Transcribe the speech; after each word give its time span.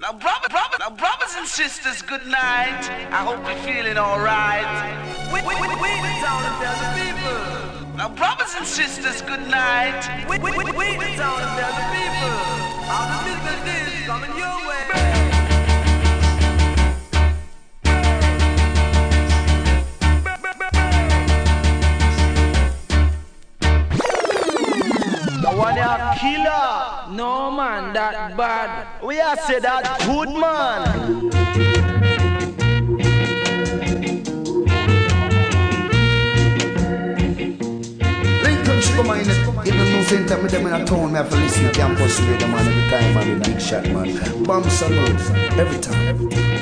Now, 0.00 0.12
brother, 0.12 0.48
brother, 0.50 0.76
now, 0.80 0.90
brothers 0.90 1.34
and 1.38 1.46
sisters, 1.46 2.02
good 2.02 2.26
night. 2.26 2.82
I 3.12 3.22
hope 3.22 3.46
you're 3.46 3.62
feeling 3.62 3.96
alright. 3.96 4.66
We, 5.32 5.40
we, 5.46 5.54
we, 5.54 5.68
we 5.68 5.90
the 6.02 6.12
town 6.18 6.42
tell 6.58 6.74
the 6.82 6.90
people. 6.98 7.96
Now, 7.96 8.08
brothers 8.08 8.54
and 8.58 8.66
sisters, 8.66 9.22
good 9.22 9.46
night. 9.48 10.02
We, 10.28 10.38
we, 10.40 10.50
we, 10.50 10.64
we 10.64 10.96
the 10.98 11.14
town 11.14 11.38
tell 11.38 11.74
the 11.78 11.86
people. 11.94 13.43
One 25.64 25.78
a 25.78 26.16
killer. 26.20 27.16
No 27.16 27.50
man, 27.50 27.92
that 27.94 28.36
bad. 28.36 29.02
We 29.02 29.20
are 29.20 29.36
say 29.36 29.60
that 29.60 30.00
good 30.04 30.28
man. 30.28 31.30
Come 38.96 39.10
on, 39.10 39.18
in 39.18 39.26
the 39.26 39.84
new 39.84 40.04
center, 40.04 40.40
me 40.40 40.48
them 40.48 40.66
in 40.66 40.72
a 40.72 40.84
town, 40.86 41.10
me 41.12 41.16
have 41.18 41.28
to 41.28 41.36
listen 41.36 41.64
to 41.64 41.72
campus 41.72 42.20
radio, 42.20 42.46
man, 42.46 42.66
every 42.66 42.90
time, 42.90 43.14
man, 43.14 43.38
the 43.38 43.50
big 43.50 43.60
shot, 43.60 43.84
man. 43.88 44.44
Bomb 44.44 44.62
salute, 44.70 45.20
every 45.58 45.80
time. 45.80 46.54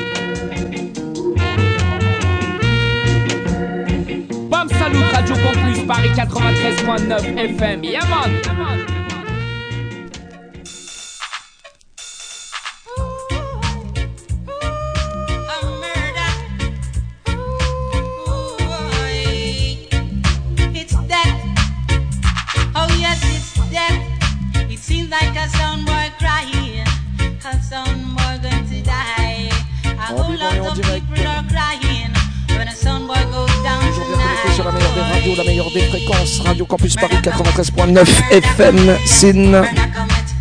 Bam 4.62 4.68
Salut 4.68 5.12
Radio 5.12 5.34
Campus 5.34 5.82
Paris 5.88 6.14
93.9 6.22 7.56
FM. 7.58 7.90
Yeah 7.90 8.08
man. 8.08 8.92
like 8.92 9.01
commit, 39.92 40.36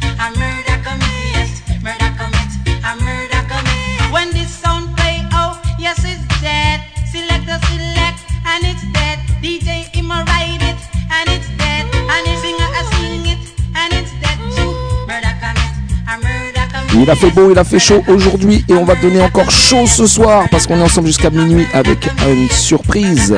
a 16.06 16.18
murder 16.18 16.68
commit. 16.70 17.02
Il 17.02 17.10
a 17.10 17.16
fait 17.16 17.32
beau, 17.32 17.52
il 17.52 17.58
a 17.58 17.64
fait 17.64 17.80
chaud 17.80 18.04
aujourd'hui 18.08 18.64
et 18.68 18.74
on 18.74 18.86
va 18.86 18.96
donner 18.96 19.22
encore 19.22 19.50
chaud 19.50 19.88
ce 19.88 20.06
soir 20.06 20.46
parce 20.52 20.68
qu'on 20.68 20.78
est 20.78 20.84
ensemble 20.84 21.08
jusqu'à 21.08 21.30
minuit 21.30 21.66
avec 21.74 22.10
une 22.28 22.50
surprise. 22.50 23.36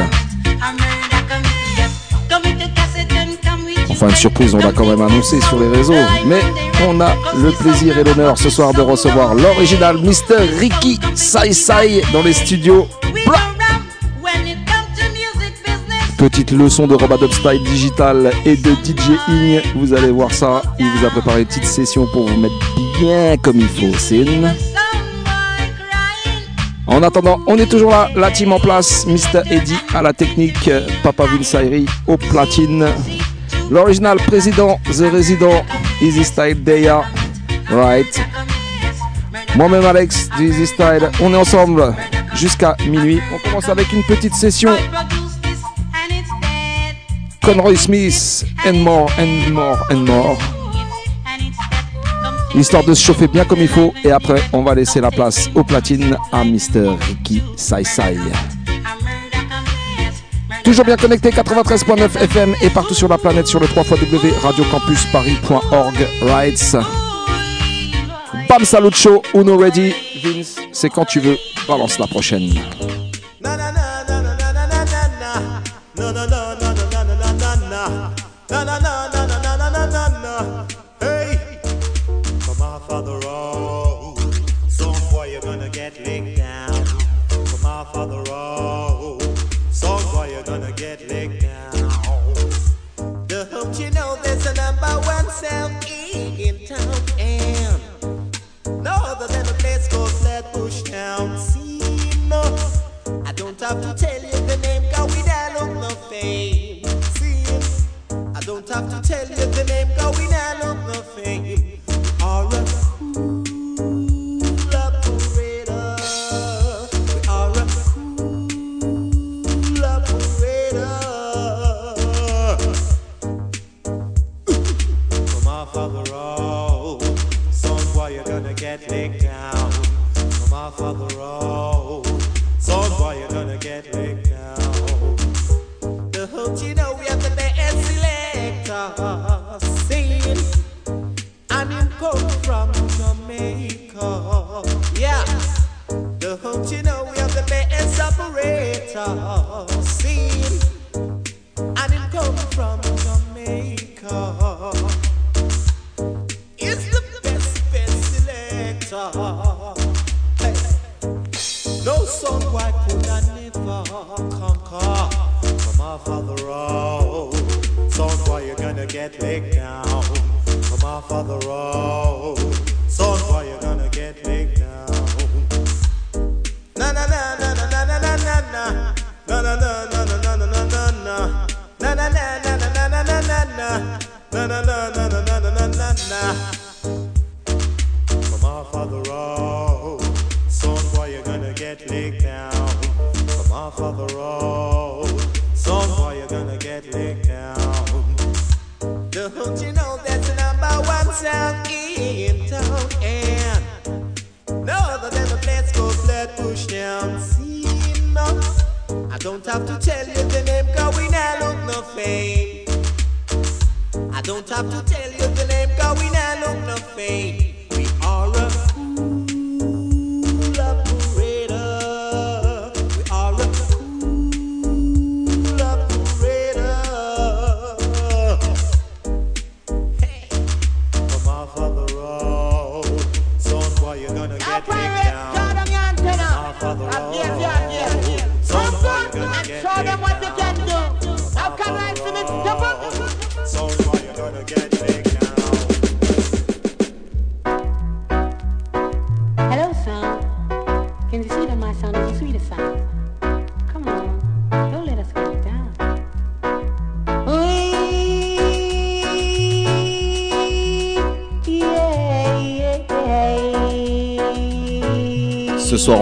Une 4.10 4.16
surprise, 4.16 4.54
on 4.54 4.58
l'a 4.58 4.74
quand 4.74 4.86
même 4.86 5.02
annoncé 5.02 5.40
sur 5.42 5.60
les 5.60 5.70
réseaux. 5.70 5.94
Mais 6.26 6.42
on 6.88 7.00
a 7.00 7.16
le 7.38 7.52
plaisir 7.52 7.98
et 7.98 8.04
l'honneur 8.04 8.38
ce 8.38 8.50
soir 8.50 8.74
de 8.74 8.82
recevoir 8.82 9.34
l'original 9.34 9.98
Mr. 9.98 10.60
Ricky 10.60 11.00
Sai 11.16 11.54
Sai 11.54 12.02
dans 12.12 12.22
les 12.22 12.34
studios. 12.34 12.88
Petite 16.18 16.52
leçon 16.52 16.86
de 16.86 16.96
Robot 16.96 17.32
Style 17.32 17.64
Digital 17.64 18.32
et 18.46 18.58
de 18.58 18.72
DJing. 18.84 19.62
Vous 19.76 19.94
allez 19.94 20.12
voir 20.12 20.34
ça. 20.34 20.62
Il 20.80 20.90
vous 20.90 21.06
a 21.06 21.10
préparé 21.10 21.42
une 21.42 21.48
petite 21.48 21.66
session 21.66 22.06
pour 22.12 22.28
vous 22.28 22.40
mettre 22.40 22.56
bien 23.00 23.38
comme 23.38 23.60
il 23.60 23.70
faut. 23.70 23.98
C'est 23.98 24.26
En 26.88 27.02
attendant, 27.04 27.40
on 27.48 27.58
est 27.58 27.68
toujours 27.68 27.92
là, 27.92 28.10
la 28.16 28.32
team 28.32 28.52
en 28.52 28.60
place. 28.60 29.06
Mr. 29.08 29.42
Eddie 29.50 29.80
à 29.94 30.02
la 30.02 30.12
technique, 30.12 30.70
Papa 31.04 31.26
Vinsairi 31.26 31.86
au 32.08 32.18
platine. 32.18 32.88
L'original 33.70 34.18
président, 34.18 34.80
The 34.86 35.12
Resident, 35.12 35.64
Easy 36.02 36.24
Style 36.24 36.64
Deya. 36.64 37.04
Right. 37.70 38.22
Moi-même 39.56 39.86
Alex, 39.86 40.30
du 40.38 40.50
Easy 40.50 40.68
Style. 40.68 41.10
On 41.22 41.34
est 41.34 41.38
ensemble 41.38 41.96
jusqu'à 42.36 42.76
minuit. 42.88 43.20
On 43.34 43.40
commence 43.48 43.70
avec 43.70 43.92
une 43.94 44.04
petite 44.04 44.36
session. 44.36 44.72
Conroy 47.44 47.76
Smith, 47.76 48.46
and 48.66 48.78
more, 48.84 49.12
and 49.20 49.52
more, 49.52 49.78
and 49.92 50.06
more. 50.06 50.38
Histoire 52.56 52.84
de 52.84 52.94
se 52.94 53.04
chauffer 53.04 53.28
bien 53.28 53.46
comme 53.46 53.60
il 53.60 53.68
faut. 53.68 53.94
Et 54.04 54.12
après, 54.12 54.42
on 54.54 54.64
va 54.64 54.76
laisser 54.76 55.02
la 55.02 55.12
place 55.12 55.50
au 55.56 55.64
platine 55.64 56.16
à 56.32 56.44
Mr. 56.44 56.96
Ricky 57.08 57.42
Sai 57.58 57.84
Sai. 57.84 58.18
Toujours 60.64 60.86
bien 60.86 60.96
connecté 60.96 61.30
93.9 61.30 62.18
FM 62.18 62.56
et 62.62 62.70
partout 62.70 62.94
sur 62.94 63.08
la 63.08 63.18
planète 63.18 63.48
sur 63.48 63.60
le 63.60 63.68
3 63.68 63.84
radiocampusparis.org 64.42 66.08
Rights. 66.22 66.78
Bam 68.48 68.64
Salut 68.64 68.94
Show, 68.94 69.22
Uno 69.34 69.58
Ready. 69.58 69.94
Vince, 70.24 70.56
c'est 70.72 70.90
quand 70.90 71.06
tu 71.06 71.20
veux. 71.20 71.38
Balance 71.68 72.00
la 72.00 72.08
prochaine. 72.08 72.54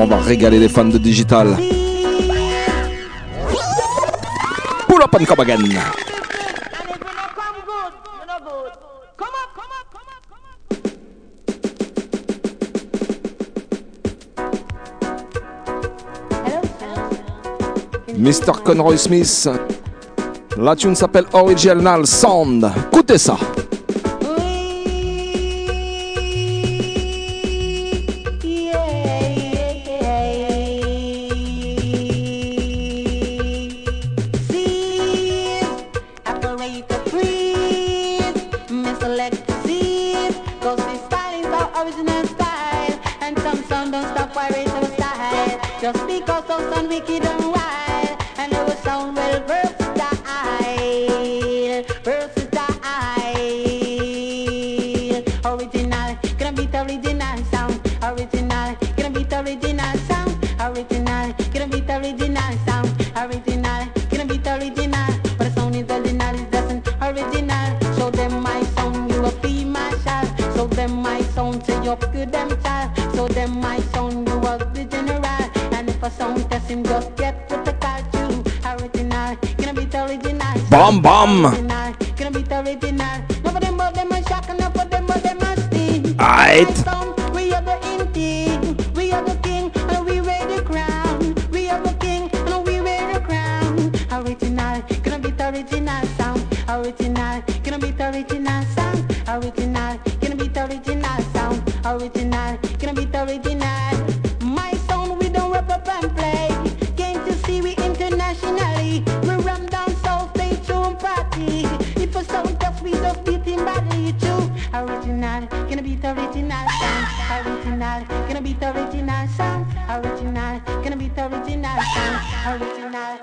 on 0.02 0.08
va 0.08 0.18
régaler 0.18 0.58
les 0.58 0.68
fans 0.68 0.86
de 0.86 0.98
digital. 0.98 1.56
Pull 4.88 5.02
up 5.04 5.14
and 5.14 5.26
come 5.26 5.40
again. 5.42 5.62
Mr. 18.18 18.64
Conroy 18.64 18.98
Smith. 18.98 19.50
La 20.58 20.76
tune 20.76 20.96
s'appelle 20.96 21.26
Original 21.34 22.08
Sound. 22.08 22.72
Écoutez 22.92 23.18
ça. 23.20 23.38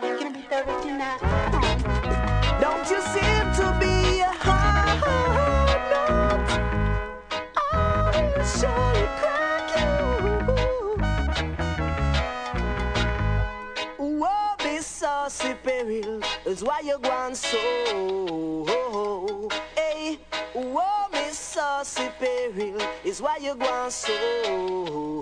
Don't 0.01 0.15
you 2.89 3.01
seem 3.03 3.45
to 3.59 3.77
be 3.81 4.21
hard 4.21 5.03
up 7.57 7.75
on 7.75 8.31
the 8.35 8.45
Shirley 8.45 9.09
Crack 9.19 9.67
you? 13.99 14.07
Whoa, 14.21 14.55
is 16.47 16.63
why 16.63 16.81
you're 16.85 16.99
going 16.99 17.35
so. 17.35 17.59
Hey, 19.75 20.19
whoa, 20.55 21.09
Miss 21.11 21.37
saucy 21.37 22.09
peril 22.21 22.81
is 23.05 23.21
why 23.21 23.39
you're 23.39 23.57
going 23.57 23.91
so. 23.91 25.19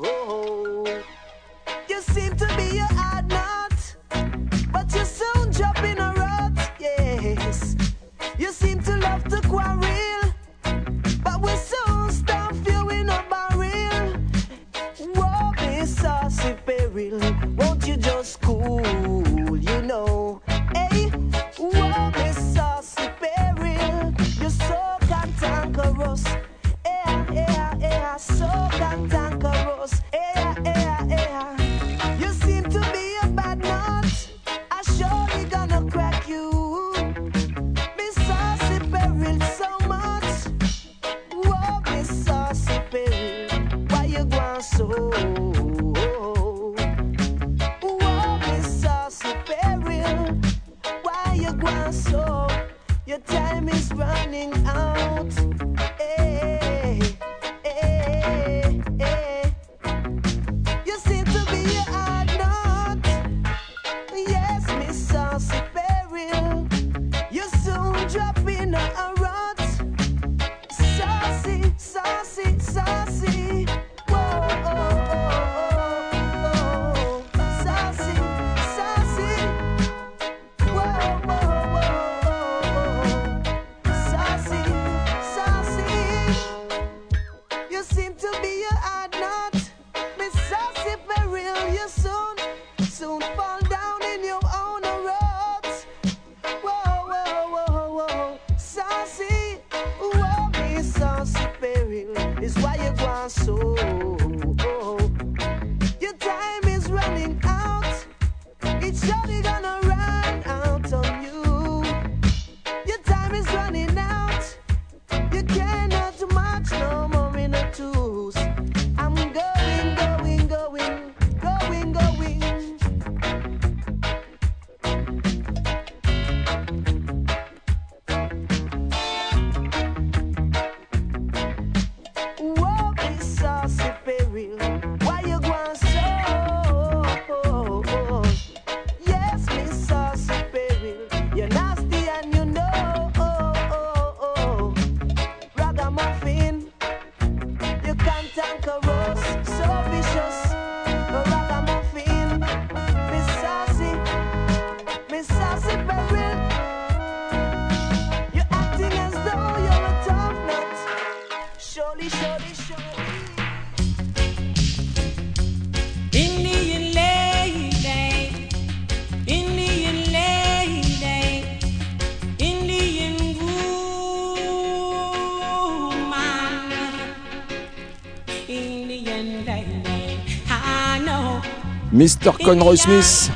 Mr. 182.07 182.31
Conroy 182.39 182.77
Smith. 182.77 183.33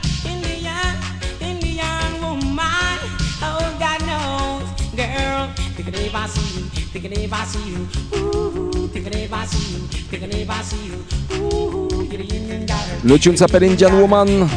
Le 13.02 13.18
tune 13.18 13.36
s'appelle 13.36 13.64
Indian 13.64 13.92
Woman. 13.92 14.48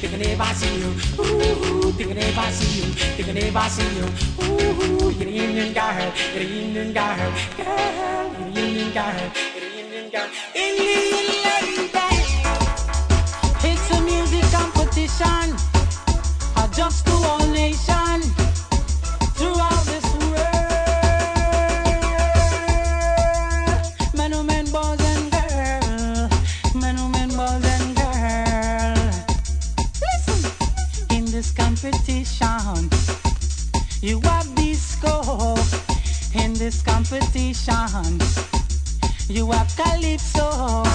thinking 0.00 0.20
if 0.20 0.40
I 0.40 0.52
see 0.52 0.78
you, 0.78 0.90
ooh, 1.20 1.92
thinking 1.92 2.18
if 2.18 2.38
I 2.38 2.50
see 2.50 2.80
you, 2.80 2.86
thinking 3.16 3.36
if 3.36 3.56
I 3.56 3.68
see 3.68 3.88
you, 3.96 4.06
ooh, 4.44 5.10
you're 5.10 5.24
the 5.24 5.38
Indian 5.38 5.72
girl, 5.72 6.12
you're 6.34 6.44
the 6.44 6.50
Indian 6.62 6.92
girl, 6.92 7.16
girl, 7.56 8.32
you're 8.38 8.52
the 8.52 8.60
Indian 8.60 8.90
girl, 8.92 9.14
you're 9.54 9.60
the 9.60 9.70
Indian 9.80 10.10
girl, 10.10 10.28
Indian 10.54 11.26
lady. 11.44 11.90
It's 13.64 13.90
a 13.90 14.00
music 14.02 14.44
competition, 14.52 15.56
just 16.72 17.06
to 17.06 17.12
all 17.12 17.46
nations. 17.48 18.37
You 39.28 39.50
have 39.50 39.74
calypso. 39.76 40.87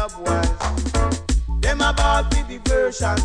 up 0.00 0.18
wise. 0.18 0.48
Them 1.60 1.82
a 1.82 1.92
ball 1.92 2.24
with 2.30 2.48
the 2.48 2.58
version, 2.64 3.18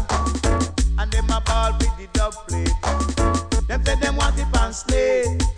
and 0.99 1.11
them 1.11 1.29
a 1.29 1.39
ball 1.39 1.71
with 1.79 1.95
the 1.97 2.07
dub 2.11 2.33
plate. 2.47 3.67
Them 3.67 3.85
say 3.85 3.95
them 3.95 4.17
want 4.17 4.37
it 4.37 4.59
on 4.59 4.73
slate. 4.73 5.54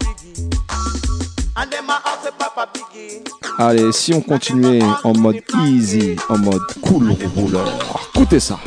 Biggie, 0.00 0.50
and 1.56 1.70
them 1.70 1.88
a 1.88 2.00
have 2.04 2.22
to 2.24 2.32
papa 2.38 2.68
biggie. 2.72 3.22
Allez, 3.58 3.92
si 3.92 4.14
on 4.14 4.20
continuait 4.20 4.82
en 5.04 5.12
mode 5.14 5.42
easy, 5.64 6.16
en 6.28 6.38
mode 6.38 6.60
cool 6.82 7.14
rouleur, 7.36 7.68
écoutez 8.14 8.40
ça. 8.40 8.58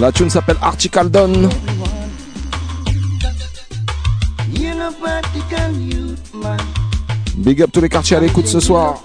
La 0.00 0.10
tune 0.10 0.30
s'appelle 0.30 0.56
Article 0.62 1.10
man. 1.12 1.50
Big 7.36 7.60
up 7.60 7.70
tous 7.70 7.82
les 7.82 7.88
quartiers 7.90 8.16
à 8.16 8.20
l'écoute 8.20 8.46
ce 8.46 8.60
soir. 8.60 9.02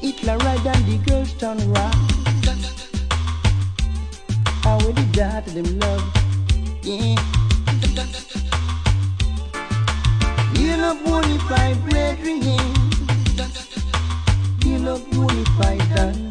Hitler 0.00 0.36
ride 0.38 0.66
and 0.66 0.84
the 0.86 0.98
girls 1.10 1.32
turn 1.34 1.58
rock. 1.72 1.94
How 4.62 4.78
will 4.78 4.92
the 4.92 5.02
to 5.12 5.50
them 5.50 5.78
love? 5.80 6.04
Yeah. 6.82 7.16
You 10.54 10.76
love 10.76 10.98
bonafide 11.04 11.80
brethren, 11.88 12.42
yeah. 12.42 12.64
You 14.64 14.78
love 14.78 15.04
bonafide 15.10 15.86
done. 15.94 16.30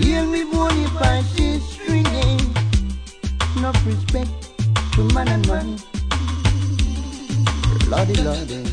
Hear 0.00 0.24
me 0.24 0.44
bonafide 0.44 1.24
sister, 1.24 1.96
yeah. 1.96 2.38
Enough 3.56 3.86
respect 3.86 4.30
to 4.92 5.02
man 5.14 5.28
and 5.28 5.48
man. 5.48 5.91
Lordy, 7.92 8.14
Lordy. 8.22 8.64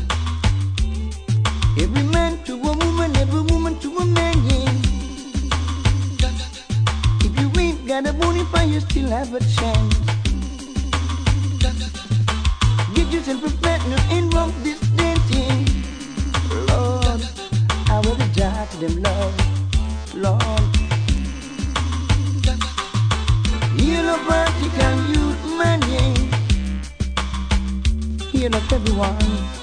Every 1.78 2.02
man 2.04 2.42
to 2.44 2.54
a 2.54 2.72
woman, 2.72 3.14
every 3.16 3.42
woman 3.52 3.78
to 3.80 3.98
a 3.98 4.06
man, 4.06 4.34
yeah. 4.48 4.72
If 7.26 7.32
you 7.38 7.60
ain't 7.60 7.86
got 7.86 8.06
a 8.06 8.14
bony 8.14 8.44
pie, 8.44 8.64
you 8.64 8.80
still 8.80 9.10
have 9.10 9.34
a 9.34 9.40
chance. 9.40 9.94
Get 12.94 13.12
yourself 13.12 13.44
a 13.44 13.50
partner 13.60 13.98
and 14.08 14.32
rock 14.32 14.54
this 14.62 14.80
dancing. 14.96 15.66
Lord, 16.70 17.20
I 17.90 18.00
will 18.02 18.16
die 18.32 18.66
to 18.70 18.76
them, 18.78 19.02
love, 19.02 20.14
Lord. 20.14 20.62
You 23.76 24.02
know, 24.02 24.49
feel 28.40 28.56
of 28.56 28.72
everyone. 28.72 29.59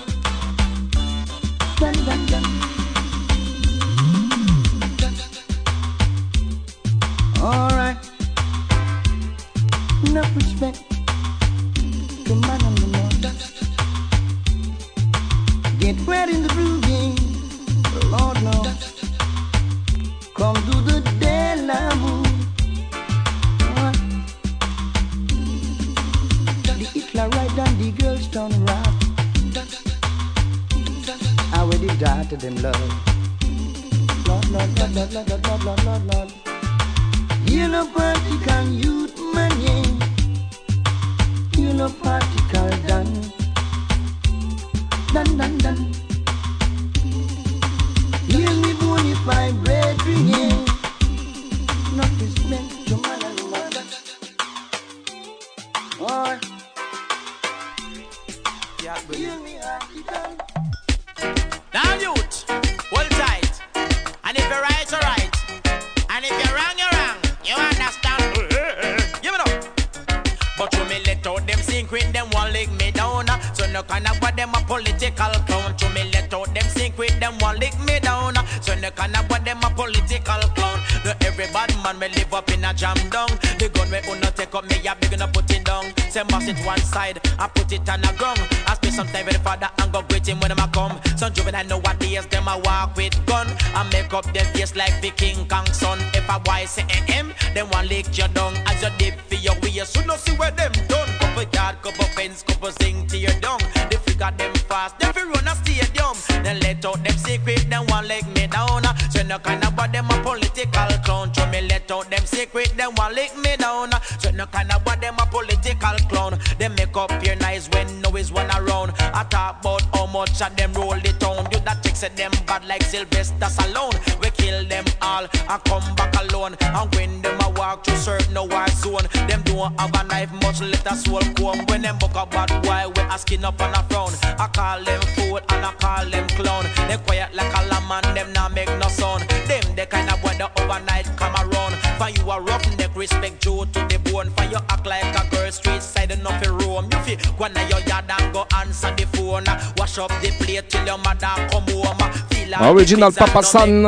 Let 106.56 106.86
out 106.86 107.04
them 107.04 107.18
secret, 107.18 107.68
then 107.70 107.86
one 107.88 108.08
leg 108.08 108.26
me 108.36 108.48
down. 108.48 108.86
Uh, 108.86 108.96
so 109.10 109.22
no 109.24 109.38
kind 109.40 109.64
of 109.64 109.76
them 109.92 110.10
a 110.10 110.24
political 110.24 110.88
clown. 111.04 111.34
So 111.34 111.46
me 111.48 111.62
let 111.62 111.92
out 111.92 112.10
them 112.10 112.26
secret, 112.26 112.74
then 112.78 112.96
one 112.96 113.14
leg 113.16 113.36
me 113.38 113.56
down. 113.58 113.94
Uh, 113.94 114.00
so 114.20 114.32
no 114.32 114.46
kind 114.48 114.72
of 114.72 114.84
them 114.86 115.16
a 115.20 115.26
political 115.26 115.98
clown. 116.10 116.40
They 116.58 116.70
make 116.70 116.96
up 116.96 117.12
your 117.26 117.36
nice 117.38 117.70
when 117.70 118.02
no 118.02 118.16
is 118.16 118.32
one 118.32 118.50
around. 118.52 118.94
I 119.00 119.26
talk 119.30 119.60
about 119.60 119.82
how 119.96 120.06
much 120.08 120.42
of 120.42 120.56
them 120.56 120.74
roll 120.74 120.96
the 120.96 121.14
town. 121.20 121.48
You 121.52 121.60
that 121.60 121.84
text 121.84 122.16
them 122.16 122.32
bad 122.46 122.66
like 122.66 122.84
Sylvester 122.84 123.36
Stallone. 123.46 123.98
We 124.22 124.30
kill 124.32 124.66
them 124.66 124.86
all 125.02 125.24
and 125.24 125.64
come 125.66 125.96
back 125.96 126.14
alone. 126.24 126.56
And 126.62 126.96
when 126.96 127.22
them 127.22 127.40
a 127.42 127.50
walk 127.50 127.86
through 127.86 127.98
certain 127.98 128.36
war 128.36 128.68
zone, 128.70 129.08
them 129.28 129.42
don't 129.44 129.80
have 129.80 129.94
a 129.94 130.04
knife, 130.08 130.32
much 130.42 130.62
let 130.62 130.86
a 130.92 130.96
soul 130.96 131.22
come. 131.36 131.66
When 131.68 131.82
them 131.82 131.98
book 131.98 132.16
a 132.16 132.26
bad 132.26 132.50
boy, 132.64 132.92
we 133.08 133.14
asking 133.14 133.44
up 133.46 133.62
on 133.62 133.74
a 133.74 133.84
frown. 133.90 134.12
I 134.40 134.48
call 134.48 134.84
them 134.84 135.02
fool 135.16 135.40
and 135.50 135.66
I 135.66 135.74
call 135.74 136.10
them 136.10 136.28
clown. 136.30 136.66
They 136.88 136.98
quiet 136.98 137.34
like 137.36 137.54
a 137.54 137.68
lamb 137.68 137.92
and 137.92 138.18
them 138.18 138.34
not 138.34 138.54
make 138.54 138.70
no 138.80 138.88
sound. 138.88 139.24
Them 139.48 139.76
the 139.76 139.86
kind 139.86 140.10
of 140.10 140.22
boy 140.22 140.36
overnight 140.62 141.06
come 141.18 141.36
around. 141.36 141.74
For 141.98 142.10
you 142.10 142.30
a 142.30 142.42
rough 142.42 142.78
neck, 142.78 142.96
respect 142.96 143.46
you 143.46 143.66
to 143.66 143.80
the 143.88 144.00
bone. 144.12 144.30
For 144.32 144.46
you 144.46 144.58
act 144.70 144.86
like 144.86 145.04
a 145.04 145.30
girl 145.30 145.52
street 145.52 145.82
side 145.82 146.12
enough 146.12 146.42
in 146.44 146.58
roam. 146.58 146.90
You 146.92 147.00
feel 147.00 147.18
go 147.38 147.48
na 147.48 147.62
your 147.68 147.82
yard 147.82 148.06
and 148.10 148.34
go 148.34 148.46
answer 148.56 148.94
the 148.96 149.06
phone. 149.14 149.46
Wash 149.78 149.98
up 149.98 150.12
the 150.22 150.32
plate 150.40 150.70
till 150.70 150.86
your 150.86 150.98
mother 150.98 151.34
come 151.50 151.68
home. 151.68 152.12
Feel 152.30 152.50
like 152.50 152.76
Original 152.76 153.12
Papa 153.12 153.44
San. 153.44 153.88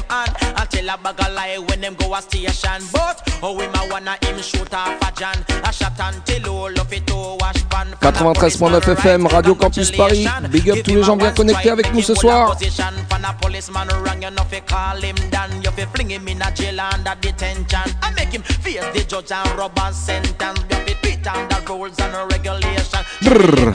them 0.01 0.09
hand 0.09 0.35
And 0.57 0.69
tell 0.69 0.89
a 0.89 0.97
bag 0.97 1.19
of 1.19 1.33
lie 1.33 1.57
when 1.57 1.81
them 1.81 1.95
go 1.95 2.13
a 2.13 2.21
station. 2.21 2.81
But 2.91 3.21
oh 3.43 3.55
we 3.57 3.67
ma 3.67 3.85
wanna 3.89 4.17
him 4.21 4.41
shoot 4.41 4.73
off 4.73 5.01
a 5.01 5.11
John 5.19 5.35
A 5.63 5.71
shot 5.73 5.99
until 5.99 6.49
all 6.49 6.79
of 6.79 6.93
it 6.93 7.07
to 7.07 7.15
wash 7.39 7.63
pan 7.69 7.87
93.9 8.01 8.95
FM, 8.95 9.27
Radio 9.31 9.55
Campus 9.55 9.91
Paris. 9.91 10.27
Big 10.51 10.69
up 10.69 10.83
tous 10.83 10.95
les 10.95 11.03
gens 11.03 11.17
bien 11.17 11.31
connectés 11.31 11.69
avec 11.71 11.93
nous 11.93 12.01
ce 12.01 12.15
soir. 12.15 12.55
Brrr. 23.21 23.73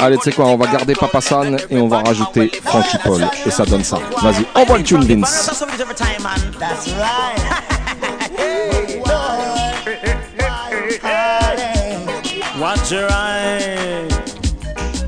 Allez, 0.00 0.16
tu 0.18 0.24
sais 0.24 0.32
quoi, 0.32 0.46
on 0.46 0.56
va 0.56 0.66
garder 0.66 0.94
Papa 0.94 1.20
San 1.20 1.56
et 1.68 1.78
on 1.78 1.88
va 1.88 1.98
rajouter 1.98 2.50
Frankie 2.64 2.98
Paul. 3.02 3.26
Et 3.44 3.50
ça 3.50 3.64
donne 3.64 3.82
ça. 3.82 3.98
Vas-y, 4.22 4.46
envoie 4.54 4.78
le 4.78 4.84
tune, 4.84 5.04
Vince. 5.04 5.50
Watch 12.60 12.90
your. 12.90 13.08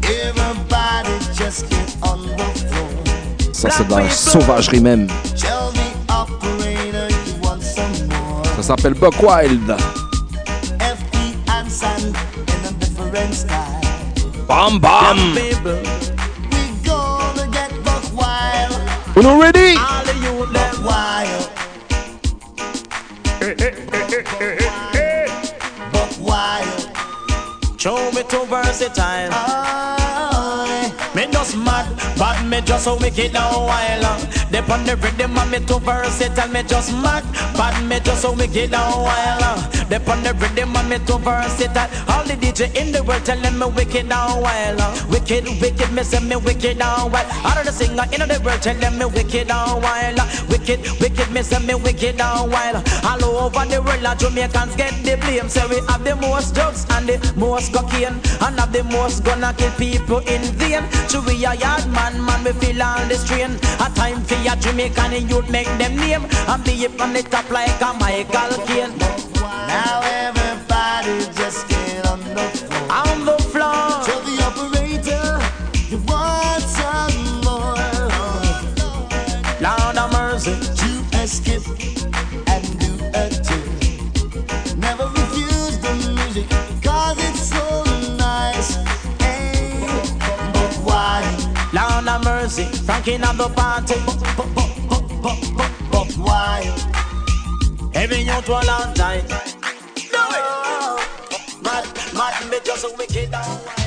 Everybody 0.03 1.19
just 1.37 1.69
get 1.69 1.97
on 2.03 2.23
the 2.37 2.39
floor. 2.69 3.53
Ça, 3.53 3.71
c'est 3.71 3.89
de 3.89 3.95
la 3.95 4.09
sauvagerie 4.09 4.81
même. 4.81 5.09
Ça 8.57 8.63
s'appelle 8.63 8.95
Buck 8.95 9.21
Wild. 9.21 9.77
Different 13.11 13.35
style. 13.35 13.81
Bam 14.47 14.79
bam. 14.79 15.35
We 15.35 15.51
gonna 16.85 17.49
get 17.51 17.73
buck 17.85 18.05
wild. 18.15 18.73
Uno 19.17 19.41
ready? 19.41 19.75
All 19.77 20.09
of 20.09 20.23
you 20.23 20.47
buck 20.53 20.85
wild. 20.85 21.51
Eh, 23.43 23.55
eh, 23.59 23.75
eh, 24.95 25.27
buck 25.93 26.13
wild. 26.21 26.81
Show 27.81 28.13
me 28.13 28.23
too 28.25 28.45
versatile. 28.47 29.31
Aye. 29.33 30.93
Me 31.15 31.27
just 31.33 31.57
mad, 31.57 31.87
but 32.17 32.45
me 32.45 32.61
just 32.61 32.85
so 32.85 32.97
wicked 32.97 33.35
and 33.35 33.57
wild. 33.67 34.40
Dep 34.51 34.69
on 34.69 34.85
the 34.85 34.97
rhythm 34.97 35.39
and 35.39 35.51
me 35.51 35.59
too 35.61 35.79
versatile. 35.79 36.49
Me 36.49 36.63
just 36.65 36.93
mad, 36.93 37.25
but 37.57 37.81
me 37.85 38.01
just 38.01 38.23
so 38.23 38.33
wicked 38.33 38.75
and 38.75 39.03
wild. 39.03 39.89
Dep 39.89 40.09
on 40.09 40.23
the 40.23 40.35
rhythm 40.35 40.75
and 40.75 40.89
me 40.91 40.99
too 41.07 41.19
versatile. 41.19 41.87
All 42.11 42.25
the 42.25 42.35
DJ 42.35 42.75
in 42.75 42.91
the 42.91 43.03
world 43.05 43.25
telling 43.25 43.59
me 43.59 43.67
wicked 43.67 44.11
and 44.11 44.43
wild. 44.43 44.81
Wicked, 45.09 45.47
wicked, 45.61 45.93
me 45.93 46.03
say 46.03 46.19
me 46.19 46.35
wicked 46.35 46.83
and 46.83 47.13
wild. 47.13 47.27
All 47.47 47.59
of 47.59 47.65
the 47.65 47.71
singer 47.71 48.03
in 48.11 48.27
the 48.27 48.41
world 48.45 48.61
telling 48.61 48.99
me 48.99 49.05
wicked 49.07 49.51
and 49.51 49.83
wild. 49.83 50.19
Wicked, 50.51 50.81
wicked, 50.99 51.31
me 51.31 51.43
say 51.43 51.59
me 51.65 51.75
wicked 51.75 52.21
and 52.21 52.51
wild. 52.51 52.83
All 53.07 53.23
over 53.47 53.65
the 53.71 53.81
world, 53.81 54.19
Jamaicans 54.19 54.75
get 54.75 54.95
the 55.07 55.15
blame. 55.23 55.49
Say 55.49 55.63
we 55.71 55.79
have 55.87 56.03
the 56.03 56.17
most 56.17 56.55
drugs 56.57 56.87
and 56.91 57.07
the 57.07 57.17
most 57.37 57.73
cocaine, 57.73 58.19
and 58.43 58.59
have 58.59 58.73
the 58.73 58.83
most 58.83 59.23
gonna 59.23 59.55
kill 59.55 59.71
people 59.79 60.19
in 60.27 60.43
vain. 60.59 60.83
So 61.07 61.23
we 61.23 61.39
a 61.47 61.55
yard 61.55 61.87
man, 61.95 62.19
man, 62.25 62.43
we 62.43 62.53
feel 62.59 62.83
all 62.83 63.07
the 63.07 63.15
strain. 63.15 63.55
A 63.79 63.87
time 63.95 64.23
for 64.23 64.40
your 64.45 64.57
Jamaican 64.57 65.29
youth 65.29 65.49
make 65.51 65.69
them 65.79 65.97
name 65.97 66.25
and 66.49 66.65
be 66.65 66.87
up 66.87 67.01
on 67.01 67.13
the 67.13 67.23
top 67.23 67.51
like 67.51 67.81
a 67.81 67.93
Michael 67.99 68.67
Caine. 68.67 68.97
Now 69.69 70.01
everybody 70.05 71.25
just 71.37 71.69
get 71.69 72.00
Lord 92.51 92.59
of 92.59 92.61
mercy. 92.69 92.85
Franking 92.85 93.23
of 93.23 93.37
the 93.37 93.49
party. 93.49 93.95
But 95.91 96.13
why? 96.17 96.63
Every 97.95 98.23
youth 98.23 98.49
will 98.49 98.71
on 98.71 98.95
time. 98.95 99.27
Do 99.27 99.35
it. 99.37 99.57
Mad, 101.63 101.85
mad, 102.15 102.51
me 102.51 102.59
just 102.65 102.85
a 102.85 102.95
wicked 102.97 103.25
and 103.25 103.33
wild. 103.33 103.80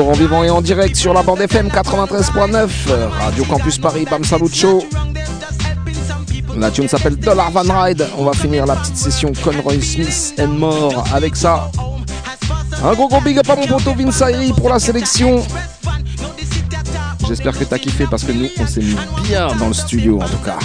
En 0.00 0.12
vivant 0.12 0.44
et 0.44 0.50
en 0.50 0.62
direct 0.62 0.94
sur 0.94 1.12
la 1.12 1.22
bande 1.22 1.40
FM 1.40 1.68
93.9, 1.68 2.68
Radio 3.20 3.44
Campus 3.44 3.78
Paris, 3.78 4.06
Bam 4.08 4.22
Salut 4.22 4.48
Show. 4.48 4.84
La 6.56 6.70
tune 6.70 6.86
s'appelle 6.86 7.16
Dollar 7.16 7.50
Van 7.50 7.82
Ride. 7.82 8.06
On 8.16 8.24
va 8.24 8.32
finir 8.32 8.64
la 8.64 8.76
petite 8.76 8.96
session 8.96 9.32
Conroy 9.42 9.80
Smith 9.80 10.34
and 10.38 10.48
More 10.48 11.04
avec 11.12 11.34
ça. 11.34 11.70
Un 12.84 12.92
gros 12.94 13.08
gros 13.08 13.20
big 13.20 13.38
up 13.38 13.50
à 13.50 13.56
mon 13.56 13.66
poteau 13.66 13.92
Vince 13.94 14.22
pour 14.56 14.68
la 14.68 14.78
sélection. 14.78 15.44
J'espère 17.26 17.58
que 17.58 17.64
t'as 17.64 17.78
kiffé 17.78 18.06
parce 18.08 18.22
que 18.22 18.32
nous 18.32 18.48
on 18.60 18.66
s'est 18.66 18.80
mis 18.80 18.96
bien 19.24 19.48
dans 19.56 19.68
le 19.68 19.74
studio 19.74 20.20
en 20.22 20.28
tout 20.28 20.38
cas. 20.44 20.58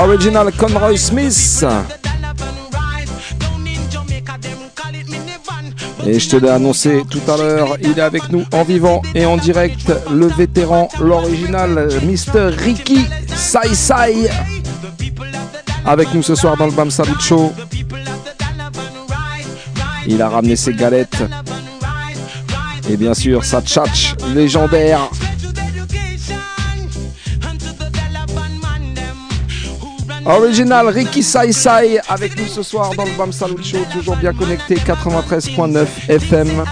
Original 0.00 0.50
Conroy 0.52 0.96
Smith. 0.96 1.66
Et 6.06 6.18
je 6.18 6.28
te 6.30 6.36
l'ai 6.36 6.48
annoncé 6.48 7.02
tout 7.10 7.20
à 7.30 7.36
l'heure, 7.36 7.76
il 7.82 7.98
est 7.98 8.02
avec 8.02 8.30
nous 8.30 8.44
en 8.52 8.62
vivant 8.64 9.02
et 9.14 9.26
en 9.26 9.36
direct, 9.36 9.92
le 10.10 10.26
vétéran, 10.26 10.88
l'original, 11.00 11.90
Mr. 12.02 12.48
Ricky 12.56 13.06
Sai 13.36 13.74
Sai. 13.74 14.30
Avec 15.84 16.14
nous 16.14 16.22
ce 16.22 16.34
soir 16.34 16.56
dans 16.56 16.66
le 16.66 16.72
Bam 16.72 16.90
Salut 16.90 17.20
Show. 17.20 17.52
Il 20.06 20.22
a 20.22 20.30
ramené 20.30 20.56
ses 20.56 20.72
galettes. 20.72 21.22
Et 22.88 22.96
bien 22.96 23.12
sûr, 23.12 23.44
sa 23.44 23.60
tchatch 23.60 24.14
légendaire. 24.34 25.10
Original 30.32 30.86
Ricky 30.88 31.22
Sai 31.24 31.52
Sai 31.52 31.98
avec 32.08 32.38
nous 32.38 32.46
ce 32.46 32.62
soir 32.62 32.94
dans 32.94 33.04
le 33.04 33.10
Bam 33.18 33.32
Salut 33.32 33.62
Show, 33.64 33.78
toujours 33.92 34.16
bien 34.16 34.32
connecté 34.32 34.76
93.9 34.76 35.86
FM. 36.08 36.64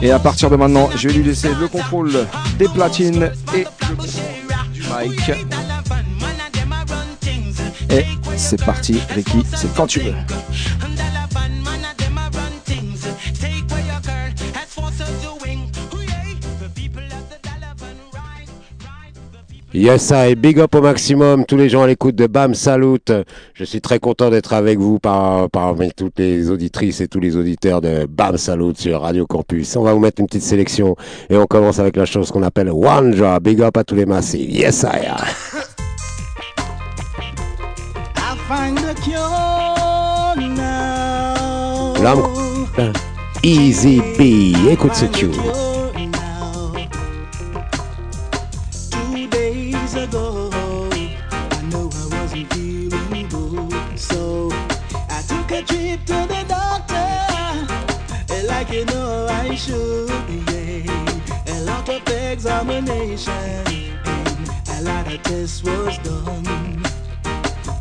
Et 0.00 0.12
à 0.12 0.18
partir 0.20 0.48
de 0.48 0.54
maintenant, 0.54 0.88
je 0.94 1.08
vais 1.08 1.14
lui 1.14 1.24
laisser 1.24 1.50
le 1.60 1.66
contrôle 1.66 2.12
des 2.56 2.68
platines 2.68 3.32
et 3.52 3.66
le 3.88 3.96
du 4.72 4.82
mic. 4.82 5.32
Et 7.90 8.04
c'est 8.36 8.64
parti, 8.64 9.00
Ricky, 9.10 9.44
c'est 9.56 9.74
quand 9.74 9.88
tu 9.88 10.00
veux. 10.00 10.14
Yes, 19.78 20.10
I 20.10 20.34
big 20.34 20.58
up 20.58 20.74
au 20.74 20.82
maximum, 20.82 21.44
tous 21.44 21.56
les 21.56 21.68
gens 21.68 21.84
à 21.84 21.86
l'écoute 21.86 22.16
de 22.16 22.26
Bam 22.26 22.52
Salut. 22.52 22.98
Je 23.54 23.62
suis 23.62 23.80
très 23.80 24.00
content 24.00 24.28
d'être 24.28 24.52
avec 24.52 24.76
vous 24.76 24.98
par, 24.98 25.48
parmi 25.50 25.92
toutes 25.92 26.18
les 26.18 26.50
auditrices 26.50 27.00
et 27.00 27.06
tous 27.06 27.20
les 27.20 27.36
auditeurs 27.36 27.80
de 27.80 28.04
Bam 28.10 28.36
Salut 28.36 28.72
sur 28.76 29.02
Radio 29.02 29.24
Campus. 29.24 29.76
On 29.76 29.84
va 29.84 29.92
vous 29.92 30.00
mettre 30.00 30.20
une 30.20 30.26
petite 30.26 30.42
sélection 30.42 30.96
et 31.30 31.36
on 31.36 31.46
commence 31.46 31.78
avec 31.78 31.94
la 31.96 32.06
chose 32.06 32.32
qu'on 32.32 32.42
appelle 32.42 32.70
One 32.70 33.14
Job. 33.14 33.40
Big 33.44 33.62
up 33.62 33.76
à 33.76 33.84
tous 33.84 33.94
les 33.94 34.04
massifs. 34.04 34.50
Yes, 34.50 34.82
I 34.82 35.06
am. 35.06 35.16
I 38.16 38.36
find 38.48 38.78
the 38.78 39.00
cure 39.00 40.44
now. 40.56 42.02
L'homme 42.02 42.24
Easy 43.44 44.00
B. 44.18 44.72
Écoute 44.72 44.96
ce 44.96 45.04
tune. 45.04 45.30
Examination 62.38 63.32
and 63.34 64.78
a 64.78 64.82
lot 64.82 65.12
of 65.12 65.20
tests 65.24 65.60
was 65.64 65.98
done. 65.98 66.84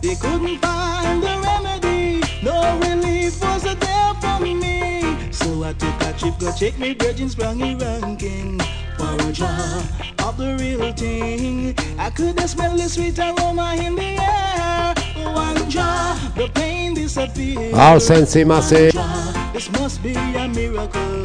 They 0.01 0.15
couldn't 0.15 0.57
find 0.57 1.21
the 1.21 1.35
remedy, 1.45 2.23
no 2.41 2.79
relief 2.79 3.39
was 3.39 3.61
there 3.61 4.13
for 4.19 4.39
me. 4.39 5.31
So 5.31 5.63
I 5.63 5.73
took 5.73 6.01
a 6.01 6.11
trip, 6.17 6.39
go 6.39 6.51
check 6.55 6.79
me 6.79 6.95
virgin 6.95 7.29
sprungy 7.29 7.79
ranking 7.79 8.59
for 8.97 9.29
a 9.29 9.31
jar 9.31 9.83
of 10.25 10.37
the 10.37 10.57
real 10.59 10.91
thing. 10.91 11.75
I 11.99 12.09
could 12.09 12.39
smelled 12.49 12.79
the 12.79 12.89
sweet 12.89 13.19
aroma 13.19 13.75
in 13.79 13.93
the 13.93 14.17
air. 14.17 14.95
One 15.35 15.69
jar, 15.69 16.17
the 16.35 16.49
pain 16.55 16.95
disappeared. 16.95 17.75
All 17.75 17.99
Massey. 18.43 18.89
This 19.53 19.69
must 19.73 20.01
be 20.01 20.15
a 20.15 20.47
miracle. 20.47 21.16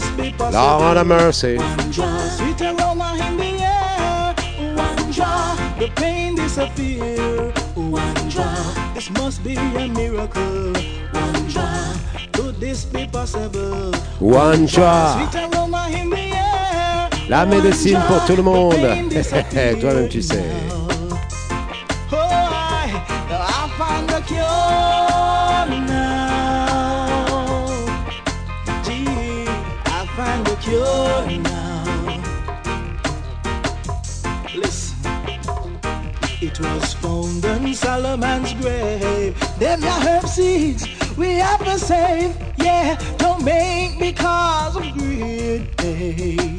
Lord 0.00 0.96
have 0.96 1.06
mercy. 1.06 1.56
One 1.56 1.92
jar, 1.92 2.18
sweet 2.30 2.60
aroma 2.60 3.16
in 3.26 3.36
the 3.36 3.62
air. 3.62 4.34
One 4.74 5.12
jar, 5.12 5.56
the 5.78 5.88
pain 5.94 6.34
disappear. 6.34 7.52
One 7.74 8.30
jar, 8.30 8.56
this 8.94 9.10
must 9.10 9.44
be 9.44 9.54
a 9.56 9.88
miracle. 9.88 10.72
One 11.12 11.48
jar, 11.48 11.94
could 12.32 12.58
this 12.60 12.84
be 12.84 13.06
possible? 13.06 13.92
One 14.18 14.66
jar. 14.66 15.28
Sweet 15.28 15.42
aroma 15.44 15.88
in 15.90 16.10
the 16.10 16.18
air. 16.18 17.10
La 17.28 17.46
médecine 17.46 18.00
pour 18.08 18.24
tout 18.24 18.36
le 18.36 18.42
monde. 18.42 18.74
Toi-même, 19.80 20.08
tu 20.08 20.22
sais. 20.22 20.73
It 36.60 36.60
was 36.60 36.94
found 36.94 37.44
in 37.44 37.74
Solomon's 37.74 38.52
grave. 38.54 39.34
Them 39.58 39.82
your 39.82 39.90
herb 40.06 40.26
seeds 40.26 40.86
we 41.16 41.30
have 41.38 41.64
to 41.64 41.78
save. 41.78 42.36
Yeah, 42.58 42.96
don't 43.18 43.44
make 43.44 43.98
me 43.98 44.12
because 44.12 44.76
of 44.76 44.82
greed. 44.92 45.68
Hey, 45.80 46.56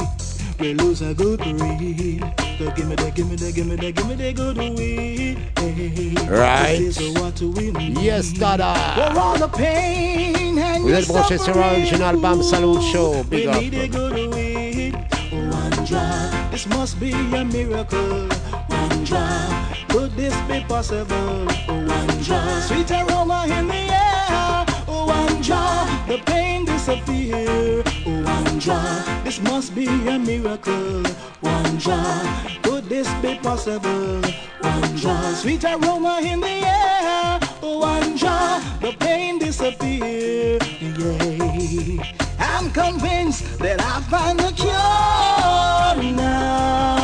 we 0.59 0.73
lose 0.73 1.01
a 1.01 1.13
good 1.13 1.39
breed. 1.39 2.23
So 2.57 2.71
give 2.71 2.87
me 2.87 2.95
that, 2.95 3.13
give 3.15 3.29
me 3.29 3.35
that, 3.37 3.53
give 3.55 3.67
me 3.67 3.75
that, 3.75 3.95
give 3.95 4.07
me 4.07 4.15
that 4.15 4.35
good 4.35 4.57
weed. 4.57 5.37
Hey, 5.57 6.15
Right. 6.27 6.77
this 6.79 6.99
is 6.99 7.13
what 7.19 7.39
we 7.41 7.71
need. 7.71 7.97
Yes, 7.99 8.31
Dada. 8.33 8.73
For 9.13 9.19
all 9.19 9.37
the 9.37 9.47
pain 9.47 10.57
and 10.57 10.83
Vous 10.83 10.91
êtes 10.93 11.07
branchés 11.07 11.37
sur 11.37 11.55
Original 11.57 12.17
Bam 12.17 12.41
Salut 12.43 12.81
Show. 12.81 13.23
Big 13.29 13.45
we 13.45 13.51
up. 13.51 13.61
need 13.61 13.73
a 13.75 13.87
good 13.87 14.13
weed. 14.33 14.93
One 15.31 15.85
drop, 15.85 16.51
this 16.51 16.65
must 16.67 16.99
be 16.99 17.11
a 17.11 17.43
miracle. 17.45 18.27
One 18.69 19.03
drop, 19.03 19.54
could 19.95 20.11
this 20.11 20.35
be 20.41 20.59
possible? 20.67 21.45
One 21.67 22.21
drop, 22.21 22.61
sweet 22.63 22.91
aroma 22.91 23.45
in 23.47 23.67
the 23.67 23.83
air. 24.03 24.65
One 24.87 25.41
drop, 25.41 25.87
the 26.07 26.17
pain 26.25 26.65
disappear. 26.65 27.81
One 28.03 28.59
drop, 28.59 29.23
this 29.23 29.39
must 29.41 29.73
be 29.73 29.87
a 29.87 30.19
miracle. 30.19 31.01
One 31.39 31.77
drop, 31.77 32.25
could 32.63 32.89
this 32.89 33.07
be 33.21 33.35
possible? 33.35 34.21
One 34.59 34.95
drop, 34.97 35.33
sweet 35.35 35.63
aroma 35.63 36.19
in 36.21 36.41
the 36.41 36.57
air. 36.81 37.39
One 37.61 38.17
drop, 38.17 38.61
the 38.81 38.91
pain 38.99 39.39
disappear. 39.39 40.59
Yeah. 40.81 42.03
I'm 42.37 42.69
convinced 42.71 43.59
that 43.59 43.79
I 43.79 44.01
find 44.11 44.39
the 44.39 44.51
cure 44.51 46.13
now. 46.15 46.94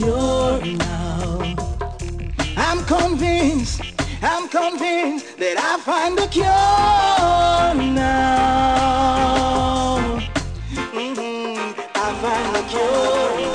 Find 0.00 0.60
the 0.60 0.62
cure 0.62 0.76
now. 0.76 1.54
I'm 2.56 2.84
convinced, 2.84 3.80
I'm 4.22 4.48
convinced 4.48 5.36
that 5.38 5.56
I 5.58 5.78
find 5.80 6.18
the 6.18 6.26
cure 6.26 7.74
now. 7.94 8.90
Mhm, 10.92 11.74
I 11.94 12.14
find 12.22 12.54
the 12.54 12.62
cure 12.70 13.49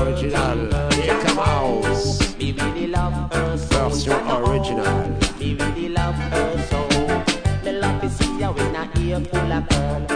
Avec. 0.00 0.18
Here 1.02 1.18
come 1.24 1.38
house. 1.38 2.18
Version 3.68 4.14
original. 4.30 5.08
Me 5.38 5.54
really 5.54 5.88
love 5.90 6.14
her 6.14 6.66
so. 6.70 6.88
Me 7.64 7.72
love 7.72 8.00
to 8.00 8.08
see 8.08 8.40
her 8.40 8.52
with 8.52 8.74
a 8.74 8.88
ear 9.00 9.20
full 9.20 9.52
of 9.52 9.68
pearl. 9.68 10.09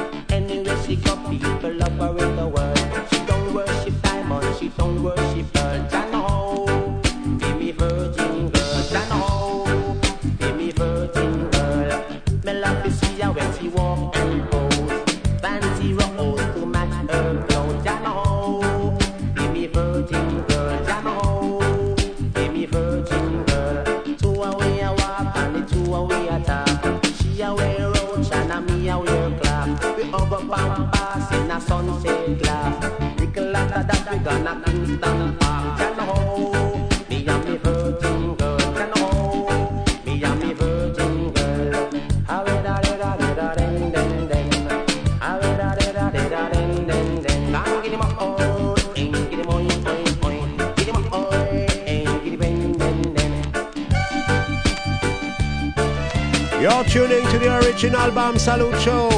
Salute 58.55 58.79
Show. 58.79 59.11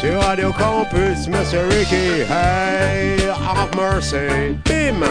Sur 0.00 0.18
Radio 0.22 0.50
Campus, 0.50 1.28
Monsieur 1.28 1.68
Ricky. 1.68 2.24
Hey, 2.24 3.18
have 3.28 3.74
mercy. 3.76 4.56
Bim! 4.64 5.04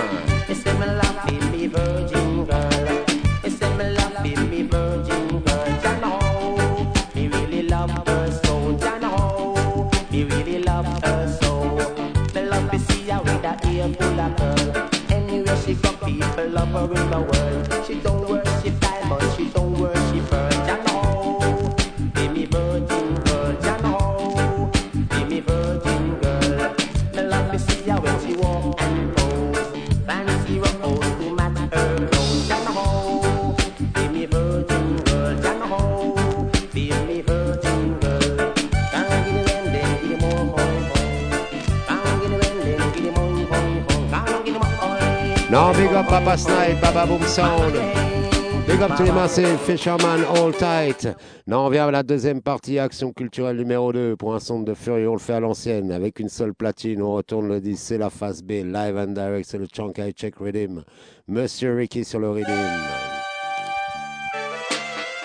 Les 49.04 49.12
massifs, 49.12 49.60
Fisherman 49.66 50.24
All 50.36 50.54
Tight. 50.54 51.10
Non, 51.48 51.66
on 51.66 51.70
vient 51.70 51.88
à 51.88 51.92
la 51.92 52.04
deuxième 52.04 52.42
partie, 52.42 52.80
action 52.80 53.12
culturelle 53.12 53.58
numéro 53.58 53.92
2. 53.92 54.16
Pour 54.16 54.34
un 54.34 54.40
son 54.40 54.62
de 54.62 54.74
furie, 54.74 55.06
on 55.06 55.14
le 55.14 55.20
fait 55.20 55.34
à 55.34 55.40
l'ancienne. 55.40 55.92
Avec 55.92 56.20
une 56.20 56.30
seule 56.30 56.54
platine, 56.54 57.02
on 57.02 57.14
retourne 57.14 57.48
le 57.48 57.60
disque, 57.60 57.84
c'est 57.86 57.98
la 57.98 58.10
phase 58.10 58.42
B. 58.42 58.52
Live 58.64 58.98
and 58.98 59.14
direct, 59.14 59.48
c'est 59.50 59.58
le 59.58 59.68
Chunk 59.68 59.98
I 59.98 60.14
Check 60.14 60.36
Rhythm. 60.40 60.84
Monsieur 61.28 61.76
Ricky 61.76 62.06
sur 62.06 62.20
le 62.20 62.30
rhythm. 62.30 62.52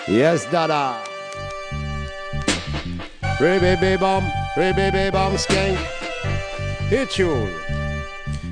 Yes, 0.07 0.49
Dada. 0.51 0.95
Re-baby 3.39 3.97
bomb, 3.97 4.23
re-baby 4.57 5.11
bomb 5.11 5.37
skank. 5.37 5.77
It's 6.91 7.17
you. 7.17 7.31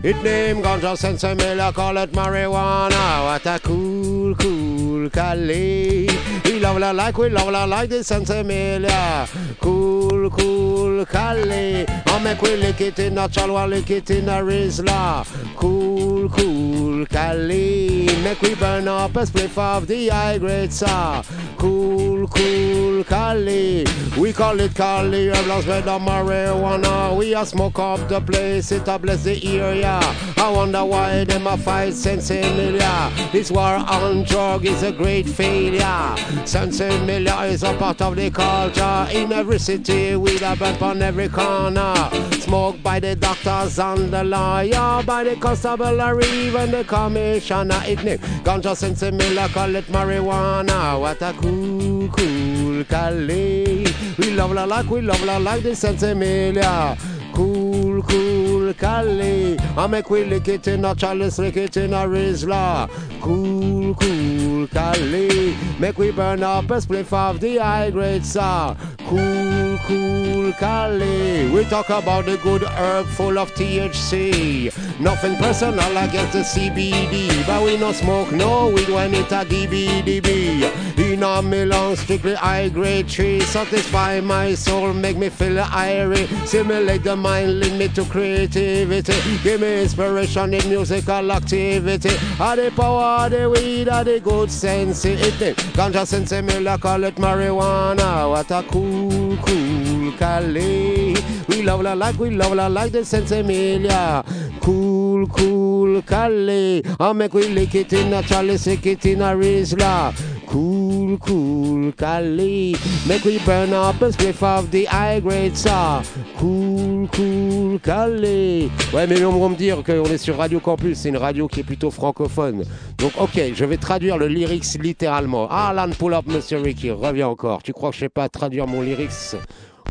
It 0.02 0.16
name 0.24 0.62
ganja 0.62 0.96
sense 0.96 1.24
miller, 1.24 1.74
call 1.74 1.98
it 1.98 2.14
marijuana. 2.14 3.26
What 3.26 3.46
a 3.46 3.60
cool, 3.60 4.34
cool 4.36 4.79
Cali. 5.08 6.10
We 6.44 6.60
love 6.60 6.80
la 6.80 6.92
like, 6.92 7.18
we 7.18 7.30
love 7.30 7.50
la 7.52 7.64
like 7.66 7.90
the 7.90 8.04
sense 8.04 8.30
miller. 8.44 9.28
Cool, 9.62 10.30
cool 10.32 11.06
Cali. 11.06 11.86
On 12.12 12.24
make 12.24 12.42
we 12.42 12.58
lick 12.58 12.82
it 12.82 13.00
in 13.00 13.18
a 13.18 13.30
chalwa, 13.30 13.70
lick 13.70 13.92
it 13.92 14.10
in 14.10 14.28
a 14.28 14.42
rizla. 14.42 15.24
Cool, 15.56 16.28
cool 16.30 17.06
Cali. 17.06 18.08
Make 18.24 18.42
we 18.42 18.56
burn 18.56 18.88
up 18.88 19.16
a 19.16 19.26
spliff 19.26 19.58
of 19.58 19.88
the 19.88 20.10
high 20.10 20.38
grade 20.40 20.74
sa. 20.74 21.24
Cool, 21.58 22.28
cool 22.28 23.04
Cali. 23.06 23.86
We 24.30 24.34
call 24.34 24.60
it 24.60 24.76
Cali, 24.76 25.28
blast 25.28 25.66
with 25.66 25.86
the 25.86 25.98
marijuana. 25.98 27.18
We 27.18 27.34
a 27.34 27.44
smoke 27.44 27.80
up 27.80 28.08
the 28.08 28.22
place, 28.22 28.72
it 28.72 28.88
a 28.88 29.00
bless 29.00 29.24
the 29.24 29.44
area. 29.44 30.00
I 30.38 30.52
wonder 30.52 30.86
why 30.86 31.24
them 31.24 31.48
a 31.48 31.58
fight 31.58 31.96
Sense 31.96 32.30
Emilia. 32.30 33.12
This 33.32 33.50
war 33.50 33.78
on 33.90 34.26
drug 34.26 34.68
is 34.68 34.84
a 34.84 34.92
great 34.92 35.28
failure. 35.28 36.16
Sense 36.46 36.80
Emilia 36.80 37.38
is 37.46 37.64
a 37.64 37.74
part 37.74 38.04
of 38.04 38.18
the 38.18 38.30
culture. 38.30 39.08
In 39.12 39.34
every 39.34 39.58
city, 39.58 40.16
we 40.16 40.38
a 40.38 40.56
burn 40.56 40.76
on 40.76 41.02
every 41.02 41.28
corner. 41.28 41.96
Smoked 42.34 42.84
by 42.84 43.00
the 43.00 43.16
doctors 43.16 43.80
and 43.80 44.14
the 44.14 44.24
lawyer, 44.24 45.02
by 45.08 45.24
the 45.24 45.38
constable 45.38 46.00
or 46.00 46.22
even 46.22 46.70
the 46.70 46.84
commissioner. 46.84 47.82
It 47.84 48.04
name 48.04 48.20
ganja 48.44 48.78
Sense 48.78 49.02
Emilia, 49.02 49.50
call 49.50 49.76
it 49.76 49.86
marijuana. 49.86 51.00
What 51.00 51.20
a 51.24 51.34
cool, 51.34 52.08
cool 52.10 52.84
Cali. 52.84 53.86
We 54.20 54.32
love 54.32 54.52
la 54.52 54.66
like, 54.66 54.90
we 54.90 55.00
love 55.00 55.24
la 55.24 55.38
like 55.38 55.64
the 55.64 55.74
Sense 55.74 56.04
Emilia. 56.04 56.98
Cool, 57.34 58.04
cool 58.04 58.74
Cali. 58.74 59.58
I 59.78 59.88
make 59.88 60.10
we 60.10 60.26
lick 60.26 60.50
it 60.50 60.68
in 60.68 60.84
a 60.84 60.94
chalice, 60.94 61.40
lick 61.40 61.56
it 61.56 61.78
in 61.78 61.94
a 61.94 62.06
rizla. 62.06 62.90
Cool, 63.22 63.79
cool 63.96 64.50
cool 64.60 64.68
Cali. 64.68 65.56
Make 65.80 65.98
we 65.98 66.12
burn 66.12 66.44
up 66.44 66.66
a 66.66 66.82
spliff 66.82 67.14
of 67.14 67.40
the 67.40 67.58
high 67.58 67.92
grade 67.92 68.26
sa. 68.26 68.76
Cool, 69.08 69.78
cool 69.86 70.52
Cali. 70.54 71.50
We 71.50 71.64
talk 71.66 71.90
about 71.90 72.26
the 72.26 72.38
good 72.38 72.64
herb 72.64 73.08
full 73.08 73.38
of 73.38 73.52
THC. 73.54 74.72
Nothing 75.00 75.36
personal 75.38 75.98
against 75.98 76.34
the 76.34 76.40
CBD, 76.40 77.46
but 77.48 77.64
we 77.64 77.78
no 77.78 77.92
smoke 77.92 78.32
no 78.32 78.70
weed 78.70 78.90
when 78.90 79.14
it 79.14 79.32
a 79.32 79.46
DBDB. 79.46 80.90
In 80.98 81.24
a 81.24 81.42
Milan, 81.42 81.96
strictly 81.96 82.36
high 82.36 82.70
grade 82.70 83.08
tree, 83.08 83.40
satisfy 83.42 84.20
my 84.20 84.54
soul, 84.54 84.94
make 84.94 85.18
me 85.18 85.30
feel 85.30 85.58
irie, 85.58 86.28
simulate 86.46 87.04
the 87.04 87.16
mind, 87.16 87.60
lead 87.60 87.74
me 87.80 87.88
to 87.90 88.04
creativity, 88.06 89.14
give 89.44 89.62
me 89.62 89.82
inspiration 89.82 90.54
in 90.54 90.70
musical 90.70 91.32
activity. 91.32 92.12
Are 92.40 92.56
the 92.56 92.72
power, 92.72 93.30
the 93.30 93.50
weed, 93.80 93.90
are 93.90 94.04
the 94.04 94.20
good 94.20 94.52
sense, 94.52 95.06
it 95.06 95.42
is. 95.42 95.56
Ganja 95.74 96.06
sense, 96.06 96.32
like 96.32 96.82
call 96.82 97.04
it 97.04 97.16
marijuana. 97.16 98.30
What 98.30 98.52
a 98.52 98.64
cool, 98.64 99.38
cool 99.38 100.12
Cali. 100.14 101.16
We 101.48 101.62
love 101.64 101.82
la 101.82 101.94
like, 101.94 102.20
we 102.20 102.30
love 102.32 102.54
la 102.54 102.68
like 102.68 102.92
the 102.92 103.06
sense 103.06 103.32
Emilia. 103.32 104.24
Cool, 104.62 105.28
cool 105.28 106.02
Cali. 106.02 106.84
I 107.00 107.14
make 107.14 107.34
we 107.34 107.48
lick 107.48 107.76
it 107.76 107.94
in 107.94 108.14
a 108.14 108.22
chalice, 108.24 108.68
lick 108.68 108.86
it 108.86 109.06
in 109.06 109.22
a 109.22 109.36
rizla. 109.36 110.14
Cool, 110.50 111.20
cool 111.20 111.94
Cali. 111.94 112.76
Make 113.08 113.24
we 113.24 113.38
burn 113.46 113.72
up 113.72 114.02
a 114.02 114.12
spliff 114.12 114.42
of 114.42 114.72
the 114.72 114.86
high 114.86 115.20
grade 115.20 115.56
sa. 115.56 116.02
Cool, 116.40 117.08
cool 117.10 117.80
Cali. 117.80 118.72
Ouais, 118.92 119.06
mais 119.06 119.24
on 119.24 119.40
va 119.40 119.50
me 119.50 119.56
dire 119.56 119.84
qu'on 119.84 120.06
est 120.06 120.18
sur 120.18 120.38
Radio 120.38 120.60
Campus, 120.60 120.98
c'est 120.98 121.10
une 121.10 121.18
radio 121.18 121.48
qui 121.48 121.60
est 121.60 121.64
plutôt 121.64 121.92
francophone. 121.92 122.64
Donc, 122.98 123.12
ok, 123.20 123.40
je 123.54 123.64
vais 123.64 123.78
traduire 123.78 124.18
le 124.18 124.28
lyrics 124.28 124.82
littéralement. 124.82 125.48
Alan, 125.52 125.92
pull 125.92 126.16
up, 126.16 126.26
Monsieur 126.26 126.58
Ricky, 126.58 126.90
reviens 126.90 127.28
encore. 127.28 127.62
Tu 127.62 127.72
crois 127.72 127.92
que 127.92 127.98
je 127.98 128.00
sais 128.00 128.10
pas 128.10 128.28
traduire 128.28 128.66
mon 128.66 128.82
lyrics? 128.82 129.36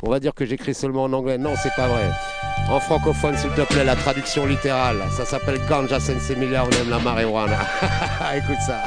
On 0.03 0.11
va 0.11 0.19
dire 0.19 0.35
que 0.35 0.45
j'écris 0.45 0.75
seulement 0.75 1.05
en 1.05 1.13
anglais. 1.13 1.39
Non, 1.39 1.55
c'est 1.63 1.75
pas 1.77 1.87
vrai. 1.87 2.11
En 2.69 2.81
francophone, 2.81 3.37
s'il 3.37 3.51
te 3.51 3.63
plaît, 3.63 3.85
la 3.85 3.95
traduction 3.95 4.45
littérale. 4.45 4.99
Ça 5.17 5.25
s'appelle 5.25 5.61
Ganja 5.69 6.01
Sense 6.01 6.37
Miller, 6.37 6.67
on 6.67 6.83
aime 6.83 6.91
la 6.91 6.99
marijuana. 6.99 7.61
Écoute 8.37 8.59
ça. 8.67 8.83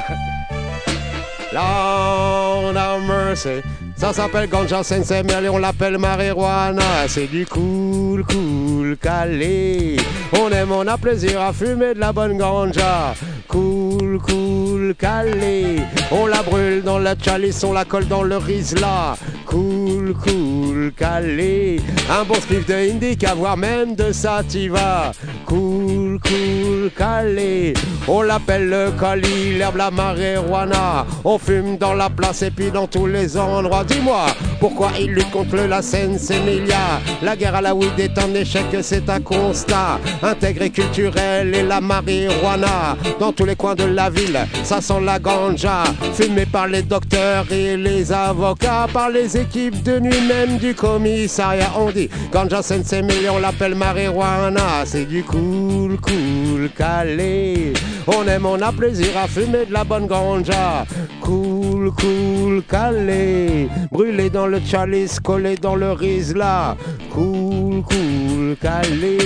Lord 1.52 2.76
have 2.76 3.02
mercy. 3.02 3.62
Ça 4.02 4.12
s'appelle 4.12 4.48
Ganja 4.48 4.82
Sense 4.82 5.12
Miller, 5.12 5.54
on 5.54 5.58
l'appelle 5.58 5.96
marijuana. 5.96 7.06
C'est 7.06 7.28
du 7.28 7.46
cool, 7.46 8.24
cool, 8.24 8.96
calé. 9.00 9.96
On 10.32 10.50
aime, 10.50 10.72
on 10.72 10.84
a 10.88 10.98
plaisir 10.98 11.40
à 11.40 11.52
fumer 11.52 11.94
de 11.94 12.00
la 12.00 12.12
bonne 12.12 12.36
ganja. 12.36 13.14
Cool, 13.46 14.18
cool, 14.18 14.96
calé. 14.98 15.76
On 16.10 16.26
la 16.26 16.42
brûle 16.42 16.82
dans 16.82 16.98
la 16.98 17.14
chalice, 17.16 17.62
on 17.62 17.72
la 17.72 17.84
colle 17.84 18.08
dans 18.08 18.24
le 18.24 18.38
rizla. 18.38 19.16
Cool, 19.46 20.14
cool, 20.14 20.92
calé. 20.96 21.80
Un 22.10 22.24
bon 22.24 22.34
spliff 22.34 22.66
de 22.66 22.74
indica, 22.74 23.34
voire 23.34 23.56
même 23.56 23.94
de 23.94 24.10
sativa. 24.10 25.12
Cool, 25.46 26.18
cool, 26.24 26.90
calé. 26.96 27.74
On 28.08 28.22
l'appelle 28.22 28.68
le 28.68 28.90
cali, 28.98 29.58
l'herbe, 29.58 29.76
la 29.76 29.92
marijuana. 29.92 31.06
On 31.24 31.38
fume 31.38 31.76
dans 31.76 31.94
la 31.94 32.10
place 32.10 32.42
et 32.42 32.50
puis 32.50 32.72
dans 32.72 32.88
tous 32.88 33.06
les 33.06 33.36
endroits. 33.36 33.84
Dis-moi, 33.92 34.26
Pourquoi 34.58 34.92
il 34.98 35.10
lutte 35.10 35.30
contre 35.30 35.56
la 35.56 35.82
Seine, 35.82 36.18
Sénélia 36.18 37.00
La 37.20 37.34
guerre 37.36 37.56
à 37.56 37.60
la 37.60 37.74
weed 37.74 37.98
est 37.98 38.16
un 38.16 38.32
échec, 38.32 38.64
c'est 38.80 39.10
un 39.10 39.20
constat. 39.20 39.98
Intégré 40.22 40.70
culturel 40.70 41.52
et 41.54 41.64
la 41.64 41.80
marijuana. 41.80 42.96
Dans 43.18 43.32
tous 43.32 43.44
les 43.44 43.56
coins 43.56 43.74
de 43.74 43.84
la 43.84 44.08
ville, 44.08 44.38
ça 44.62 44.80
sent 44.80 45.00
la 45.04 45.18
ganja. 45.18 45.82
Fumé 46.14 46.46
par 46.46 46.68
les 46.68 46.82
docteurs 46.82 47.44
et 47.50 47.76
les 47.76 48.12
avocats, 48.12 48.86
par 48.92 49.10
les 49.10 49.36
équipes 49.36 49.82
de 49.82 49.98
nuit 49.98 50.28
même 50.28 50.58
du 50.58 50.74
commissariat. 50.74 51.72
On 51.76 51.90
dit 51.90 52.08
ganja 52.32 52.62
sensei, 52.62 53.02
mais 53.02 53.28
on 53.28 53.38
l'appelle 53.40 53.74
marijuana. 53.74 54.84
C'est 54.84 55.06
du 55.06 55.24
cool, 55.24 55.98
cool, 56.00 56.70
calé. 56.76 57.72
On 58.06 58.26
aime, 58.26 58.46
on 58.46 58.60
a 58.60 58.72
plaisir 58.72 59.16
à 59.16 59.28
fumer 59.28 59.64
de 59.66 59.72
la 59.72 59.84
bonne 59.84 60.06
ganja. 60.06 60.84
Cool, 61.20 61.92
cool, 61.92 62.62
calé. 62.68 63.68
Brûlé 63.92 64.28
dans 64.28 64.46
le 64.46 64.60
chalice, 64.60 65.20
collé 65.20 65.56
dans 65.56 65.76
le 65.76 65.92
Rizla. 65.92 66.76
Cool, 67.10 67.82
cool, 67.82 68.56
calé. 68.60 69.18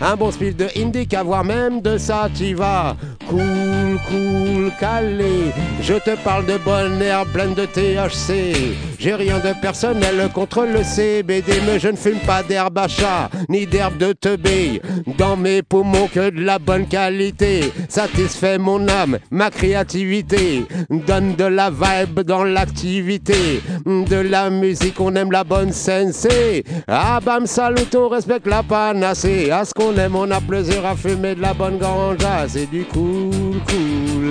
Un 0.00 0.16
bon 0.16 0.32
spill 0.32 0.56
de 0.56 0.66
indica, 0.76 1.22
voire 1.22 1.44
même 1.44 1.80
de 1.80 1.96
sativa. 1.96 2.96
Cool, 3.28 3.83
cool, 4.08 4.72
calé. 4.78 5.52
Je 5.80 5.94
te 5.94 6.16
parle 6.22 6.46
de 6.46 6.56
bonne 6.58 7.00
herbe 7.02 7.28
pleine 7.32 7.54
de 7.54 7.66
THC. 7.66 8.76
J'ai 8.98 9.14
rien 9.14 9.38
de 9.38 9.52
personnel 9.60 10.30
contre 10.32 10.64
le 10.64 10.82
CBD, 10.82 11.60
mais 11.66 11.78
je 11.78 11.88
ne 11.88 11.96
fume 11.96 12.20
pas 12.26 12.42
d'herbe 12.42 12.78
à 12.78 12.88
chat, 12.88 13.30
ni 13.48 13.66
d'herbe 13.66 13.98
de 13.98 14.12
teubé. 14.12 14.80
Dans 15.18 15.36
mes 15.36 15.62
poumons 15.62 16.08
que 16.08 16.30
de 16.30 16.40
la 16.40 16.58
bonne 16.58 16.86
qualité. 16.86 17.72
Satisfait 17.88 18.58
mon 18.58 18.88
âme, 18.88 19.18
ma 19.30 19.50
créativité. 19.50 20.64
Donne 20.90 21.34
de 21.34 21.44
la 21.44 21.70
vibe 21.70 22.20
dans 22.20 22.44
l'activité. 22.44 23.62
De 23.84 24.16
la 24.16 24.50
musique, 24.50 25.00
on 25.00 25.14
aime 25.16 25.32
la 25.32 25.44
bonne 25.44 25.72
sensei. 25.72 26.64
Ah 26.88 27.20
bam, 27.24 27.46
salut, 27.46 27.88
on 27.96 28.08
respecte 28.08 28.46
la 28.46 28.62
panacée. 28.62 29.50
À 29.50 29.64
ce 29.64 29.74
qu'on 29.74 29.96
aime, 29.96 30.16
on 30.16 30.30
a 30.30 30.40
plaisir 30.40 30.86
à 30.86 30.96
fumer 30.96 31.34
de 31.34 31.42
la 31.42 31.54
bonne 31.54 31.78
ganja. 31.78 32.46
C'est 32.48 32.70
du 32.70 32.84
cool, 32.84 33.30
cool, 33.66 33.83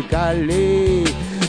calé. 0.10 1.04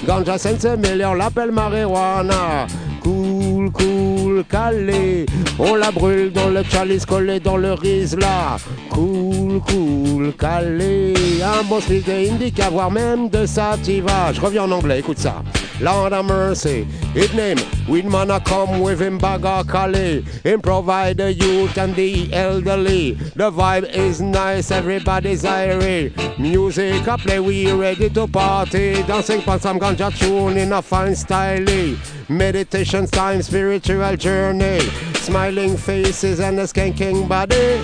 Ganja 0.06 0.38
sensei, 0.38 0.76
mais 0.76 1.04
on 1.04 1.14
l'appelle 1.14 1.50
marijuana. 1.50 2.66
Cool, 3.04 3.70
cool, 3.70 4.44
calé. 4.48 5.26
On 5.58 5.74
la 5.74 5.90
brûle 5.90 6.32
dans 6.32 6.48
le 6.48 6.62
chalice 6.62 7.04
collé 7.04 7.38
dans 7.38 7.58
le 7.58 7.74
Rizla. 7.74 8.56
Cool, 8.88 9.60
cool, 9.68 10.32
calé. 10.38 11.12
Un 11.42 11.62
bon 11.64 11.80
style 11.80 12.02
de 12.02 12.32
indica, 12.32 12.70
même 12.90 13.28
de 13.28 13.44
sativa. 13.44 14.32
Je 14.32 14.40
reviens 14.40 14.64
en 14.64 14.70
anglais, 14.70 15.00
écoute 15.00 15.18
ça. 15.18 15.42
Lord 15.80 16.12
of 16.12 16.26
mercy, 16.26 16.86
it 17.16 17.34
name, 17.34 17.58
with 17.88 18.04
man 18.04 18.28
come 18.44 18.80
with 18.80 19.00
him 19.00 19.18
bag 19.18 19.44
of 19.44 19.66
Cali. 19.66 20.22
Him 20.44 20.60
provide 20.60 21.16
the 21.16 21.32
youth 21.32 21.76
and 21.76 21.96
the 21.96 22.32
elderly. 22.32 23.14
The 23.34 23.50
vibe 23.50 23.92
is 23.92 24.20
nice, 24.20 24.70
everybody's 24.70 25.44
irate. 25.44 26.12
Music 26.38 27.04
a 27.08 27.18
play, 27.18 27.40
we 27.40 27.72
ready 27.72 28.08
to 28.10 28.28
party. 28.28 29.02
Dancing 29.02 29.40
for 29.40 29.58
some 29.58 29.80
ganja 29.80 30.16
tune 30.16 30.56
in 30.56 30.72
a 30.72 30.80
fine 30.80 31.16
style. 31.16 31.96
Meditation 32.28 32.93
time, 33.02 33.42
spiritual 33.42 34.16
journey. 34.16 34.78
Smiling 35.14 35.76
faces 35.76 36.38
and 36.38 36.60
a 36.60 36.62
skanking 36.62 37.28
body. 37.28 37.82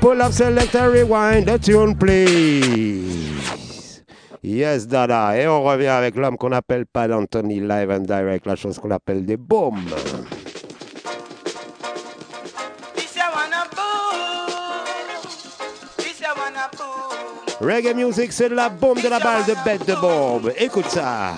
Pull 0.00 0.22
up, 0.22 0.32
selector, 0.32 0.90
rewind, 0.90 1.46
the 1.46 1.58
tune 1.58 1.94
please. 1.94 4.02
Yes, 4.40 4.86
Dada. 4.86 5.36
Et 5.36 5.46
on 5.46 5.62
revient 5.62 5.88
avec 5.88 6.16
l'homme 6.16 6.38
qu'on 6.38 6.52
appelle 6.52 6.86
pas 6.86 7.06
d'Anthony 7.06 7.60
Live 7.60 7.90
and 7.90 8.06
Direct, 8.06 8.46
la 8.46 8.56
chose 8.56 8.78
qu'on 8.78 8.90
appelle 8.90 9.26
des 9.26 9.36
bombes. 9.36 9.76
This 12.94 13.14
I 13.16 13.28
wanna 13.34 13.66
boom. 13.76 14.86
This 15.98 16.22
I 16.22 16.32
wanna 16.34 16.70
boom. 16.78 17.12
Reggae 17.60 17.94
music, 17.94 18.32
c'est 18.32 18.48
la 18.48 18.70
bombe 18.70 19.02
de 19.02 19.08
la 19.08 19.18
balle 19.18 19.44
de 19.44 19.54
bête 19.64 19.86
de 19.86 19.94
bombe. 19.94 20.50
Écoute 20.56 20.88
ça. 20.88 21.34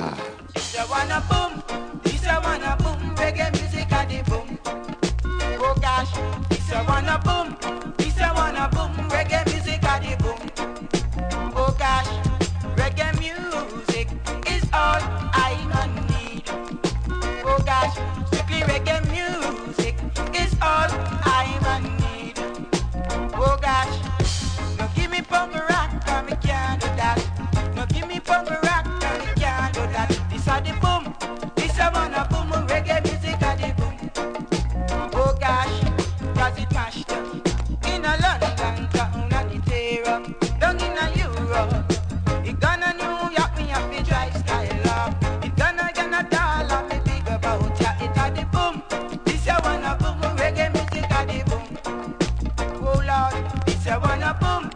Lord, 53.88 54.02
this 54.02 54.06
a 54.06 54.08
wanna 54.08 54.36
boom, 54.38 54.67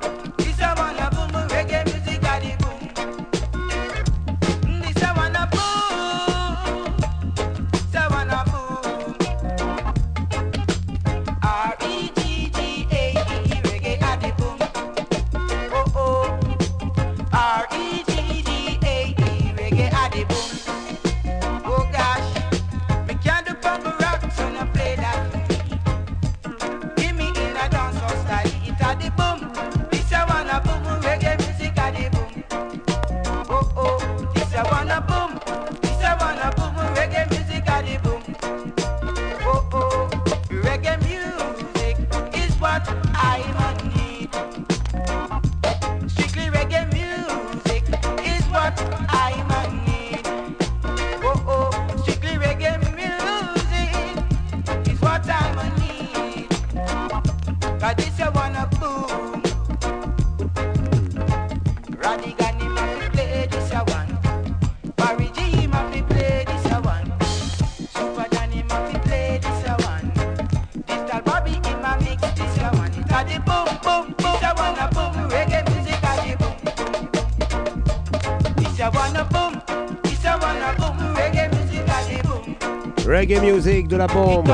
Reggae 83.23 83.41
music 83.41 83.87
de 83.87 83.97
la 83.99 84.07
bombe. 84.07 84.53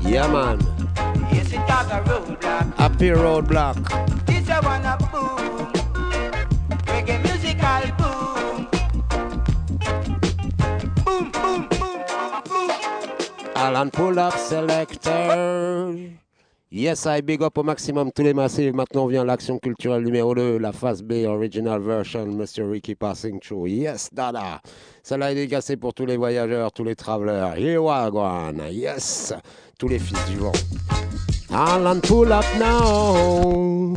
Yeah, 0.00 0.26
man. 0.26 0.58
Happy 2.76 3.10
Roadblock. 3.10 3.76
Alan 13.54 13.90
pull 13.92 14.18
up 14.18 14.36
selector. 14.36 15.63
Yes, 16.84 17.06
I 17.06 17.22
big 17.22 17.42
up 17.42 17.56
au 17.56 17.62
maximum 17.62 18.12
tous 18.12 18.22
les 18.22 18.34
massifs. 18.34 18.74
Maintenant 18.74 19.06
vient 19.06 19.24
l'action 19.24 19.58
culturelle 19.58 20.02
numéro 20.02 20.34
2, 20.34 20.58
la 20.58 20.70
phase 20.70 21.02
B, 21.02 21.24
original 21.26 21.80
version, 21.80 22.26
Mr. 22.26 22.70
Ricky 22.70 22.94
Passing 22.94 23.40
Through. 23.40 23.68
Yes, 23.68 24.10
dada. 24.12 24.60
Celle-là 25.02 25.32
est 25.32 25.34
dégassée 25.34 25.78
pour 25.78 25.94
tous 25.94 26.04
les 26.04 26.18
voyageurs, 26.18 26.70
tous 26.72 26.84
les 26.84 26.94
travelers. 26.94 27.54
Here 27.56 27.78
wagwan. 27.78 28.60
Yes, 28.70 29.32
tous 29.78 29.88
les 29.88 29.98
fils 29.98 30.22
du 30.26 30.36
vent. 30.36 30.52
Alan, 31.50 32.00
pull 32.00 32.30
up 32.30 32.44
now. 32.58 33.96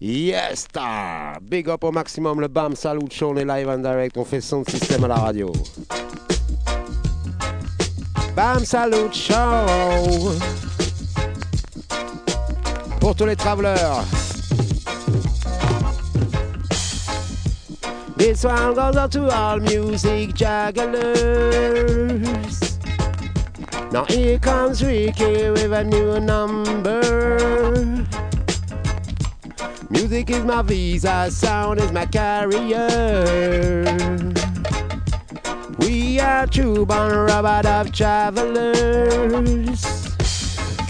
Yes, 0.00 0.62
star. 0.62 1.38
Big 1.40 1.68
up 1.68 1.84
au 1.84 1.92
maximum 1.92 2.40
le 2.40 2.48
BAM. 2.48 2.74
Salut, 2.74 3.08
show, 3.12 3.30
on 3.30 3.36
est 3.36 3.44
live 3.44 3.68
and 3.68 3.84
direct. 3.84 4.16
On 4.18 4.24
fait 4.24 4.40
son 4.40 4.64
système 4.64 5.04
à 5.04 5.08
la 5.08 5.14
radio. 5.14 5.52
Bam 8.34 8.64
Salut 8.64 9.12
Show 9.12 10.79
Pour 13.00 13.16
tous 13.16 13.26
les 13.26 13.36
travelers. 13.36 14.04
This 18.16 18.44
one 18.44 18.74
goes 18.74 18.96
out 18.96 19.10
to 19.12 19.30
all 19.30 19.58
music 19.58 20.34
jugglers. 20.34 21.00
Now 23.90 24.04
here 24.04 24.38
comes 24.38 24.84
Ricky 24.84 25.50
with 25.50 25.72
a 25.72 25.82
new 25.82 26.20
number. 26.20 27.00
Music 29.88 30.30
is 30.30 30.44
my 30.44 30.62
visa, 30.62 31.28
sound 31.30 31.80
is 31.80 31.90
my 31.90 32.06
carrier 32.06 33.80
we 35.90 36.20
are 36.20 36.46
true 36.46 36.86
born 36.86 37.12
robot 37.12 37.66
of 37.66 37.92
travelers. 37.92 39.99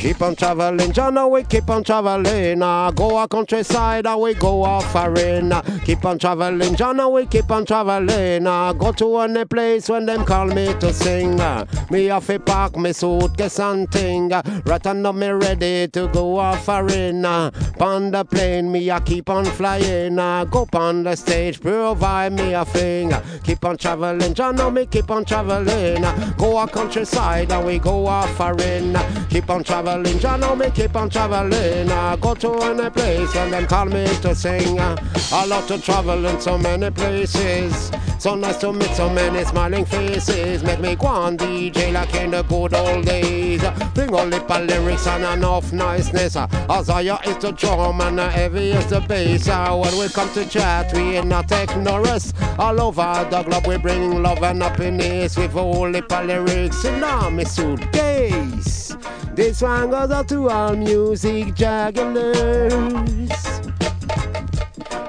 Keep 0.00 0.22
on 0.22 0.34
traveling, 0.34 0.92
oh, 0.98 1.28
we 1.28 1.42
keep 1.42 1.68
on 1.68 1.84
traveling. 1.84 2.62
Uh, 2.62 2.90
go 2.90 3.18
a 3.22 3.28
countryside, 3.28 4.06
and 4.06 4.18
we 4.18 4.32
go 4.32 4.62
off 4.62 4.90
foreign. 4.90 5.52
Uh, 5.52 5.60
keep 5.84 6.02
on 6.06 6.18
traveling, 6.18 6.74
oh, 6.80 7.10
we 7.10 7.26
keep 7.26 7.50
on 7.50 7.66
traveling. 7.66 8.46
Uh, 8.46 8.72
go 8.72 8.92
to 8.92 9.18
any 9.18 9.44
place 9.44 9.90
when 9.90 10.06
them 10.06 10.24
call 10.24 10.46
me 10.46 10.72
to 10.80 10.90
sing. 10.94 11.38
Uh, 11.38 11.66
me 11.90 12.06
have 12.06 12.26
to 12.26 12.38
pack 12.38 12.78
me 12.78 12.94
suitcase 12.94 13.58
and 13.60 13.92
thing. 13.92 14.32
Uh, 14.32 14.40
right 14.64 14.82
now 14.86 15.12
me 15.12 15.28
ready 15.28 15.86
to 15.88 16.08
go 16.08 16.38
off 16.38 16.64
foreign. 16.64 17.22
Uh, 17.22 17.50
on 17.78 18.10
the 18.10 18.24
plane, 18.24 18.72
me 18.72 18.88
a 18.88 19.00
keep 19.02 19.28
on 19.28 19.44
flying. 19.44 20.18
Uh, 20.18 20.46
go 20.46 20.66
on 20.72 21.02
the 21.02 21.14
stage, 21.14 21.60
provide 21.60 22.32
me 22.32 22.54
a 22.54 22.64
thing. 22.64 23.12
Uh, 23.12 23.22
keep 23.44 23.62
on 23.66 23.76
traveling, 23.76 24.34
oh, 24.40 24.70
me 24.70 24.86
keep 24.86 25.10
on 25.10 25.26
traveling. 25.26 26.02
Uh, 26.02 26.32
go 26.38 26.58
a 26.58 26.66
countryside, 26.66 27.52
and 27.52 27.66
we 27.66 27.78
go 27.78 28.06
off 28.06 28.34
foreign. 28.34 28.96
Uh, 28.96 29.26
keep 29.28 29.50
on 29.50 29.62
traveling. 29.62 29.89
John, 29.90 30.44
oh, 30.44 30.54
me 30.54 30.70
keep 30.70 30.94
on 30.94 31.10
traveling. 31.10 31.90
Uh, 31.90 32.14
go 32.14 32.34
to 32.34 32.54
any 32.62 32.88
place 32.90 33.34
and 33.34 33.52
then 33.52 33.66
call 33.66 33.86
me 33.86 34.06
to 34.22 34.36
sing. 34.36 34.78
Uh, 34.78 34.96
I 35.32 35.46
love 35.46 35.66
to 35.66 35.80
travel 35.80 36.24
in 36.26 36.40
so 36.40 36.56
many 36.56 36.90
places. 36.90 37.90
So 38.20 38.34
nice 38.34 38.58
to 38.58 38.70
meet 38.70 38.90
so 38.90 39.08
many 39.08 39.42
smiling 39.44 39.86
faces. 39.86 40.62
Make 40.62 40.80
me 40.80 40.94
go 40.94 41.06
on 41.06 41.38
DJ 41.38 41.90
like 41.90 42.14
in 42.14 42.32
the 42.32 42.42
good 42.42 42.74
old 42.74 43.06
days. 43.06 43.62
Bring 43.94 44.14
all 44.14 44.28
the 44.28 44.66
lyrics 44.68 45.06
and 45.06 45.24
enough 45.24 45.72
niceness. 45.72 46.36
Uh, 46.36 46.46
Isaiah 46.70 47.18
is 47.24 47.38
the 47.38 47.52
drum 47.52 48.02
and 48.02 48.20
heavy 48.20 48.72
is 48.72 48.86
the 48.88 49.00
bass. 49.00 49.48
When 49.48 49.98
we 49.98 50.08
come 50.10 50.30
to 50.34 50.44
chat, 50.44 50.92
we 50.92 51.16
ain't 51.16 51.28
not 51.28 51.50
ignorance. 51.50 52.34
All 52.58 52.78
over 52.82 53.26
the 53.30 53.42
globe, 53.42 53.66
we 53.66 53.78
bring 53.78 54.22
love 54.22 54.42
and 54.42 54.62
happiness 54.62 55.38
with 55.38 55.56
all 55.56 55.90
the 55.90 56.04
lyrics 56.22 56.84
in 56.84 57.00
my 57.00 57.42
suitcase. 57.44 58.94
This 59.32 59.62
one 59.62 59.88
goes 59.88 60.10
out 60.10 60.28
to 60.28 60.50
all 60.50 60.76
music 60.76 61.54
jugglers. 61.54 63.30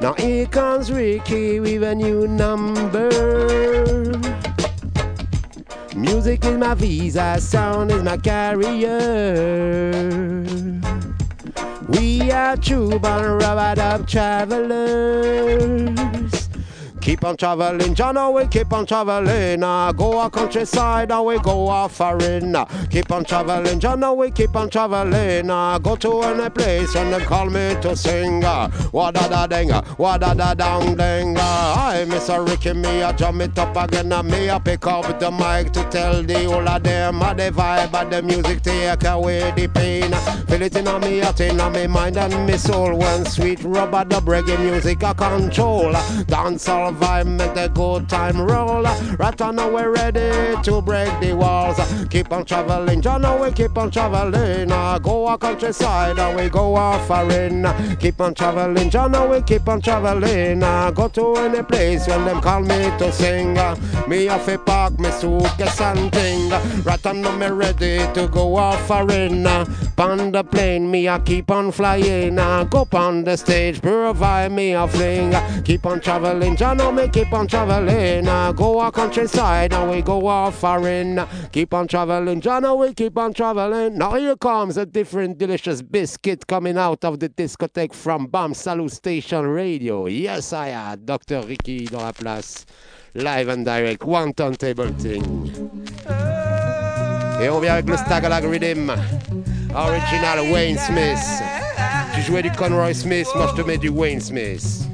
Now 0.02 0.14
here 0.14 0.48
comes 0.48 0.92
Ricky 0.92 1.60
with 1.60 1.84
a 1.84 1.94
new 1.94 2.28
number. 2.28 3.10
Music 5.96 6.44
is 6.46 6.58
my 6.58 6.74
visa, 6.74 7.40
sound 7.40 7.92
is 7.92 8.02
my 8.02 8.18
carrier. 8.18 9.92
We 11.90 12.32
are 12.32 12.58
true 12.58 12.98
born 13.00 13.42
of 13.80 14.08
travelers. 14.08 15.22
Keep 17.02 17.24
on 17.26 17.36
traveling, 17.36 17.96
John, 17.96 18.16
oh, 18.16 18.30
we 18.30 18.46
keep 18.46 18.72
on 18.72 18.86
traveling. 18.86 19.64
Uh, 19.64 19.92
go 19.92 20.22
a 20.22 20.30
countryside, 20.30 21.12
and 21.12 21.26
we 21.26 21.40
go 21.40 21.68
a 21.68 21.90
foreign. 21.90 22.56
Uh, 22.56 22.66
keep 22.92 23.12
on 23.12 23.24
traveling, 23.24 23.80
John, 23.80 24.04
oh, 24.04 24.14
we 24.14 24.30
keep 24.30 24.56
on 24.56 24.70
traveling. 24.70 25.50
Uh, 25.50 25.80
go 25.80 25.96
to 25.96 26.22
any 26.22 26.48
place 26.52 26.96
and 26.96 27.12
they 27.12 27.20
call 27.22 27.50
me 27.50 27.76
to 27.82 27.96
sing. 27.96 28.46
Uh, 28.46 28.70
wa 28.92 29.10
da 29.10 29.28
da 29.28 29.48
ding, 29.48 29.72
uh, 29.72 29.82
wa 29.98 30.16
da 30.20 30.36
da 30.36 30.54
dang 30.54 30.96
ding. 30.96 31.38
Uh, 31.38 31.76
I 31.76 32.06
miss 32.08 32.30
a 32.30 32.40
Ricky, 32.40 32.74
me 32.74 33.02
a 33.02 33.12
drum 33.12 33.42
it 33.42 33.58
up 33.58 33.76
again, 33.76 34.14
and 34.14 34.30
me 34.30 34.50
a 34.50 34.60
pick 34.60 34.86
up 34.86 35.20
the 35.20 35.32
mic 35.32 35.74
to 35.74 35.84
tell 35.90 36.22
the 36.22 36.44
whole 36.46 36.70
of 36.70 36.84
them 36.84 37.22
uh, 37.22 37.34
the 37.34 37.50
vibe 37.52 38.00
of 38.00 38.12
the 38.12 38.22
music 38.22 38.62
take 38.62 39.04
away 39.06 39.52
the 39.56 39.68
pain. 39.68 40.12
Feel 40.48 40.62
it 40.62 40.76
in 40.76 40.88
a 40.88 41.00
me 41.00 41.20
heart, 41.20 41.40
in 41.42 41.60
a 41.60 41.70
me 41.72 41.88
mind 41.88 42.18
and 42.18 42.46
me 42.46 42.58
soul. 42.58 42.96
When 42.96 43.26
sweet 43.26 43.64
rubber 43.64 44.06
dub 44.06 44.26
reggae 44.26 44.60
music 44.60 45.02
a 45.02 45.16
control. 45.16 45.94
Dance 46.28 46.70
all 46.70 46.91
vibe, 46.92 47.28
make 47.28 47.54
the 47.54 47.68
good 47.70 48.08
time 48.10 48.40
roll. 48.42 48.84
Right 48.84 49.42
on 49.42 49.56
now 49.56 49.70
we're 49.72 49.92
ready 49.92 50.56
to 50.64 50.82
break 50.82 51.10
the 51.20 51.34
walls. 51.34 51.80
Keep 52.10 52.32
on 52.32 52.46
traveling, 52.46 53.02
John, 53.02 53.24
we 53.42 53.52
keep 53.52 53.78
on 53.78 53.92
traveling. 53.92 54.70
Go 55.02 55.28
a 55.28 55.38
countryside, 55.38 56.20
and 56.20 56.38
we 56.38 56.50
go 56.50 56.76
off 56.76 57.08
foreign. 57.08 57.68
Keep 57.98 58.22
on 58.22 58.34
traveling, 58.34 58.90
John, 58.90 59.30
we 59.30 59.42
keep 59.42 59.68
on 59.68 59.82
traveling. 59.82 60.60
Go 60.60 61.08
to 61.08 61.36
any 61.36 61.64
place 61.64 62.08
when 62.08 62.26
them 62.26 62.42
call 62.42 62.62
me 62.62 62.92
to 63.00 63.12
sing. 63.12 63.58
Me 64.08 64.26
have 64.26 64.46
to 64.46 64.58
park 64.58 65.00
me 65.00 65.10
suitcase 65.12 65.82
and 65.82 66.12
thing. 66.12 66.50
Right 66.84 67.04
now 67.06 67.36
me 67.38 67.48
ready 67.48 68.00
to 68.14 68.28
go 68.28 68.56
off 68.56 68.86
foreign. 68.88 69.48
On 69.98 70.32
the 70.32 70.44
plane, 70.44 70.90
me 70.90 71.08
I 71.08 71.20
keep 71.20 71.52
on 71.52 71.72
flying. 71.72 72.36
Go 72.36 72.88
on 72.92 73.24
the 73.24 73.38
stage, 73.38 73.82
provide 73.82 74.52
me 74.52 74.74
a 74.74 74.88
fling. 74.88 75.34
Keep 75.64 75.86
on 75.86 76.02
traveling, 76.02 76.56
John, 76.56 76.81
me 76.90 77.08
keep 77.10 77.34
on 77.34 77.48
traveling. 77.48 78.28
Uh, 78.28 78.52
go 78.54 78.80
our 78.80 78.92
countryside, 78.92 79.74
and 79.74 79.92
we 79.92 80.02
go 80.02 80.26
off 80.26 80.56
foreign. 80.60 81.22
Keep 81.52 81.74
on 81.74 81.88
traveling, 81.88 82.40
John, 82.40 82.64
we 82.80 82.94
keep 82.94 83.18
on 83.18 83.34
traveling. 83.34 83.98
Now 83.98 84.14
here 84.16 84.36
comes 84.38 84.78
a 84.78 84.86
different 84.86 85.38
delicious 85.38 85.82
biscuit 85.82 86.48
coming 86.48 86.78
out 86.78 87.04
of 87.04 87.20
the 87.20 87.30
discotheque 87.30 87.94
from 87.94 88.28
Bam 88.28 88.54
Salut 88.54 88.92
Station 88.92 89.46
Radio. 89.48 90.08
Yes, 90.08 90.54
I 90.54 90.68
had 90.68 91.06
Dr. 91.06 91.42
Ricky 91.42 91.86
dans 91.86 92.04
la 92.04 92.12
place. 92.14 92.66
Live 93.14 93.50
and 93.50 93.66
direct, 93.66 94.04
one 94.06 94.34
turntable 94.34 94.90
thing. 94.94 95.24
Et 97.42 97.50
on 97.50 97.60
vient 97.60 97.74
avec 97.74 97.90
le 97.90 97.98
Stagalag 97.98 98.46
Rhythm. 98.46 98.92
Original 99.76 100.52
Wayne 100.52 100.78
Smith. 100.78 101.44
Tu 102.14 102.22
jouais 102.22 102.42
du 102.42 102.52
Conroy 102.52 102.94
Smith, 102.94 103.28
moi 103.36 103.48
je 103.52 103.62
te 103.62 103.68
mets 103.68 103.78
du 103.78 103.90
Wayne 103.90 104.22
Smith. 104.22 104.88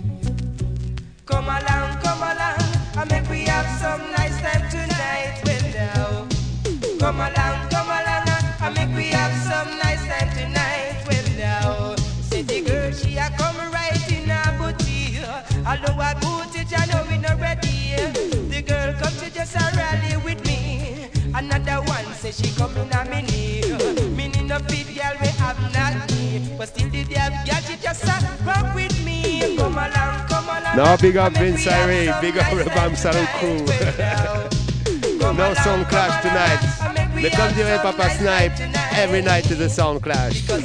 Come 1.28 1.50
along, 1.50 2.00
come 2.00 2.22
along, 2.24 2.58
and 2.96 3.12
make 3.12 3.30
we 3.30 3.44
have 3.44 3.68
some 3.82 4.00
nice 4.12 4.40
time 4.40 4.64
tonight. 4.72 5.42
Well, 5.46 5.62
now. 5.76 6.28
Come 7.00 7.20
along, 7.20 7.70
come 7.70 7.88
along, 7.88 8.28
and 8.62 8.74
make 8.74 8.96
we 8.96 9.08
have 9.10 9.36
some 9.44 9.78
nice 9.78 10.08
time 10.08 10.30
tonight. 10.38 11.04
Well, 11.06 11.28
now. 11.38 11.96
The 12.32 12.62
girl, 12.62 12.92
she 12.94 13.18
a 13.18 13.30
come 13.38 13.58
right 13.74 14.10
in 14.10 14.30
her 14.30 14.58
booty. 14.58 15.20
Although 15.68 16.00
I 16.00 16.14
booty, 16.14 16.66
I 16.74 16.86
know 16.86 17.06
we 17.10 17.18
not 17.18 17.42
ready. 17.42 17.96
The 18.48 18.62
girl 18.66 18.94
come 18.94 19.14
to 19.20 19.30
just 19.30 19.56
a 19.58 19.76
rally 19.76 20.16
with 20.24 20.46
me. 20.48 21.10
Another 21.36 21.82
one 21.92 22.06
say 22.14 22.32
she 22.32 22.56
coming 22.56 22.90
a 22.94 23.04
mini. 23.04 23.37
No, 30.78 30.96
big 31.02 31.18
up 31.18 31.34
Vince 31.34 31.66
Irie, 31.66 32.22
big 32.22 32.38
up 32.38 32.56
the 32.56 32.64
Bam 32.66 32.96
Salut 32.96 33.28
crew. 33.40 33.66
no 35.34 35.54
sound 35.56 35.88
clash 35.88 36.22
tonight. 36.22 36.60
Mais 37.16 37.32
comme 37.32 37.52
dirait 37.54 37.82
Papa 37.82 38.08
Snipe, 38.12 38.54
every 38.96 39.24
night 39.24 39.50
is 39.50 39.60
a 39.60 39.70
sound 39.70 40.04
clash. 40.04 40.48
Line. 40.48 40.62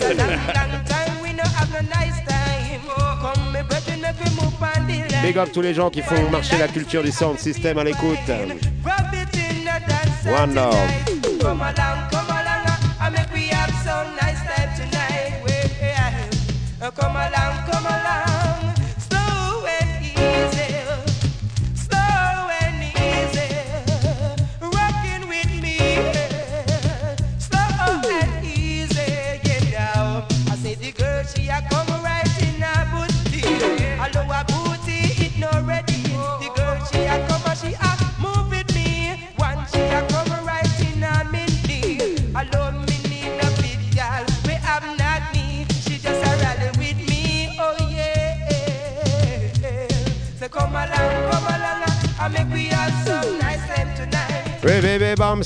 Big 5.22 5.38
up 5.38 5.50
tous 5.50 5.62
les 5.62 5.72
gens 5.72 5.88
qui 5.88 6.02
font 6.02 6.28
marcher 6.28 6.58
la 6.58 6.68
culture 6.68 7.02
du 7.02 7.10
sound 7.10 7.38
system 7.38 7.78
à 7.78 7.84
l'écoute. 7.84 8.18
One 10.26 10.54
love. 10.54 12.11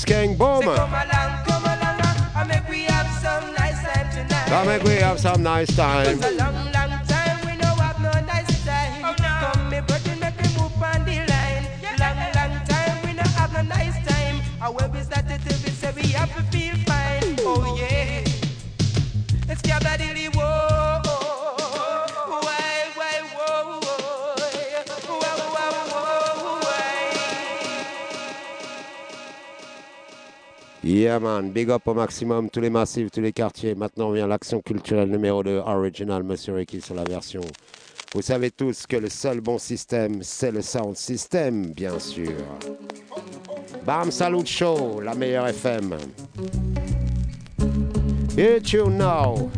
Baby, 0.05 0.35
bomb 0.37 0.37
skank, 0.37 0.37
boom. 0.37 0.61
Say 0.61 0.75
come 0.75 0.93
along, 0.93 1.45
come 1.45 1.63
along, 1.63 2.01
uh, 2.01 2.31
and 2.37 2.49
make 2.49 2.69
we 2.69 2.83
have 2.83 3.07
some 3.21 3.53
nice 3.53 3.83
time 3.83 4.09
tonight. 4.11 4.47
Come 4.47 4.67
make 4.67 4.83
we 4.83 4.95
have 4.95 5.19
some 5.19 5.43
nice 5.43 5.75
time. 5.75 6.07
It's 6.07 6.25
a 6.25 6.31
long, 6.31 6.37
long 6.37 6.53
time 6.53 6.56
Big 31.51 31.71
up 31.71 31.87
au 31.87 31.93
maximum, 31.95 32.49
tous 32.49 32.59
les 32.59 32.69
massifs, 32.69 33.09
tous 33.09 33.21
les 33.21 33.33
quartiers. 33.33 33.73
Maintenant 33.73 34.11
vient 34.11 34.27
l'action 34.27 34.61
culturelle 34.61 35.09
numéro 35.09 35.41
2, 35.41 35.63
Original 35.65 36.21
Monsieur 36.23 36.53
Ricky 36.53 36.79
sur 36.79 36.93
la 36.93 37.03
version. 37.03 37.41
Vous 38.13 38.21
savez 38.21 38.51
tous 38.51 38.85
que 38.85 38.97
le 38.97 39.09
seul 39.09 39.41
bon 39.41 39.57
système, 39.57 40.21
c'est 40.21 40.51
le 40.51 40.61
sound 40.61 40.95
system, 40.95 41.71
bien 41.73 41.97
sûr. 41.97 42.31
Bam 43.85 44.11
Salut 44.11 44.45
Show, 44.45 45.01
la 45.01 45.15
meilleure 45.15 45.47
FM. 45.47 45.97
You 48.37 48.89
know. 48.89 49.49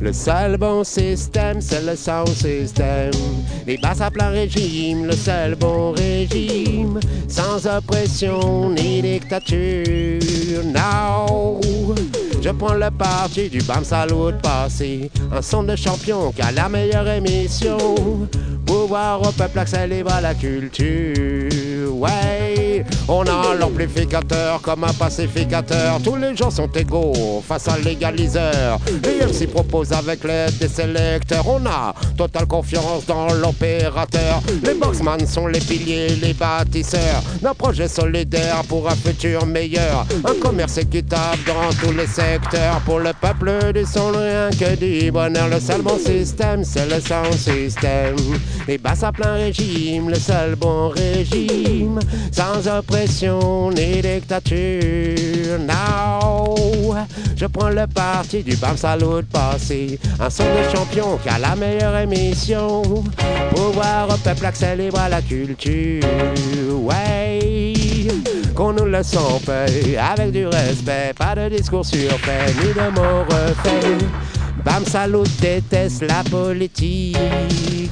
Le 0.00 0.12
seul 0.12 0.56
bon 0.58 0.84
système, 0.84 1.60
c'est 1.60 1.82
le 1.82 1.96
sound 1.96 2.28
system. 2.28 3.10
Les 3.66 3.78
basses 3.78 4.00
à 4.00 4.10
plein 4.10 4.28
régime, 4.28 5.06
le 5.06 5.12
seul 5.12 5.54
bon 5.54 5.92
régime. 5.92 7.00
Sans 7.28 7.66
oppression 7.66 8.70
ni 8.70 9.00
dictature. 9.00 10.62
Now, 10.64 11.60
je 12.42 12.50
prends 12.50 12.74
le 12.74 12.90
parti 12.90 13.48
du 13.48 13.62
Bam 13.62 13.84
Salut 13.84 14.34
passé. 14.42 15.10
Un 15.32 15.40
son 15.40 15.62
de 15.62 15.76
champion 15.76 16.30
qui 16.32 16.42
a 16.42 16.52
la 16.52 16.68
meilleure 16.68 17.08
émission. 17.08 17.78
Pouvoir 18.66 19.22
au 19.22 19.32
peuple 19.32 19.58
accélérer 19.58 20.20
la 20.22 20.34
culture. 20.34 21.63
Ouais, 21.90 22.84
on 23.08 23.22
a 23.22 23.54
l'amplificateur 23.54 24.60
comme 24.62 24.84
un 24.84 24.92
pacificateur. 24.92 26.00
Tous 26.02 26.16
les 26.16 26.36
gens 26.36 26.50
sont 26.50 26.68
égaux 26.68 27.42
face 27.46 27.68
à 27.68 27.78
l'égaliseur. 27.78 28.78
Et 29.04 29.32
s'y 29.32 29.46
propose 29.46 29.92
avec 29.92 30.24
l'aide 30.24 30.56
des 30.58 30.68
sélecteurs. 30.68 31.46
On 31.46 31.64
a 31.66 31.94
totale 32.16 32.46
confiance 32.46 33.06
dans 33.06 33.32
l'opérateur. 33.34 34.42
Les 34.62 34.74
boxman 34.74 35.26
sont 35.26 35.46
les 35.46 35.60
piliers, 35.60 36.16
les 36.16 36.32
bâtisseurs 36.32 37.22
d'un 37.40 37.54
projet 37.54 37.88
solidaire 37.88 38.62
pour 38.68 38.88
un 38.88 38.96
futur 38.96 39.46
meilleur. 39.46 40.06
Un 40.24 40.34
commerce 40.40 40.78
équitable 40.78 41.38
dans 41.46 41.72
tous 41.80 41.92
les 41.92 42.06
secteurs. 42.06 42.80
Pour 42.84 43.00
le 43.00 43.12
peuple 43.20 43.72
du 43.72 43.84
son, 43.84 44.12
rien 44.12 44.50
que 44.50 44.76
du 44.76 45.10
bonheur. 45.10 45.48
Le 45.48 45.60
seul 45.60 45.82
bon 45.82 45.98
système, 45.98 46.64
c'est 46.64 46.86
le 46.86 47.00
sound 47.00 47.34
system. 47.34 48.16
Les 48.68 48.78
basses 48.78 49.02
à 49.02 49.12
plein 49.12 49.34
régime, 49.34 50.10
le 50.10 50.16
seul 50.16 50.54
bon 50.56 50.88
régime. 50.88 51.63
Sans 52.32 52.66
oppression 52.68 53.70
ni 53.70 54.02
dictature. 54.02 55.58
Now, 55.60 56.54
je 57.36 57.46
prends 57.46 57.70
le 57.70 57.86
parti 57.86 58.42
du 58.42 58.56
Bam 58.56 58.76
Salut 58.76 59.22
passé. 59.32 59.98
Un 60.20 60.30
son 60.30 60.44
de 60.44 60.76
champion 60.76 61.18
qui 61.22 61.28
a 61.28 61.38
la 61.38 61.54
meilleure 61.56 61.96
émission. 61.98 62.82
Pouvoir 63.54 64.08
au 64.10 64.16
peuple 64.16 64.46
accélérer 64.46 64.98
à 64.98 65.08
la 65.08 65.22
culture. 65.22 66.02
Ouais, 66.72 68.06
qu'on 68.54 68.72
nous 68.72 68.86
le 68.86 69.02
sent 69.02 69.40
fait 69.44 69.96
avec 69.96 70.32
du 70.32 70.46
respect. 70.46 71.12
Pas 71.16 71.34
de 71.34 71.56
discours 71.56 71.84
surfait 71.84 72.52
ni 72.60 72.68
de 72.72 72.90
mots 72.94 73.24
refaits. 73.28 74.04
Bam 74.64 74.84
Salut 74.86 75.28
déteste 75.40 76.02
la 76.02 76.22
politique, 76.24 77.16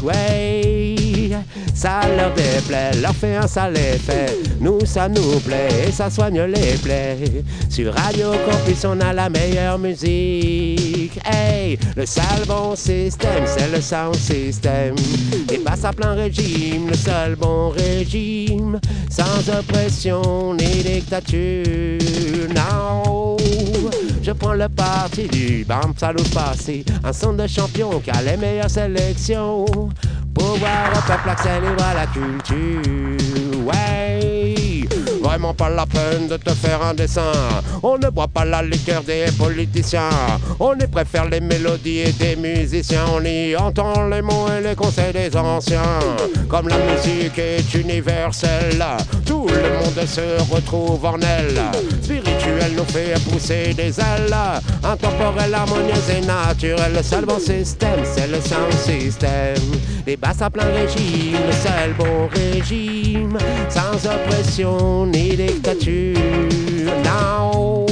ouais. 0.02 1.30
Ça 1.74 2.00
leur 2.16 2.32
déplaît, 2.34 2.92
leur 3.00 3.14
fait 3.14 3.36
un 3.36 3.46
sale 3.46 3.76
effet. 3.76 4.26
Nous, 4.60 4.84
ça 4.84 5.08
nous 5.08 5.40
plaît 5.40 5.88
et 5.88 5.92
ça 5.92 6.10
soigne 6.10 6.42
les 6.42 6.76
plaies. 6.82 7.44
Sur 7.68 7.94
Radio 7.94 8.30
Campus, 8.48 8.84
on 8.84 9.00
a 9.00 9.12
la 9.12 9.28
meilleure 9.28 9.78
musique. 9.78 11.18
Hey, 11.24 11.78
le 11.96 12.06
sale 12.06 12.44
bon 12.46 12.76
système, 12.76 13.44
c'est 13.46 13.70
le 13.70 13.80
sound 13.80 14.14
system. 14.16 14.94
Et 15.52 15.58
passe 15.58 15.84
à 15.84 15.92
plein 15.92 16.14
régime, 16.14 16.88
le 16.88 16.96
seul 16.96 17.36
bon 17.36 17.70
régime. 17.70 18.78
Sans 19.10 19.48
oppression 19.58 20.54
ni 20.54 20.82
dictature. 20.82 21.98
Non, 22.54 23.36
je 24.42 24.46
prends 24.46 24.54
le 24.54 24.68
parti 24.68 25.28
du 25.28 25.64
Bam 25.64 25.92
Salut 25.96 26.22
passé. 26.34 26.84
Un 27.04 27.12
son 27.12 27.34
de 27.34 27.46
champion 27.46 28.00
qui 28.00 28.10
a 28.10 28.20
les 28.22 28.36
meilleures 28.36 28.70
sélections. 28.70 29.64
Pouvoir 30.34 30.90
au 30.92 31.00
peuple 31.06 31.28
accélérer 31.30 31.94
la 31.94 32.06
culture. 32.06 32.92
Vraiment 35.22 35.54
pas 35.54 35.70
la 35.70 35.86
peine 35.86 36.28
de 36.28 36.36
te 36.36 36.50
faire 36.50 36.82
un 36.82 36.94
dessin. 36.94 37.32
On 37.82 37.96
ne 37.96 38.08
boit 38.10 38.28
pas 38.28 38.44
la 38.44 38.62
liqueur 38.62 39.02
des 39.02 39.26
politiciens. 39.38 40.10
On 40.58 40.74
y 40.74 40.86
préfère 40.86 41.28
les 41.28 41.40
mélodies 41.40 42.00
et 42.00 42.12
des 42.12 42.36
musiciens. 42.36 43.04
On 43.14 43.24
y 43.24 43.56
entend 43.56 44.08
les 44.08 44.22
mots 44.22 44.48
et 44.48 44.62
les 44.62 44.74
conseils 44.74 45.12
des 45.12 45.34
anciens. 45.36 46.00
Comme 46.48 46.68
la 46.68 46.78
musique 46.78 47.38
est 47.38 47.74
universelle, 47.74 48.84
tout 49.24 49.46
le 49.48 49.70
monde 49.78 50.06
se 50.06 50.52
retrouve 50.52 51.04
en 51.04 51.18
elle. 51.20 51.60
Spirituel 52.02 52.72
nous 52.76 52.84
fait 52.84 53.14
pousser 53.30 53.74
des 53.74 53.98
ailes. 54.00 54.34
Intemporel, 54.82 55.54
harmonieuse 55.54 56.10
et 56.10 56.26
naturel. 56.26 56.92
Le 56.94 57.02
seul 57.02 57.24
bon 57.24 57.38
système, 57.38 58.00
c'est 58.04 58.26
le 58.26 58.40
sound 58.40 58.72
system. 58.72 59.56
Les 60.06 60.16
basses 60.16 60.42
à 60.42 60.50
plein 60.50 60.64
régime, 60.64 61.38
le 61.46 61.52
seul 61.52 61.92
bon 61.96 62.28
régime. 62.28 63.38
Sans 63.68 63.94
oppression 64.06 65.06
ni 65.12 65.36
dictature. 65.36 66.16
Now, 67.04 67.86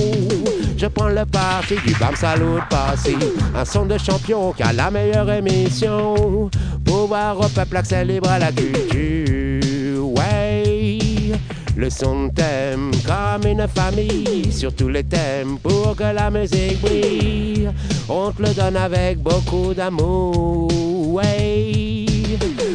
je 0.77 0.87
prends 0.87 1.09
le 1.09 1.25
parti 1.27 1.77
du 1.87 1.95
Bam 1.95 2.17
Salut 2.17 2.61
passé. 2.69 3.17
Un 3.55 3.65
son 3.65 3.87
de 3.87 3.99
champion 3.99 4.53
qui 4.53 4.63
a 4.63 4.73
la 4.73 4.91
meilleure 4.91 5.31
émission. 5.31 6.51
Pouvoir 6.85 7.39
au 7.39 7.49
peuple 7.49 7.77
à 7.77 8.39
la 8.39 8.53
culture. 8.53 10.09
Ouais. 10.09 11.33
Le 11.77 11.89
son 11.89 12.29
thème 12.31 12.91
comme 13.07 13.51
une 13.51 13.67
famille 13.69 14.53
sur 14.53 14.75
tous 14.75 14.89
les 14.89 15.05
thèmes 15.05 15.59
pour 15.63 15.95
que 15.97 16.15
la 16.15 16.31
musique 16.31 16.81
brille. 16.81 17.71
On 18.09 18.33
te 18.33 18.43
le 18.43 18.55
donne 18.55 18.77
avec 18.77 19.19
beaucoup 19.19 19.73
d'amour. 19.73 20.69
Ouais. 21.15 22.10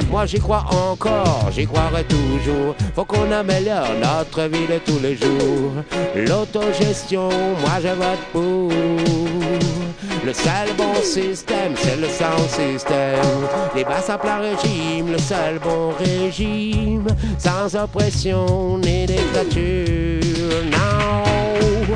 Moi 0.09 0.25
j'y 0.25 0.39
crois 0.39 0.65
encore, 0.71 1.49
j'y 1.51 1.65
croirai 1.65 2.03
toujours. 2.05 2.75
Faut 2.95 3.05
qu'on 3.05 3.31
améliore 3.31 3.87
notre 4.01 4.43
vie 4.43 4.67
de 4.67 4.79
tous 4.85 4.99
les 5.01 5.15
jours. 5.15 5.71
L'autogestion, 6.15 7.29
moi 7.29 7.79
je 7.81 7.89
vote 7.89 8.19
pour. 8.31 8.71
Le 10.25 10.33
seul 10.33 10.69
bon 10.75 10.95
système, 11.03 11.73
c'est 11.75 11.97
le 11.97 12.07
sound 12.07 12.49
system. 12.49 13.19
Les 13.75 13.83
basses 13.83 14.09
à 14.09 14.17
plein 14.17 14.39
régime, 14.39 15.11
le 15.11 15.19
seul 15.19 15.59
bon 15.59 15.91
régime. 15.99 17.05
Sans 17.37 17.75
oppression 17.75 18.79
ni 18.79 19.05
dictature. 19.05 20.63
Non, 20.71 21.95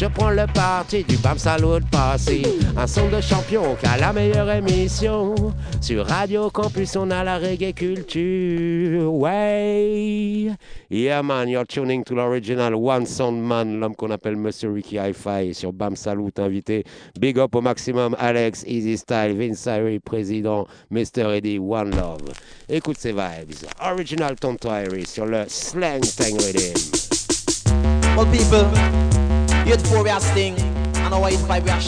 je 0.00 0.06
prends 0.06 0.30
le 0.30 0.46
parti 0.54 1.04
du 1.04 1.18
Bam 1.18 1.36
Salut 1.36 1.84
passé. 1.90 2.40
Un 2.74 2.86
son 2.86 3.10
de 3.10 3.20
champion 3.20 3.74
qui 3.74 3.84
a 3.84 3.98
la 3.98 4.14
meilleure 4.14 4.50
émission. 4.50 5.34
Sur 5.82 6.06
Radio 6.06 6.48
Campus, 6.48 6.96
on 6.96 7.10
a 7.10 7.22
la 7.22 7.36
reggae 7.36 7.74
culture. 7.74 9.12
Ouais. 9.12 10.52
Yeah 10.88 11.22
man, 11.22 11.50
you're 11.50 11.66
tuning 11.66 12.02
to 12.04 12.14
l'original 12.14 12.74
One 12.74 13.04
Sound 13.04 13.42
Man, 13.42 13.78
l'homme 13.78 13.94
qu'on 13.94 14.10
appelle 14.10 14.36
Monsieur 14.36 14.72
Ricky 14.72 14.96
Hi-Fi 14.96 15.52
sur 15.52 15.74
Bam 15.74 15.94
Salut 15.96 16.32
invité. 16.38 16.84
Big 17.20 17.38
up 17.38 17.54
au 17.54 17.60
maximum, 17.60 18.16
Alex, 18.18 18.64
Easy 18.66 18.96
Style, 18.96 19.36
Vince 19.36 19.66
Irie, 19.66 19.98
président, 19.98 20.66
Mr. 20.90 21.36
Eddie, 21.36 21.58
One 21.58 21.90
Love. 21.90 22.32
Écoute 22.70 22.96
ces 22.98 23.12
vibes. 23.12 23.52
Original 23.84 24.34
Tonto 24.36 24.70
Irie 24.70 25.04
sur 25.04 25.26
le 25.26 25.44
Slang 25.46 26.00
Tang 26.16 26.40
Rhythm. 26.40 27.00
Well, 28.16 28.26
people, 28.26 28.66
we 29.64 30.10
are 30.10 30.20
sting, 30.20 30.58
and 30.58 31.14
our 31.14 31.30
five 31.30 31.64
we 31.64 31.70
are. 31.70 31.80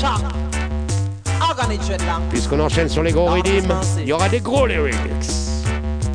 Puisqu'on 2.31 2.61
enchaîne 2.61 2.89
sur 2.89 3.03
les 3.03 3.13
gros 3.13 3.29
rythmes, 3.29 3.75
il 3.99 4.09
y 4.09 4.13
aura 4.13 4.29
des 4.29 4.41
gros 4.41 4.67
lyrics. 4.67 5.65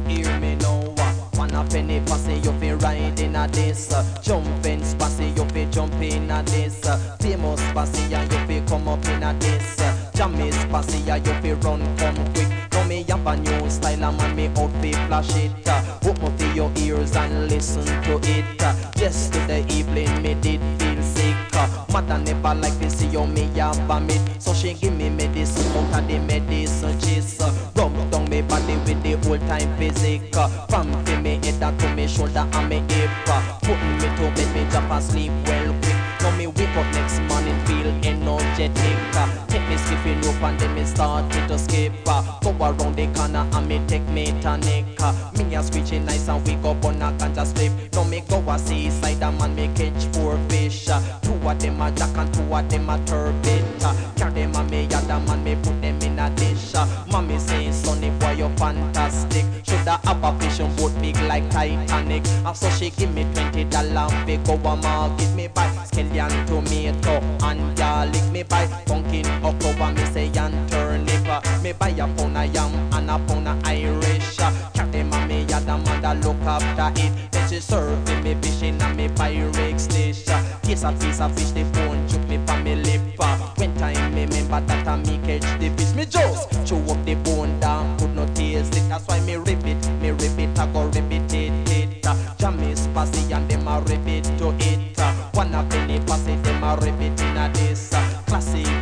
Hear 0.08 0.40
me 0.40 0.56
now, 0.56 0.94
one 1.38 1.54
a 1.54 1.64
penny 1.64 2.00
passy, 2.02 2.34
you 2.44 2.52
fi 2.60 2.74
ride 2.74 3.20
in 3.20 3.36
a 3.36 3.48
this. 3.48 3.94
Jumping 4.22 4.82
spassy, 4.82 5.36
you 5.36 5.46
fi 5.54 5.66
jump 5.72 5.94
in 6.02 6.32
a 6.32 6.44
this. 6.44 6.82
Famous 7.20 7.62
spassy, 7.62 8.14
and 8.14 8.32
you 8.32 8.40
fi 8.48 8.62
come 8.68 8.88
up 8.88 9.06
in 9.08 9.24
a 9.24 9.34
this. 9.40 9.78
Jammy 10.16 10.52
spassy, 10.52 11.08
and 11.08 11.26
you 11.26 11.34
fi 11.42 11.54
run 11.66 11.82
come 11.98 12.16
quick. 12.34 12.48
Now 12.72 12.84
me 12.86 13.04
have 13.04 13.28
a 13.28 13.36
new 13.38 13.70
style, 13.70 14.04
and 14.04 14.18
man 14.18 14.36
me 14.36 14.48
out 14.48 14.72
fi 14.82 14.94
flash 15.08 15.36
it. 15.36 15.52
Hope 16.04 16.22
me 16.22 16.30
fi 16.38 16.54
your 16.56 16.72
ears 16.78 17.16
and 17.16 17.48
listen 17.50 17.86
to 17.86 18.20
it. 18.24 18.46
Yesterday 18.98 19.66
evening 19.70 20.22
me 20.22 20.36
did 20.36 20.62
feel 20.80 21.02
Uh, 21.58 21.86
Mother 21.92 22.20
never 22.20 22.54
like 22.54 22.78
to 22.80 22.90
see 22.90 23.08
you 23.08 23.26
me 23.26 23.50
have 23.56 23.76
vomit, 23.88 24.22
so 24.40 24.54
she 24.54 24.74
give 24.76 24.96
me 24.96 25.10
medicine 25.10 25.66
out 25.76 26.00
of 26.02 26.08
the 26.08 26.20
medicine. 26.20 26.88
Uh, 27.42 27.52
Rub 27.76 28.12
down 28.12 28.30
me 28.30 28.42
body 28.44 28.76
with 28.86 29.02
the 29.02 29.14
old 29.30 29.40
time 29.42 29.76
physic. 29.78 30.22
From 30.70 30.92
fi 31.06 31.20
me 31.20 31.40
head 31.44 31.80
to 31.80 31.96
me 31.96 32.08
shoulder 32.08 32.48
and 32.54 32.70
me 32.70 32.80
hip. 32.94 33.10
Uh, 33.28 33.42
Put 33.62 33.80
me 33.82 34.08
to 34.18 34.32
bed, 34.36 34.56
me 34.56 34.70
drop 34.70 34.92
and 34.92 35.04
sleep 35.04 35.32
well 35.46 35.74
quick. 35.82 35.96
Now 36.22 36.36
me 36.38 36.48
wake 36.48 36.76
up 36.78 36.86
next 36.94 37.20
morning 37.22 37.58
feel 37.66 37.88
energetic. 38.06 39.57
Me 39.70 39.76
skipping 39.78 40.22
rope 40.22 40.42
and 40.44 40.60
then 40.60 40.74
me 40.76 40.86
start 40.86 41.30
to 41.32 41.58
skip. 41.60 41.94
Uh, 42.08 42.24
Go 42.42 42.52
around 42.60 42.96
the 42.96 43.08
corner 43.14 43.46
and 43.52 43.68
me 43.68 43.82
take 43.88 44.08
me 44.10 44.34
tonic. 44.42 44.86
Uh, 45.00 45.14
Me 45.38 45.56
a 45.56 45.62
screeching 45.64 46.06
nice 46.06 46.30
and 46.30 46.46
wake 46.48 46.64
up 46.64 46.84
on 46.86 47.02
a 47.02 47.12
ganja 47.18 47.46
slip. 47.46 47.72
Now 47.94 48.04
me 48.06 48.22
go 48.30 48.40
a 48.50 48.58
seaside 48.58 49.22
and 49.22 49.38
man 49.38 49.56
me 49.56 49.70
catch 49.76 50.06
four 50.16 50.38
fish. 50.50 50.88
Uh, 50.88 51.02
Two 51.22 51.34
of 51.34 51.60
them 51.60 51.82
a 51.82 51.92
jack 51.92 52.16
and 52.18 52.34
two 52.34 52.42
of 52.54 52.70
them 52.70 52.90
a 52.90 52.98
turbot. 53.06 53.64
Carry 54.16 54.34
them 54.34 54.56
and 54.56 54.72
me 54.72 54.86
other 54.94 55.20
man 55.26 55.44
me 55.44 55.56
put 55.56 55.82
them 55.82 56.02
in 56.02 56.20
a 56.20 56.30
dish. 56.36 56.74
Mommy 57.12 57.38
say 57.38 57.72
sonny 57.72 58.10
boy 58.12 58.32
you 58.32 58.50
fantastic. 58.56 59.46
Shoulda 59.64 60.00
have 60.06 60.24
a 60.24 60.40
fishing 60.40 60.74
boat 60.78 60.94
big 61.02 61.20
like 61.24 61.50
Titanic. 61.50 62.26
And 62.46 62.56
so 62.56 62.70
she 62.70 62.90
give 62.92 63.14
me 63.14 63.26
twenty 63.34 63.66
dollar 63.66 64.08
we 64.26 64.38
go 64.38 64.54
a 64.54 64.76
market 64.78 65.36
me 65.36 65.48
buy 65.48 65.68
scallion 65.86 66.32
tomato 66.48 67.20
and 67.46 67.78
garlic 67.78 68.24
me 68.32 68.44
buy 68.44 68.66
pumpkin 68.86 69.26
okra 69.66 69.92
me 69.94 70.06
say 70.06 70.32
and 70.38 70.70
turnip. 70.70 71.28
Uh, 71.28 71.42
Me 71.62 71.74
buy 71.74 71.90
a 71.90 72.08
pound 72.16 72.38
of 72.38 72.54
yam 72.54 72.74
and 72.94 73.10
a 73.10 73.18
pound 73.28 73.48
of 73.48 73.64
Irish. 73.66 74.40
Uh, 74.40 74.52
Cat 74.74 74.92
them 74.92 75.12
and 75.14 75.28
me 75.30 75.46
other 75.54 75.78
mother 75.78 76.20
look 76.22 76.38
after 76.44 77.02
it. 77.02 77.32
Then 77.32 77.50
she 77.50 77.60
serve 77.60 78.24
me 78.24 78.36
fishing 78.36 78.82
and 78.82 78.98
me 78.98 79.08
Pyrex 79.10 79.88
dish. 79.90 80.28
Uh, 80.28 80.42
Taste 80.62 80.84
a 80.84 80.92
piece 80.94 81.20
of 81.22 81.34
fish 81.36 81.52
the 81.52 81.64
phone 81.74 82.08
chook 82.08 82.24
me 82.28 82.40
for 82.46 82.58
me 82.58 82.76
lip. 82.76 83.02
Uh, 83.20 83.38
When 83.56 83.76
time 83.78 84.14
me 84.14 84.26
remember 84.26 84.62
that 84.62 84.88
I 84.88 84.96
me 84.98 85.20
catch 85.26 85.60
the 85.60 85.70
fish 85.78 85.94
me 85.96 86.06
just 86.06 86.50
chew 86.68 86.78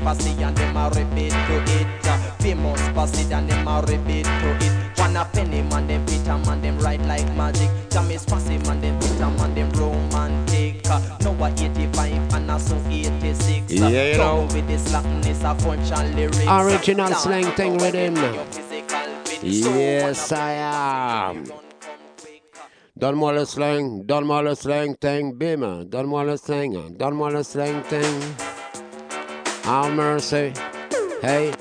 Passy 0.06 0.40
and 0.44 0.56
them 0.56 0.78
a 0.78 0.88
rip 0.90 1.18
it 1.18 1.32
to 1.32 1.56
it. 1.82 2.06
Uh, 2.06 2.18
Famous 2.38 2.80
passy 2.94 3.34
and 3.34 3.50
them 3.50 3.68
a 3.68 3.82
rip 3.82 4.08
it 4.08 4.24
to 4.24 4.50
it. 4.64 5.00
One 5.00 5.18
a 5.18 5.26
penny 5.26 5.64
man, 5.64 5.88
them 5.88 6.06
Peter 6.06 6.38
man, 6.46 6.62
them 6.62 6.78
ride 6.78 7.04
like 7.08 7.26
magic. 7.36 7.72
Jam 7.90 8.12
is 8.12 8.30
man, 8.30 8.82
them 8.82 9.00
Peter 9.00 9.26
man, 9.26 9.56
them 9.56 9.72
romantic. 9.72 10.86
Uh, 10.88 11.02
Now 11.22 11.44
a 11.44 11.50
85 11.50 12.34
and 12.36 12.52
a 12.52 12.60
so 12.60 12.78
86. 12.88 13.82
Uh, 13.82 13.88
Yeah, 13.88 14.12
you 14.12 14.18
know. 14.20 14.48
With 14.54 14.68
this 14.68 14.84
slackness, 14.84 15.42
a 15.42 15.56
punch 15.56 15.92
and 15.92 16.16
lyrics. 16.16 16.46
Original 16.48 17.12
slang 17.16 17.52
thing 17.54 17.80
physical 17.80 19.10
fit. 19.26 19.42
Yes, 19.42 20.32
I 20.32 20.52
am. 21.32 21.46
Donne-moi 22.96 23.32
le 23.34 23.46
slang, 23.46 24.04
donne-moi 24.06 24.42
le 24.44 24.54
slang 24.56 24.96
thing, 25.02 25.34
bim. 25.34 25.90
Donne-moi 25.90 26.24
le 26.26 26.38
slang, 26.38 26.96
donne-moi 26.96 27.32
le 27.32 27.42
slang 27.44 27.82
thing. 27.90 28.45
Oh 29.68 29.90
mercy. 29.92 30.54
Hey. 31.22 31.52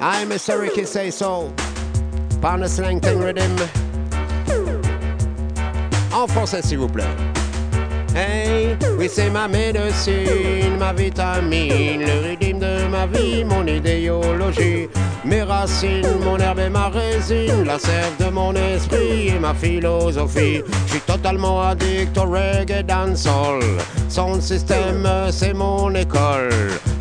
I, 0.00 0.24
Mr. 0.24 0.58
Ricky 0.58 0.84
say 0.84 1.10
so. 1.10 1.52
Par 2.40 2.56
le 2.56 2.66
slang 2.66 3.00
thing. 3.00 3.20
En 6.12 6.26
français, 6.26 6.62
s'il 6.62 6.78
vous 6.78 6.88
plaît. 6.88 7.04
Hey, 8.14 8.76
oui 8.98 9.06
c'est 9.08 9.30
ma 9.30 9.46
médecine, 9.46 10.78
ma 10.78 10.92
vitamine, 10.92 12.00
le 12.00 12.36
rythme 12.36 12.58
de 12.58 12.88
ma 12.88 13.06
vie, 13.06 13.44
mon 13.44 13.66
idéologie, 13.66 14.88
mes 15.28 15.42
racines, 15.42 16.18
mon 16.24 16.38
herbe 16.38 16.58
et 16.60 16.70
ma 16.70 16.88
résine, 16.88 17.64
la 17.64 17.78
sève 17.78 18.16
de 18.18 18.30
mon 18.30 18.54
esprit 18.54 19.28
et 19.28 19.38
ma 19.38 19.52
philosophie. 19.54 20.62
Je 20.86 20.90
suis 20.90 21.00
totalement 21.00 21.62
addict 21.62 22.16
au 22.16 22.22
reggae 22.22 22.82
dancehall, 22.82 23.62
son 24.08 24.40
système 24.40 25.06
c'est 25.30 25.52
mon 25.54 25.94
école. 25.94 26.50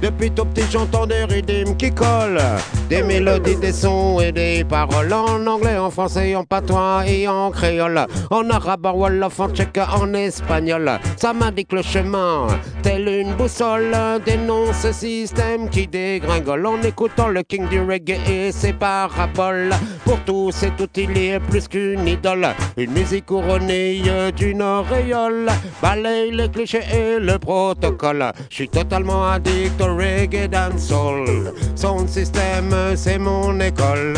Depuis 0.01 0.31
tout 0.31 0.45
petit 0.45 0.65
j'entends 0.69 1.07
des 1.07 1.23
rythmes 1.23 1.75
qui 1.77 1.91
collent, 1.91 2.41
des 2.89 3.03
mélodies, 3.03 3.55
des 3.55 3.71
sons 3.71 4.19
et 4.21 4.31
des 4.31 4.63
paroles 4.63 5.11
en 5.11 5.45
anglais, 5.45 5.77
en 5.77 5.89
français, 5.89 6.35
en 6.35 6.43
patois 6.43 7.03
et 7.07 7.27
en 7.27 7.51
créole, 7.51 8.05
en 8.31 8.49
arabe, 8.49 8.85
en 8.85 8.93
wolof, 8.93 9.39
en 9.39 9.49
tchèque, 9.49 9.79
en 9.93 10.13
espagnol. 10.13 10.91
Ça 11.17 11.33
m'indique 11.33 11.73
le 11.73 11.81
chemin, 11.81 12.47
tel 12.83 13.07
une 13.07 13.33
boussole, 13.33 13.95
dénonce 14.25 14.77
ce 14.81 14.91
système 14.91 15.69
qui 15.69 15.87
dégringole 15.87 16.65
en 16.65 16.81
écoutant 16.81 17.27
le 17.27 17.43
king 17.43 17.67
du 17.67 17.81
reggae 17.81 18.19
et 18.29 18.51
ses 18.51 18.73
paraboles. 18.73 19.71
Pour 20.05 20.19
tous 20.21 20.63
et 20.63 20.71
tout, 20.77 20.89
il 20.95 21.17
est 21.17 21.39
plus 21.39 21.67
qu'une 21.67 22.07
idole, 22.07 22.47
une 22.77 22.91
musique 22.91 23.25
couronnée 23.25 24.01
d'une 24.35 24.61
auréole. 24.61 25.49
Balaye 25.81 26.31
les 26.31 26.49
clichés 26.49 26.83
et 26.93 27.19
le 27.19 27.37
protocole. 27.37 28.31
Je 28.49 28.55
suis 28.55 28.69
totalement 28.69 29.29
addict 29.29 29.81
au 29.81 29.95
reggae 29.95 30.47
dancehall. 30.47 31.53
Son 31.75 32.07
système, 32.07 32.73
c'est 32.95 33.19
mon 33.19 33.59
école. 33.59 34.13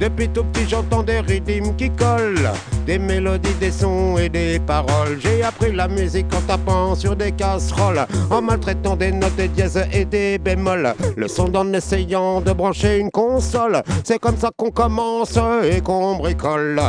Depuis 0.00 0.30
tout 0.30 0.44
petit, 0.44 0.66
j'entends 0.66 1.02
des 1.02 1.20
rythmes 1.20 1.76
qui 1.76 1.90
collent, 1.90 2.50
des 2.86 2.98
mélodies, 2.98 3.52
des 3.60 3.70
sons 3.70 4.16
et 4.16 4.30
des 4.30 4.58
paroles. 4.58 5.18
J'ai 5.20 5.42
appris 5.42 5.72
la 5.72 5.88
musique 5.88 6.32
en 6.34 6.40
tapant 6.40 6.94
sur 6.94 7.14
des 7.14 7.32
casseroles, 7.32 8.06
en 8.30 8.40
maltraitant 8.40 8.96
des 8.96 9.12
notes, 9.12 9.36
des 9.36 9.48
dièses 9.48 9.84
et 9.92 10.06
des 10.06 10.38
bémols. 10.38 10.94
Le 11.18 11.28
son 11.28 11.54
en 11.54 11.70
essayant 11.74 12.40
de 12.40 12.50
brancher 12.52 12.98
une 12.98 13.10
console. 13.10 13.82
C'est 14.02 14.18
comme 14.18 14.38
ça 14.38 14.50
qu'on 14.56 14.70
commence 14.70 15.38
et 15.70 15.82
qu'on 15.82 16.16
bricole. 16.16 16.80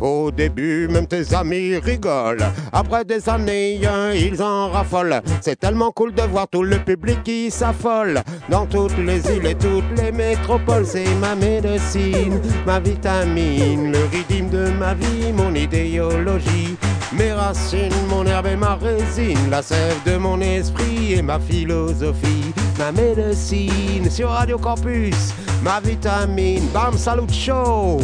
Au 0.00 0.30
début, 0.30 0.86
même 0.86 1.08
tes 1.08 1.34
amis 1.34 1.76
rigolent. 1.76 2.52
Après 2.72 3.04
des 3.04 3.28
années, 3.28 3.80
ils 4.14 4.40
en 4.40 4.70
raffolent. 4.70 5.20
C'est 5.40 5.58
tellement 5.58 5.90
cool 5.90 6.14
de 6.14 6.22
voir 6.22 6.46
tout 6.46 6.62
le 6.62 6.78
public 6.78 7.24
qui 7.24 7.50
s'affole. 7.50 8.20
Dans 8.48 8.66
toutes 8.66 8.96
les 8.98 9.18
îles 9.34 9.46
et 9.46 9.56
toutes 9.56 9.90
les 10.00 10.12
métropoles, 10.12 10.86
c'est 10.86 11.12
ma 11.16 11.34
médecine, 11.34 12.40
ma 12.66 12.78
vitamine, 12.80 13.92
le 13.92 14.04
rythme 14.10 14.50
de 14.50 14.70
ma 14.78 14.94
vie, 14.94 15.32
mon 15.32 15.54
idéologie. 15.54 16.76
Mes 17.12 17.32
racines, 17.32 17.92
mon 18.08 18.24
herbe 18.24 18.46
et 18.46 18.56
ma 18.56 18.76
résine, 18.76 19.50
la 19.50 19.62
sève 19.62 20.00
de 20.06 20.16
mon 20.16 20.40
esprit 20.40 21.14
et 21.14 21.22
ma 21.22 21.40
philosophie, 21.40 22.52
ma 22.78 22.92
médecine 22.92 24.08
sur 24.08 24.30
Radio 24.30 24.58
Campus, 24.58 25.34
ma 25.62 25.80
vitamine, 25.80 26.68
bam, 26.72 26.96
salut 26.96 27.32
show. 27.32 27.98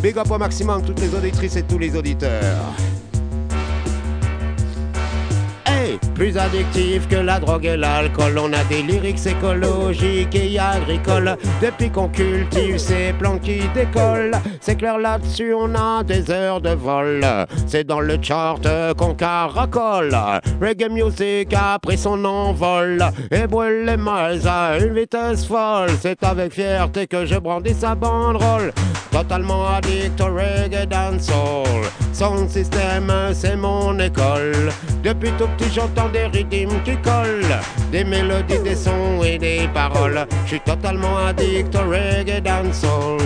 Big 0.00 0.16
up 0.16 0.30
au 0.30 0.38
maximum 0.38 0.82
toutes 0.82 1.00
les 1.00 1.12
auditrices 1.14 1.56
et 1.56 1.64
tous 1.64 1.78
les 1.78 1.96
auditeurs. 1.96 2.72
Hey, 5.66 5.98
plus 6.14 6.36
addictif 6.36 7.08
que 7.08 7.16
la 7.16 7.38
drogue 7.38 7.64
et 7.64 7.76
l'alcool. 7.76 8.38
On 8.38 8.52
a 8.52 8.64
des 8.64 8.82
lyrics 8.82 9.26
écologiques 9.26 10.34
et 10.34 10.58
agricoles. 10.58 11.36
Depuis 11.60 11.90
qu'on 11.90 12.08
cultive 12.08 12.78
ces 12.78 13.12
plants 13.18 13.38
qui 13.38 13.60
décollent, 13.74 14.36
c'est 14.60 14.76
clair 14.76 14.98
là-dessus, 14.98 15.54
on 15.54 15.74
a 15.74 16.02
des 16.02 16.30
heures 16.30 16.60
de 16.60 16.70
vol. 16.70 17.24
C'est 17.66 17.84
dans 17.84 18.00
le 18.00 18.16
chart 18.20 18.60
qu'on 18.96 19.14
caracole. 19.14 20.16
Reggae 20.60 20.90
music 20.90 21.54
a 21.54 21.78
pris 21.78 21.98
son 21.98 22.24
envol 22.24 23.02
et 23.30 23.46
brûle 23.46 23.86
les 23.86 23.96
miles 23.96 24.46
à 24.46 24.78
une 24.78 24.94
vitesse 24.94 25.46
folle. 25.46 25.90
C'est 26.00 26.22
avec 26.24 26.52
fierté 26.52 27.06
que 27.06 27.26
je 27.26 27.36
brandis 27.36 27.74
sa 27.74 27.94
banderole. 27.94 28.72
Totalement 29.10 29.66
addict 29.68 30.20
au 30.20 30.26
reggae 30.26 30.86
dancehall. 30.86 31.84
Son 32.12 32.48
système, 32.48 33.12
c'est 33.32 33.56
mon 33.56 33.98
école. 33.98 34.70
Depuis 35.02 35.30
tout 35.38 35.48
petit, 35.56 35.70
j'entends 35.72 36.08
des 36.12 36.26
rythmes 36.26 36.80
qui 36.84 36.96
collent, 36.96 37.58
des 37.90 38.04
mélodies, 38.04 38.58
des 38.62 38.74
sons 38.74 39.22
et 39.24 39.38
des 39.38 39.68
paroles. 39.72 40.26
Je 40.44 40.50
suis 40.50 40.60
totalement 40.60 41.16
addict 41.18 41.74
au 41.74 41.90
reggae 41.90 42.40
dancehall. 42.40 43.18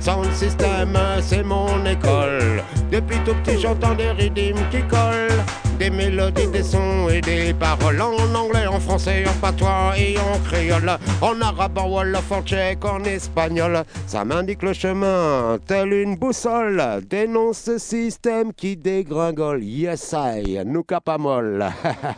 Sound 0.00 0.32
system, 0.32 0.98
c'est 1.22 1.42
mon 1.42 1.84
école. 1.86 2.62
Depuis 2.92 3.18
tout 3.24 3.34
petit, 3.42 3.58
j'entends 3.60 3.94
des 3.94 4.10
rythmes 4.10 4.60
qui 4.70 4.82
collent, 4.82 5.42
des 5.78 5.90
mélodies, 5.90 6.46
des 6.48 6.62
sons 6.62 7.08
et 7.08 7.20
des 7.20 7.54
paroles. 7.54 8.00
En 8.00 8.34
anglais, 8.34 8.66
en 8.66 8.80
français, 8.80 9.24
en 9.26 9.40
patois 9.40 9.94
et 9.98 10.16
en 10.18 10.38
créole. 10.40 10.98
En 11.20 11.40
arabe, 11.40 11.78
en 11.78 11.88
wolof, 11.88 12.30
en 12.32 12.42
tchèque, 12.42 12.84
en 12.84 13.02
espagnol. 13.04 13.84
Ça 14.06 14.24
m'indique 14.24 14.62
le 14.62 14.72
chemin, 14.72 15.58
telle 15.66 15.92
une 15.92 16.16
boussole. 16.16 16.82
Dénonce 17.08 17.58
ce 17.58 17.78
système 17.78 18.52
qui 18.52 18.76
dégringole. 18.76 19.62
Yes, 19.62 20.14
I, 20.16 20.60
nous 20.64 20.84
capamol. 20.84 21.64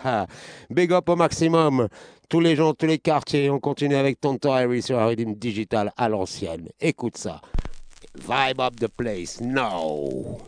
Big 0.71 0.93
up 0.93 1.09
au 1.09 1.17
maximum. 1.17 1.89
Tous 2.29 2.41
les 2.41 2.57
gens, 2.57 2.75
tous 2.75 2.87
les 2.87 2.99
quartiers, 2.99 3.51
on 3.51 3.61
continue 3.61 3.95
avec 3.95 4.21
Tonton 4.21 4.53
Harry 4.53 4.83
sur 4.83 4.99
un 4.99 5.07
rythme 5.07 5.35
digital 5.35 5.93
à 5.97 6.09
l'ancienne. 6.09 6.69
Écoute 6.81 7.17
ça. 7.17 7.41
Vibe 8.19 8.61
up 8.61 8.75
the 8.81 8.89
place. 8.89 9.41
No. 9.41 10.39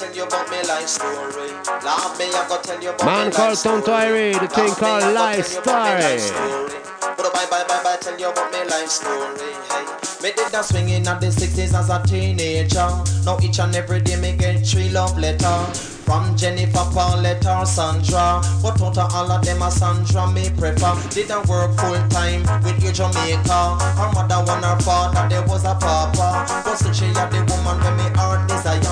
Tell 0.00 0.16
you 0.16 0.22
about 0.24 0.48
my 0.48 0.62
life 0.62 0.88
story. 0.88 1.50
Love 1.84 2.18
me, 2.18 2.24
I 2.32 2.46
go 2.48 2.58
tell 2.62 2.82
you 2.82 2.88
about 2.88 3.04
Man 3.04 3.30
called 3.30 3.58
story. 3.58 3.82
Irie, 3.82 4.40
the 4.40 4.48
thing 4.48 4.72
called 4.72 5.12
Life 5.12 5.52
tell 5.52 5.56
you 5.56 5.60
about 5.60 6.00
life 6.00 6.20
Story. 6.20 6.80
But 7.18 7.32
bye 7.34 7.46
bye 7.50 7.64
bye 7.68 7.82
bye 7.84 7.98
tell 8.00 8.18
you 8.18 8.30
about 8.30 8.50
my 8.50 8.62
life 8.62 8.88
story. 8.88 9.52
Hey, 9.68 9.84
me 10.22 10.32
did 10.32 10.50
that 10.52 10.64
swinging 10.64 11.06
at 11.06 11.20
the 11.20 11.26
60s 11.26 11.74
as 11.74 11.90
a 11.90 12.02
teenager. 12.08 12.88
Now 13.26 13.36
each 13.42 13.58
and 13.58 13.76
every 13.76 14.00
day 14.00 14.16
me 14.16 14.38
get 14.38 14.66
three 14.66 14.88
love 14.88 15.18
letter. 15.18 15.90
From 16.10 16.36
Jennifer, 16.36 16.90
Pauletta, 16.90 17.64
Sandra 17.64 18.42
But 18.60 18.82
out 18.82 18.98
of 18.98 19.14
all 19.14 19.30
of 19.30 19.44
them, 19.44 19.62
a 19.62 19.70
Sandra 19.70 20.26
me 20.26 20.50
prefer 20.50 20.98
Did 21.08 21.30
I 21.30 21.38
work 21.46 21.70
full 21.78 22.02
time 22.08 22.42
with 22.64 22.82
your 22.82 22.90
Jamaica 22.90 23.78
Her 23.94 24.10
mother 24.10 24.42
and 24.42 24.64
her 24.64 24.78
father, 24.80 25.28
there 25.28 25.46
was 25.46 25.62
a 25.62 25.78
papa 25.78 26.62
But 26.64 26.74
still 26.74 26.92
she 26.92 27.04
had 27.14 27.30
the 27.30 27.46
woman 27.46 27.78
when 27.78 27.96
me 27.96 28.18
heart 28.18 28.48
desire 28.48 28.82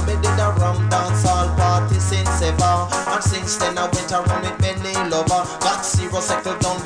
ever 2.49 2.89
And 3.13 3.23
since 3.23 3.57
then 3.57 3.77
I 3.79 3.85
went 3.89 4.13
around 4.13 4.43
with 4.43 4.61
many 4.61 4.93
lover. 5.11 5.43
Got 5.61 5.85
zero 5.85 6.21
settled 6.21 6.61
down 6.61 6.78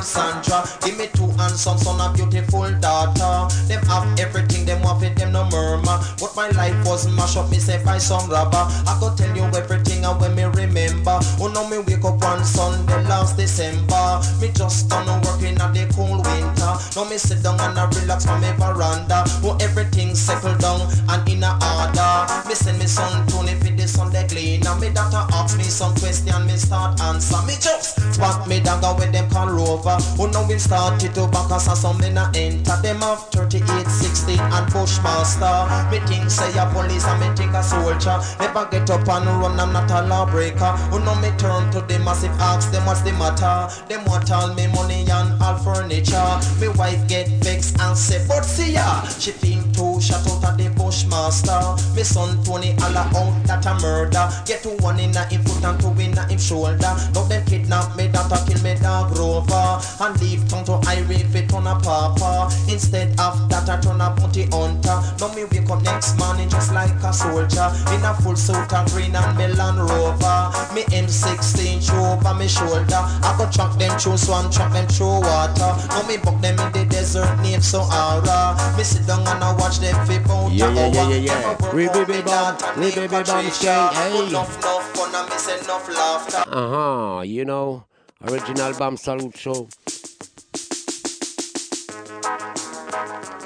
with 0.00 0.08
Sandra. 0.08 0.64
Give 0.80 0.96
me 0.96 1.06
two 1.12 1.28
handsome 1.36 1.78
son, 1.78 2.00
a 2.00 2.12
beautiful 2.14 2.72
daughter. 2.80 3.52
Them 3.68 3.82
have 3.84 4.18
everything, 4.18 4.64
them 4.64 4.82
want 4.82 5.02
it, 5.02 5.16
them 5.16 5.32
no 5.32 5.44
murmur. 5.50 6.00
But 6.18 6.34
my 6.34 6.48
life 6.56 6.76
was 6.86 7.06
mashed 7.08 7.36
up, 7.36 7.50
me 7.50 7.58
say 7.58 7.82
by 7.84 7.98
some 7.98 8.28
robber 8.30 8.64
I 8.88 8.96
go 9.00 9.14
tell 9.14 9.34
you 9.36 9.44
everything 9.56 10.04
and 10.04 10.18
when 10.20 10.34
me 10.34 10.44
remember. 10.44 11.20
Oh 11.40 11.50
now 11.52 11.68
me 11.68 11.78
wake 11.78 12.04
up 12.04 12.22
one 12.22 12.44
Sunday 12.44 13.02
last 13.04 13.36
December. 13.36 14.20
Me 14.40 14.50
just 14.52 14.88
done 14.88 15.06
working 15.22 15.60
at 15.60 15.74
the 15.74 15.84
cool 15.94 16.16
winter. 16.16 16.72
Now 16.96 17.04
me 17.04 17.18
sit 17.18 17.42
down 17.42 17.60
and 17.60 17.78
I 17.78 17.84
relax 18.00 18.26
on 18.26 18.40
my 18.40 18.52
veranda. 18.56 19.24
Oh 19.44 19.56
everything 19.60 20.14
settled 20.14 20.58
down 20.60 20.88
and 21.08 21.28
in 21.28 21.44
a 21.44 21.52
order. 21.60 22.48
Me 22.48 22.54
send 22.54 22.78
me 22.78 22.86
son 22.86 23.26
Tony 23.28 23.54
for 23.60 23.70
the 23.76 23.86
Sunday 23.86 24.26
cleaner. 24.28 24.74
Me 24.80 24.88
daughter 24.90 25.26
ask 25.36 25.56
me 25.58 25.64
some 25.64 25.94
question 25.96 26.46
me 26.46 26.56
start 26.56 27.00
answer. 27.02 27.40
Me 27.46 27.54
just 27.60 28.00
spot 28.14 28.48
me 28.48 28.60
dagger 28.60 28.94
when 28.98 29.12
them 29.12 29.28
call 29.30 29.50
rover 29.90 30.22
Oh 30.22 30.26
now 30.26 30.46
we 30.46 30.58
started 30.58 31.14
to 31.14 31.26
back 31.28 31.50
us 31.50 31.68
and 31.68 31.78
some 31.78 31.98
me 31.98 32.10
not 32.10 32.36
enter. 32.36 32.76
Them 32.82 33.00
have 33.00 33.28
38, 33.30 33.86
16 33.86 34.38
and 34.38 34.72
Bushmaster. 34.72 35.90
Me 35.90 35.98
think 36.06 36.30
say 36.30 36.52
a 36.58 36.66
police 36.72 37.04
and 37.06 37.20
me 37.20 37.36
think 37.36 37.54
a 37.54 37.62
soldier. 37.62 38.20
Never 38.38 38.68
get 38.70 38.90
up 38.90 39.08
and 39.08 39.26
run 39.26 39.58
I'm 39.58 39.72
not 39.72 39.90
a 39.90 40.06
lawbreaker. 40.06 40.72
Oh 40.92 40.98
now 40.98 41.18
me 41.20 41.30
turn 41.38 41.70
to 41.72 41.80
the 41.80 41.98
massive 42.04 42.32
ask 42.40 42.70
them 42.70 42.86
what's 42.86 43.02
the 43.02 43.12
matter. 43.12 43.72
Them 43.88 44.04
want 44.04 44.30
all 44.30 44.54
me 44.54 44.66
money 44.68 45.06
and 45.08 45.42
all 45.42 45.56
furniture. 45.56 46.40
Me 46.60 46.68
wife 46.76 47.06
get 47.08 47.28
vexed 47.44 47.78
and 47.80 47.96
say 47.96 48.24
but 48.28 48.44
see 48.44 48.72
ya. 48.72 49.02
She 49.18 49.32
think 49.32 49.74
too 49.74 49.89
shut 50.00 50.26
out 50.26 50.44
of 50.44 50.56
the 50.56 50.68
Bushmaster. 50.74 51.60
Me 51.94 52.02
son 52.02 52.42
Tony 52.42 52.74
all 52.82 52.96
out 52.96 53.34
that 53.44 53.66
a 53.66 53.74
murder. 53.80 54.28
Get 54.46 54.62
to 54.62 54.70
one 54.82 54.98
in 54.98 55.16
a 55.16 55.24
him 55.26 55.44
foot 55.44 55.64
and 55.64 55.78
two 55.80 55.92
in 56.00 56.16
a 56.16 56.24
him 56.26 56.38
shoulder. 56.38 56.92
Now 57.12 57.24
them 57.28 57.44
kidnap 57.44 57.96
me 57.96 58.08
daughter 58.08 58.40
kill 58.48 58.62
me 58.62 58.74
dog 58.80 59.16
rover. 59.16 59.78
And 60.00 60.20
leave 60.20 60.48
town 60.48 60.64
to 60.64 60.80
Irie 60.88 61.26
fit 61.30 61.52
on 61.52 61.66
a 61.66 61.78
papa. 61.78 62.48
Instead 62.68 63.12
of 63.20 63.48
that 63.50 63.68
I 63.68 63.80
turn 63.80 64.00
a 64.00 64.10
bounty 64.10 64.48
hunter. 64.48 64.98
Now 65.20 65.32
me 65.34 65.44
wake 65.44 65.68
up 65.68 65.82
next 65.82 66.18
morning 66.18 66.48
just 66.48 66.72
like 66.72 66.90
a 67.04 67.12
soldier. 67.12 67.68
In 67.92 68.04
a 68.04 68.14
full 68.24 68.36
suit 68.36 68.72
of 68.72 68.86
green 68.92 69.14
and 69.14 69.36
melon 69.36 69.76
rover. 69.76 70.40
Me 70.74 70.82
M16 70.96 71.84
show 71.84 72.16
over 72.16 72.34
me 72.34 72.48
shoulder. 72.48 73.04
I 73.20 73.34
go 73.36 73.44
track 73.50 73.76
them 73.78 73.98
through 73.98 74.16
swamp, 74.16 74.52
track 74.52 74.72
them 74.72 74.86
through 74.88 75.20
water. 75.20 75.72
Now 75.92 76.02
me 76.08 76.16
buck 76.16 76.40
them 76.40 76.58
in 76.58 76.72
the 76.72 76.86
desert 76.88 77.40
name 77.42 77.60
Sahara. 77.60 78.56
Me 78.76 78.84
sit 78.84 79.06
down 79.06 79.26
and 79.28 79.44
I 79.44 79.52
watch 79.56 79.78
them 79.78 79.89
Yeah, 79.90 80.72
yeah, 80.72 80.86
yeah, 80.92 81.08
yeah, 81.08 81.16
yeah. 81.16 81.74
We 81.74 81.88
baby 81.88 82.22
bomb, 82.22 82.56
we 82.76 82.90
baby 82.94 83.08
bomb 83.08 83.24
Patricia. 83.24 83.50
skate, 83.50 83.94
hey. 83.94 84.28
Enough, 84.28 84.58
enough 84.58 84.96
fun 84.96 85.14
and 85.14 85.28
miss 85.28 85.48
enough 85.48 85.88
laughter 85.88 86.44
Uh 86.48 86.68
huh, 87.16 87.22
you 87.22 87.44
know, 87.44 87.84
original 88.28 88.72
Bam 88.74 88.96
Salut 88.96 89.36
Show. 89.36 89.68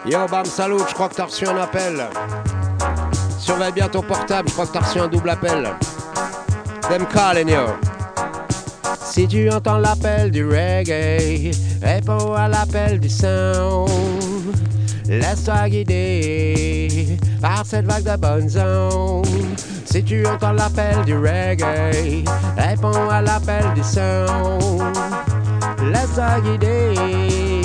Yo, 0.04 0.28
Bam 0.28 0.44
Salut, 0.44 0.80
je 0.86 0.94
crois 0.94 1.08
que 1.08 1.14
t'as 1.14 1.24
reçu 1.24 1.46
un 1.46 1.56
appel. 1.56 2.06
Surveille 3.38 3.72
bien 3.72 3.88
ton 3.88 4.02
portable, 4.02 4.48
je 4.48 4.52
crois 4.54 4.66
que 4.66 4.72
t'as 4.72 4.80
reçu 4.80 4.98
un 5.00 5.08
double 5.08 5.30
appel. 5.30 5.68
Them 6.90 7.06
calling 7.06 7.48
yo. 7.48 7.68
Si 9.00 9.26
tu 9.26 9.48
entends 9.50 9.78
l'appel 9.78 10.30
du 10.30 10.44
reggae, 10.46 11.52
réponds 11.82 12.34
à 12.34 12.48
l'appel 12.48 13.00
du 13.00 13.08
sound. 13.08 13.88
Laisse-toi 15.06 15.68
guider 15.68 17.18
par 17.40 17.64
cette 17.66 17.86
vague 17.86 18.04
de 18.04 18.16
bonnes 18.16 18.50
ondes. 18.58 19.26
Si 19.84 20.02
tu 20.02 20.26
entends 20.26 20.52
l'appel 20.52 21.04
du 21.04 21.14
reggae, 21.16 22.24
réponds 22.56 23.10
à 23.10 23.20
l'appel 23.20 23.64
du 23.74 23.82
sound. 23.82 24.96
Laisse-toi 25.92 26.40
guider 26.40 27.62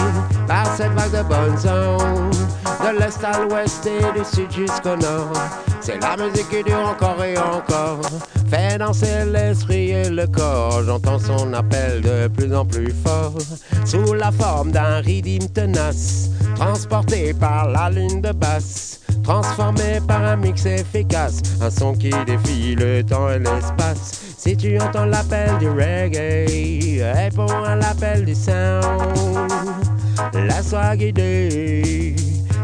par 0.47 0.65
cette 0.75 0.91
vague 0.91 1.11
de 1.11 1.23
bonnes 1.27 1.67
ondes. 1.67 2.48
De 2.89 2.97
l'est 2.97 3.23
à 3.23 3.43
l'ouest 3.43 3.85
et 3.85 4.17
du 4.17 4.25
sud 4.25 4.51
jusqu'au 4.51 4.95
nord. 4.95 5.31
C'est 5.79 5.99
la 6.01 6.17
musique 6.17 6.49
qui 6.49 6.63
dure 6.63 6.89
encore 6.89 7.23
et 7.23 7.37
encore. 7.37 8.01
Fait 8.49 8.79
danser 8.79 9.25
l'esprit 9.31 9.91
et 9.91 10.09
le 10.09 10.25
corps. 10.25 10.81
J'entends 10.83 11.19
son 11.19 11.53
appel 11.53 12.01
de 12.01 12.27
plus 12.29 12.55
en 12.55 12.65
plus 12.65 12.91
fort. 13.05 13.37
Sous 13.85 14.13
la 14.13 14.31
forme 14.31 14.71
d'un 14.71 15.01
rythme 15.01 15.49
tenace. 15.49 16.29
Transporté 16.55 17.31
par 17.35 17.69
la 17.69 17.91
lune 17.91 18.21
de 18.21 18.31
basse. 18.31 19.01
Transformé 19.23 19.99
par 20.07 20.23
un 20.23 20.37
mix 20.37 20.65
efficace. 20.65 21.41
Un 21.61 21.69
son 21.69 21.93
qui 21.93 22.09
défie 22.25 22.73
le 22.73 23.03
temps 23.03 23.29
et 23.29 23.37
l'espace. 23.37 24.19
Si 24.35 24.57
tu 24.57 24.79
entends 24.79 25.05
l'appel 25.05 25.59
du 25.59 25.69
reggae, 25.69 27.03
réponds 27.13 27.63
à 27.63 27.75
l'appel 27.75 28.25
du 28.25 28.33
sound. 28.33 29.51
Laisse-toi 30.33 30.95
guider 30.95 32.15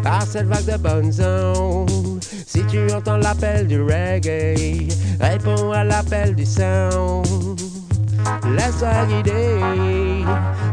par 0.05 0.21
cette 0.21 0.45
vague 0.45 0.65
de 0.65 0.77
bonnes 0.77 1.11
ondes. 1.19 2.23
Si 2.45 2.63
tu 2.67 2.93
entends 2.93 3.17
l'appel 3.17 3.65
du 3.65 3.81
reggae, 3.81 4.87
réponds 5.19 5.71
à 5.71 5.83
l'appel 5.83 6.35
du 6.35 6.45
sound. 6.45 7.59
Laisse-toi 8.55 9.05
guider 9.07 10.23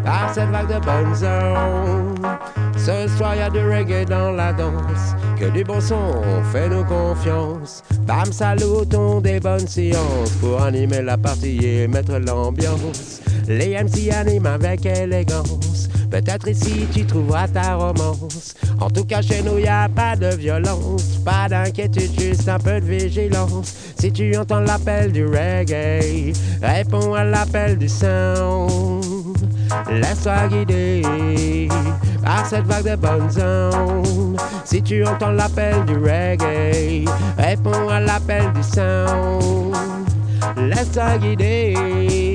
par 0.05 0.33
cette 0.35 0.51
vague 0.51 0.69
de 0.69 0.79
bonnes 0.85 1.17
ondes. 1.25 2.62
Ce 2.85 3.07
soir, 3.17 3.37
y 3.37 3.41
a 3.41 3.49
du 3.49 3.61
reggae 3.61 4.05
dans 4.05 4.33
la 4.33 4.53
danse. 4.53 5.15
Que 5.39 5.51
du 5.51 5.63
bon 5.63 5.81
son, 5.81 6.21
fais-nous 6.51 6.83
confiance. 6.83 7.85
Bam, 8.01 8.33
salutons 8.33 9.21
des 9.21 9.39
bonnes 9.39 9.69
séances 9.69 10.31
pour 10.41 10.61
animer 10.61 11.01
la 11.01 11.17
partie 11.17 11.65
et 11.65 11.87
mettre 11.87 12.19
l'ambiance. 12.19 13.21
Les 13.47 13.81
MC 13.81 14.11
animent 14.13 14.47
avec 14.47 14.85
élégance. 14.85 15.89
Peut-être 16.11 16.49
ici 16.49 16.89
tu 16.93 17.07
trouveras 17.07 17.47
ta 17.47 17.77
romance. 17.77 18.55
En 18.81 18.91
tout 18.91 19.05
cas, 19.05 19.23
chez 19.23 19.43
nous, 19.43 19.59
y 19.59 19.69
a 19.69 19.89
pas 19.89 20.17
de 20.17 20.35
violence. 20.35 21.21
Pas 21.25 21.49
d'inquiétude, 21.49 22.21
juste 22.21 22.49
un 22.49 22.59
peu 22.59 22.81
de 22.81 22.85
vigilance. 22.85 23.75
Si 23.97 24.11
tu 24.11 24.37
entends 24.37 24.61
l'appel 24.61 25.13
du 25.13 25.25
reggae, 25.25 26.33
réponds 26.61 27.15
à 27.15 27.23
l'appel 27.23 27.79
du 27.79 27.89
sound. 27.89 29.05
Laisse-toi 29.89 30.49
guider 30.49 31.69
par 32.23 32.47
cette 32.47 32.67
vague 32.67 32.91
de 32.91 32.97
bonnes 32.97 33.31
ondes. 33.41 34.41
Si 34.65 34.83
tu 34.83 35.05
entends 35.05 35.33
l'appel 35.33 35.85
du 35.85 35.95
reggae, 35.95 37.05
réponds 37.37 37.89
à 37.89 38.01
l'appel 38.01 38.53
du 38.53 38.63
sound. 38.63 40.07
Laisse-toi 40.57 41.19
guider 41.19 42.32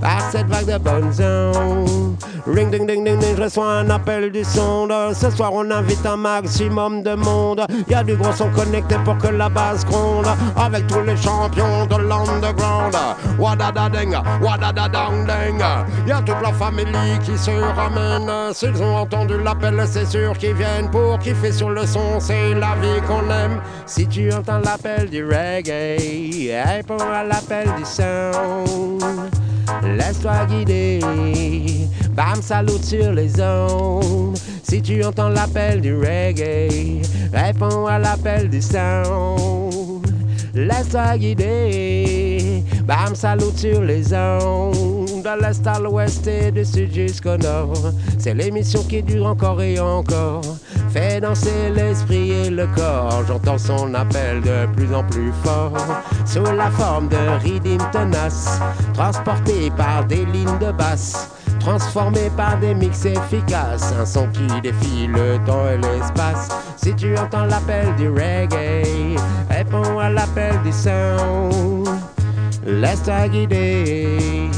par 0.00 0.20
cette 0.30 0.46
vague 0.48 0.66
de 0.66 0.78
bonnes 0.78 1.12
ondes. 1.20 2.16
Ring 2.44 2.70
ding 2.72 2.86
ding 2.86 3.04
ding 3.04 3.20
ding, 3.20 3.36
je 3.36 3.42
reçois 3.42 3.70
un 3.70 3.90
appel 3.90 4.32
du 4.32 4.42
sonde. 4.42 4.92
Ce 5.14 5.30
soir 5.30 5.52
on 5.52 5.70
invite 5.70 6.04
un 6.04 6.16
maximum 6.16 7.02
de 7.02 7.14
monde. 7.14 7.64
Y 7.88 7.94
a 7.94 8.02
du 8.02 8.16
gros 8.16 8.32
son 8.32 8.50
connecté 8.50 8.96
pour 9.04 9.16
que 9.18 9.28
la 9.28 9.48
base 9.48 9.84
gronde. 9.84 10.26
Avec 10.56 10.88
tous 10.88 11.02
les 11.02 11.16
champions 11.16 11.86
de 11.86 11.96
l'underground. 11.96 12.96
Wadada 13.38 13.88
ding, 13.88 14.16
wadada 14.42 14.88
dang 14.88 15.24
ding. 15.24 15.62
Y 16.06 16.12
a 16.12 16.20
toute 16.22 16.42
la 16.42 16.52
famille 16.52 17.18
qui 17.24 17.38
se 17.38 17.52
ramène. 17.76 18.52
S'ils 18.52 18.82
ont 18.82 18.96
entendu 18.96 19.34
l'appel, 19.42 19.80
c'est 19.86 20.06
sûr 20.06 20.36
qu'ils 20.36 20.54
viennent 20.54 20.90
pour 20.90 21.18
kiffer 21.20 21.52
sur 21.52 21.70
le 21.70 21.86
son. 21.86 22.18
C'est 22.18 22.54
la 22.54 22.74
vie 22.80 23.00
qu'on 23.06 23.30
aime. 23.30 23.60
Si 23.86 24.06
tu 24.08 24.32
entends 24.32 24.58
l'appel 24.58 25.08
du 25.08 25.24
reggae, 25.24 26.50
réponds 26.66 26.96
à 26.98 27.22
l'appel 27.22 27.68
du 27.78 27.84
sound. 27.84 29.00
Laisse-toi 29.84 30.46
guider, 30.48 31.00
bam 32.14 32.40
salut 32.40 32.82
sur 32.82 33.12
les 33.12 33.40
ondes. 33.40 34.38
Si 34.62 34.80
tu 34.80 35.04
entends 35.04 35.28
l'appel 35.28 35.80
du 35.80 35.94
reggae, 35.96 37.02
réponds 37.32 37.86
à 37.86 37.98
l'appel 37.98 38.48
du 38.48 38.62
sound. 38.62 40.06
Laisse-toi 40.54 41.18
guider, 41.18 42.31
bam 42.84 43.14
salut 43.14 43.56
sur 43.56 43.80
les 43.82 44.12
ondes. 44.14 45.22
De 45.22 45.40
l'est 45.40 45.66
à 45.66 45.78
l'ouest 45.78 46.26
et 46.26 46.50
du 46.50 46.64
sud 46.64 46.92
jusqu'au 46.92 47.36
nord. 47.36 47.92
C'est 48.18 48.34
l'émission 48.34 48.82
qui 48.82 49.02
dure 49.02 49.26
encore 49.26 49.62
et 49.62 49.78
encore. 49.78 50.42
fait 50.90 51.20
danser 51.20 51.70
l'esprit 51.74 52.30
et 52.30 52.50
le 52.50 52.66
corps. 52.66 53.22
J'entends 53.26 53.58
son 53.58 53.94
appel 53.94 54.40
de 54.42 54.66
plus 54.74 54.92
en 54.94 55.04
plus 55.04 55.32
fort, 55.44 55.72
sous 56.26 56.42
la 56.42 56.70
forme 56.70 57.08
de 57.08 57.38
rythme 57.42 57.78
tenace, 57.92 58.60
transporté 58.94 59.70
par 59.76 60.04
des 60.06 60.24
lignes 60.26 60.58
de 60.60 60.72
basse. 60.72 61.28
Transformé 61.60 62.28
par 62.36 62.58
des 62.58 62.74
mix 62.74 63.04
efficaces, 63.04 63.94
un 63.96 64.04
son 64.04 64.26
qui 64.32 64.60
défie 64.62 65.06
le 65.06 65.38
temps 65.46 65.68
et 65.68 65.76
l'espace. 65.76 66.48
Si 66.76 66.92
tu 66.96 67.16
entends 67.16 67.44
l'appel 67.44 67.94
du 67.94 68.08
reggae, 68.08 69.16
réponds 69.48 70.00
à 70.00 70.10
l'appel 70.10 70.60
du 70.64 70.72
sound. 70.72 71.86
Laisse-toi 72.64 73.28
guider 73.28 74.48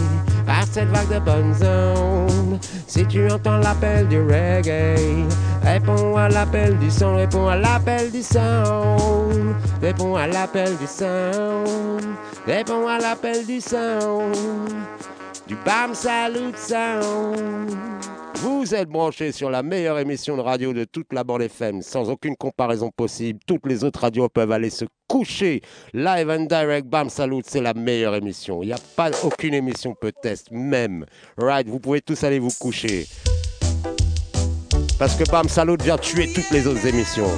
par 0.46 0.64
cette 0.70 0.88
vague 0.88 1.08
de 1.08 1.18
bonnes 1.18 1.54
ondes. 1.64 2.58
Si 2.86 3.06
tu 3.06 3.30
entends 3.30 3.56
l'appel 3.58 4.08
du 4.08 4.20
reggae, 4.20 5.26
réponds 5.62 6.16
à 6.16 6.28
l'appel 6.28 6.78
du 6.78 6.90
son, 6.90 7.16
réponds 7.16 7.48
à 7.48 7.56
l'appel 7.56 8.10
du 8.10 8.22
sound. 8.22 9.54
Réponds 9.80 10.16
à 10.16 10.26
l'appel 10.26 10.76
du 10.76 10.86
sound. 10.86 12.04
Réponds 12.46 12.88
à 12.88 12.98
l'appel 12.98 13.46
du 13.46 13.60
sound. 13.60 14.34
Du 15.46 15.56
Bam 15.64 15.94
Salut 15.94 16.52
Sound. 16.56 17.76
Vous 18.36 18.74
êtes 18.74 18.88
branchés 18.88 19.32
sur 19.32 19.50
la 19.50 19.62
meilleure 19.62 19.98
émission 19.98 20.36
de 20.36 20.42
radio 20.42 20.72
de 20.72 20.84
toute 20.84 21.12
la 21.12 21.24
bande 21.24 21.42
FM, 21.42 21.82
sans 21.82 22.10
aucune 22.10 22.36
comparaison 22.36 22.90
possible. 22.94 23.38
Toutes 23.46 23.66
les 23.66 23.84
autres 23.84 24.00
radios 24.00 24.28
peuvent 24.28 24.52
aller 24.52 24.70
se 24.70 24.84
coucher. 25.08 25.62
Live 25.92 26.30
and 26.30 26.46
direct, 26.46 26.86
Bam 26.86 27.08
Salut, 27.08 27.42
c'est 27.46 27.60
la 27.60 27.74
meilleure 27.74 28.14
émission. 28.14 28.62
Il 28.62 28.66
n'y 28.66 28.72
a 28.72 28.78
pas 28.96 29.10
aucune 29.22 29.54
émission 29.54 29.94
peut-être, 30.00 30.50
même. 30.50 31.06
Right, 31.38 31.68
vous 31.68 31.80
pouvez 31.80 32.00
tous 32.00 32.22
aller 32.24 32.38
vous 32.38 32.52
coucher. 32.58 33.06
Parce 34.98 35.14
que 35.16 35.28
Bam 35.30 35.48
Salut 35.48 35.76
vient 35.82 35.98
tuer 35.98 36.32
toutes 36.32 36.50
les 36.50 36.66
autres 36.66 36.86
émissions. 36.86 37.30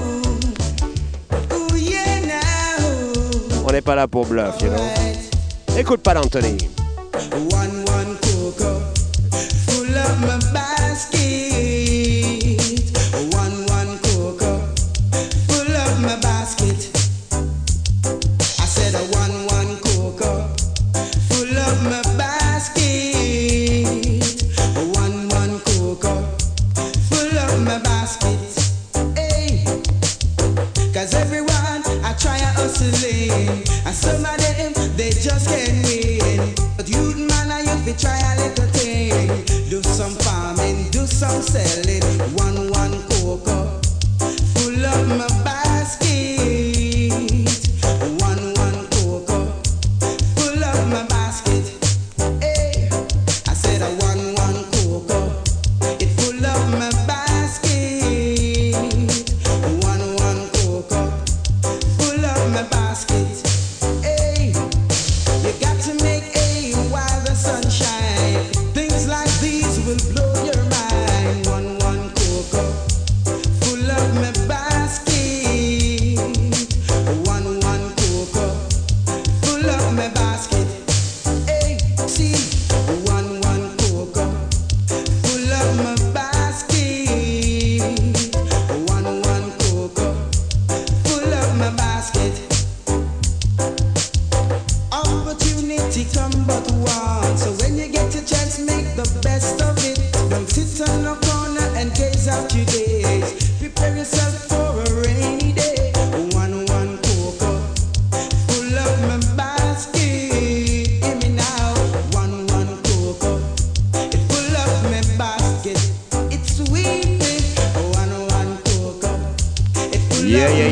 On 3.68 3.72
n'est 3.72 3.82
pas 3.82 3.94
là 3.96 4.06
pour 4.06 4.26
bluff, 4.26 4.60
you 4.60 4.68
know. 4.68 5.76
Écoute 5.76 6.00
pas 6.00 6.14
d'Anthony. 6.14 6.56
Some 34.06 34.24
of 34.24 34.38
them 34.38 34.72
they 34.96 35.10
just 35.10 35.48
can't 35.48 35.84
win. 35.84 36.54
But 36.76 36.88
man, 37.26 37.50
you 37.86 37.94
try 37.94 38.18
a 38.18 38.36
little 38.40 38.66
thing. 38.66 39.44
Do 39.68 39.82
some 39.82 40.14
farming, 40.22 40.90
do 40.90 41.06
some 41.06 41.42
selling. 41.42 41.85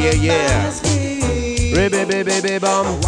Yeah, 0.05 0.13
yeah, 0.13 0.71
my. 0.83 1.73
Ribby, 1.75 2.05
baby, 2.05 2.43
baby, 2.43 2.59
bum. 2.59 3.01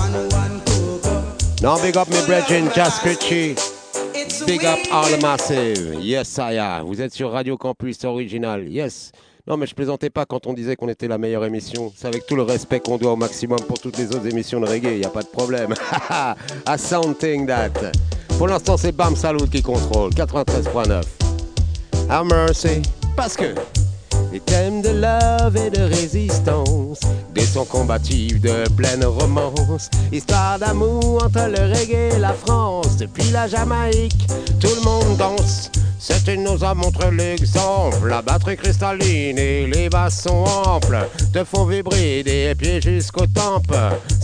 Non, 1.60 1.78
big 1.82 1.94
up 1.94 2.08
mes 2.08 2.24
brethren, 2.24 2.70
Jazz 2.74 2.98
Critchy. 3.00 3.54
Big 4.46 4.64
up 4.64 4.78
all 4.90 5.04
the 5.10 5.20
massive. 5.20 6.00
Yes, 6.00 6.26
Saya. 6.28 6.82
Vous 6.82 7.02
êtes 7.02 7.12
sur 7.12 7.32
Radio 7.32 7.58
Campus 7.58 8.02
Original. 8.04 8.66
Yes. 8.66 9.12
Non, 9.46 9.58
mais 9.58 9.66
je 9.66 9.74
plaisantais 9.74 10.08
pas 10.08 10.24
quand 10.24 10.46
on 10.46 10.54
disait 10.54 10.74
qu'on 10.74 10.88
était 10.88 11.06
la 11.06 11.18
meilleure 11.18 11.44
émission. 11.44 11.92
C'est 11.94 12.08
avec 12.08 12.24
tout 12.24 12.34
le 12.34 12.44
respect 12.44 12.80
qu'on 12.80 12.96
doit 12.96 13.12
au 13.12 13.16
maximum 13.16 13.60
pour 13.68 13.78
toutes 13.78 13.98
les 13.98 14.06
autres 14.16 14.26
émissions 14.26 14.58
de 14.60 14.66
reggae. 14.66 14.98
Y 14.98 15.04
a 15.04 15.10
pas 15.10 15.22
de 15.22 15.28
problème. 15.28 15.74
A 16.08 16.78
sounding 16.78 17.46
that. 17.46 17.92
Pour 18.38 18.48
l'instant, 18.48 18.78
c'est 18.78 18.92
Bam 18.92 19.14
Salut 19.14 19.50
qui 19.50 19.60
contrôle. 19.60 20.12
93.9. 20.12 21.02
Have 22.08 22.24
mercy. 22.26 22.80
Parce 23.14 23.36
que 23.36 23.54
les 24.32 24.40
thèmes 24.40 24.82
de 24.82 24.90
love 24.90 25.56
et 25.56 25.70
de 25.70 25.82
résistance, 25.82 27.00
des 27.34 27.46
sons 27.46 27.64
combatifs 27.64 28.40
de 28.40 28.68
pleine 28.76 29.04
romance, 29.04 29.90
histoire 30.12 30.58
d'amour 30.58 31.22
entre 31.24 31.48
le 31.48 31.72
reggae 31.72 32.14
et 32.14 32.18
la 32.18 32.32
France, 32.32 32.96
depuis 32.98 33.30
la 33.30 33.46
Jamaïque, 33.48 34.26
tout 34.60 34.74
le 34.76 34.84
monde 34.84 35.16
danse. 35.16 35.70
Certains 35.98 36.36
nous 36.36 36.62
a 36.62 36.72
montré 36.74 37.10
l'exemple, 37.10 38.06
la 38.08 38.22
batterie 38.22 38.56
cristalline 38.56 39.38
et 39.38 39.66
les 39.66 39.88
basses 39.88 40.22
sont 40.22 40.44
amples, 40.44 40.98
te 41.32 41.42
font 41.42 41.64
vibrer 41.64 42.22
des 42.22 42.54
pieds 42.54 42.80
jusqu'aux 42.80 43.26
tempes. 43.26 43.74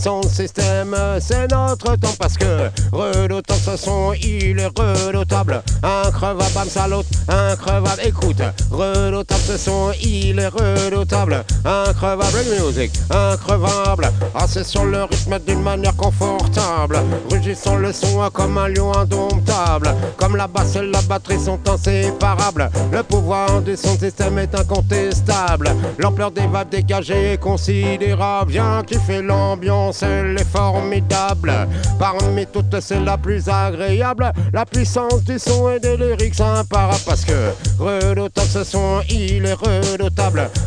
Son 0.01 0.21
système, 0.23 0.95
c'est 1.19 1.51
notre 1.51 1.95
temps 1.97 2.15
parce 2.17 2.37
que 2.37 2.69
redoutant 2.91 3.55
ce 3.55 3.75
son, 3.75 4.13
il 4.13 4.59
est 4.59 4.79
redoutable. 4.79 5.61
Increvable, 5.81 6.53
bam 6.55 6.69
salut, 6.69 7.05
increvable, 7.27 8.01
écoute, 8.05 8.41
redoutable 8.71 9.41
ce 9.45 9.57
son, 9.57 9.91
il 10.03 10.39
est 10.39 10.47
redoutable. 10.47 11.43
Increvable 11.65 12.43
music, 12.59 12.91
increvable. 13.09 14.11
C'est 14.47 14.65
sur 14.65 14.85
le 14.85 15.03
rythme 15.03 15.39
d'une 15.47 15.61
manière 15.61 15.95
confortable. 15.95 16.99
Rugissant 17.31 17.77
le 17.77 17.91
son 17.91 18.29
comme 18.31 18.57
un 18.57 18.67
lion 18.67 18.93
indomptable. 18.95 19.95
Comme 20.17 20.35
la 20.35 20.47
basse 20.47 20.75
et 20.75 20.81
la 20.81 21.01
batterie 21.01 21.39
sont 21.39 21.59
inséparables. 21.67 22.69
Le 22.91 23.01
pouvoir 23.03 23.61
du 23.61 23.75
son 23.75 23.97
système 23.97 24.37
est 24.37 24.53
incontestable. 24.53 25.71
L'ampleur 25.97 26.31
des 26.31 26.45
vagues 26.47 26.69
dégagées 26.69 27.33
est 27.33 27.37
considérable. 27.37 28.53
Qui 28.85 28.99
fait 28.99 29.21
l'ambiance, 29.21 30.03
elle 30.03 30.37
est 30.39 30.51
formidable. 30.51 31.53
Parmi 31.97 32.45
toutes, 32.45 32.79
c'est 32.79 32.99
la 32.99 33.17
plus 33.17 33.47
agréable. 33.47 34.31
La 34.51 34.65
puissance 34.65 35.23
du 35.23 35.39
son 35.39 35.71
et 35.71 35.79
des 35.79 35.97
lyrics 35.97 36.39
imparables. 36.39 37.01
Parce 37.05 37.25
que 37.25 37.51
redoutable 37.79 38.47
ce 38.47 38.63
son, 38.63 39.01
il 39.09 39.45
est 39.45 39.53
redoutable. 39.53 39.82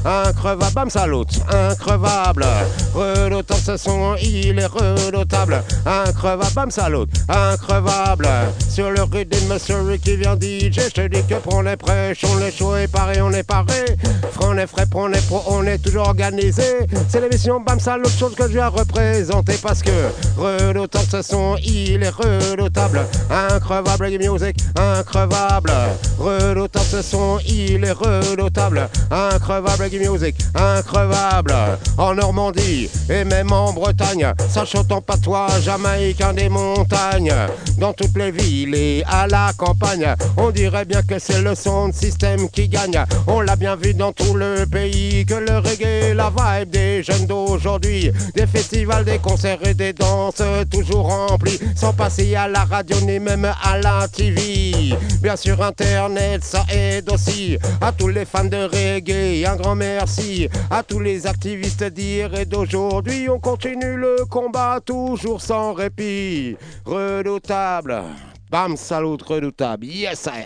Increvable, 0.05 0.73
bam 0.75 0.91
salut, 0.91 1.27
increvable. 1.51 2.47
Redoutable 2.95 3.61
ce 3.61 3.77
son, 3.77 4.15
il 4.23 4.59
est 4.59 4.67
redoutable. 4.67 5.63
Increvable, 5.85 6.53
bam 6.55 6.71
salut, 6.71 7.07
increvable. 7.29 8.29
Sur 8.69 8.91
le 8.91 9.03
rythme, 9.03 9.53
monsieur 9.53 9.81
Ricky 9.83 10.17
vient 10.17 10.37
DJ. 10.37 10.81
Je 10.89 10.91
te 10.91 11.07
dis 11.09 11.23
que 11.29 11.35
prends 11.35 11.63
les 11.63 11.77
prêches, 11.77 12.25
on 12.25 12.39
est 12.41 12.51
chaud 12.51 12.77
et 12.77 12.87
paré, 12.87 13.21
on 13.21 13.33
est 13.33 13.43
paré. 13.43 13.97
Frais, 14.33 14.47
on 14.47 14.59
est 14.59 14.67
frais, 14.67 14.87
prends 14.89 15.09
les 15.09 15.21
pro, 15.21 15.43
on 15.49 15.65
est 15.65 15.79
toujours 15.79 16.09
organisé. 16.09 16.63
C'est 17.09 17.21
l'émission 17.21 17.61
Bam 17.61 17.81
Salut, 17.81 18.09
chose 18.19 18.35
que 18.35 18.45
je 18.45 18.53
viens 18.53 18.69
représenter 18.69 19.55
parce 19.63 19.83
que 19.83 19.91
redoutable 20.37 21.07
ce 21.11 21.23
son, 21.23 21.57
il 21.65 22.03
est 22.03 22.11
redoutable. 22.11 23.01
Increvable 23.31 24.09
music, 24.19 24.57
increvable. 24.77 25.73
Redoutable 26.19 26.87
ce 26.87 27.03
son, 27.03 27.39
il 27.47 27.85
est 27.85 27.93
redoutable. 27.93 28.89
Increvable 29.11 29.83
reggae 29.83 29.99
music, 30.09 30.35
increvable. 30.55 31.55
En 31.97 32.15
Normandie 32.15 32.91
et 33.09 33.25
même 33.25 33.53
en 33.53 33.73
Bretagne, 33.73 34.33
ça 34.49 34.65
chante 34.65 34.91
en 34.91 35.01
patois 35.01 35.49
jamaïcain 35.61 36.33
des 36.33 36.49
montagnes. 36.49 37.35
Dans 37.79 37.93
toutes 37.93 38.17
les 38.17 38.31
villes 38.31 38.75
et 38.75 39.05
à 39.07 39.27
la 39.27 39.53
campagne, 39.57 40.15
on 40.37 40.51
dirait 40.51 40.85
bien 40.85 41.03
que 41.03 41.19
c'est 41.19 41.41
le 41.41 41.55
son 41.55 41.89
de 41.89 41.95
système 41.95 42.49
qui 42.49 42.69
gagne. 42.69 43.05
On 43.27 43.41
l'a 43.41 43.55
bien 43.55 43.77
vu 43.77 43.95
dans 43.95 44.13
tout 44.13 44.35
le 44.35 44.65
pays 44.67 45.25
que 45.25 45.35
le 45.35 45.59
reggae, 45.59 46.15
la 46.15 46.31
vibe 46.31 46.71
des 46.71 47.03
jeunes 47.03 47.27
d'aujourd'hui, 47.27 48.11
des 48.35 48.47
festivals, 48.47 49.05
des 49.05 49.19
concerts 49.19 49.65
et 49.65 49.75
des 49.75 49.93
danses 49.93 50.43
toujours 50.71 51.07
remplis, 51.07 51.61
sans 51.77 51.93
passer 51.93 52.35
à 52.35 52.49
la 52.49 52.65
radio 52.65 52.97
ni 53.03 53.21
même 53.21 53.45
à 53.45 53.79
la 53.79 54.09
TV. 54.09 54.95
Bien 55.23 55.37
sûr, 55.37 55.63
Internet, 55.63 56.43
ça 56.45 56.65
aide 56.71 57.11
aussi 57.11 57.57
à 57.81 57.93
tous 57.93 58.09
les 58.09 58.25
fans 58.25 58.45
de 58.45 58.65
reggae. 58.65 58.96
Un 58.97 59.57
grand 59.57 59.75
merci 59.75 60.49
à 60.71 60.83
tous 60.83 61.01
les 61.01 61.27
activistes 61.27 61.85
d'hier 61.85 62.33
et 62.35 62.47
d'aujourd'hui. 62.47 63.29
On 63.29 63.39
continue 63.39 63.95
le 63.95 64.25
combat 64.25 64.81
toujours 64.83 65.43
sans 65.43 65.75
répit. 65.75 66.57
Redoutable. 66.87 68.03
Bam, 68.51 68.75
salut, 68.79 69.19
redoutable. 69.23 69.85
Yes, 69.85 70.27
I. 70.33 70.45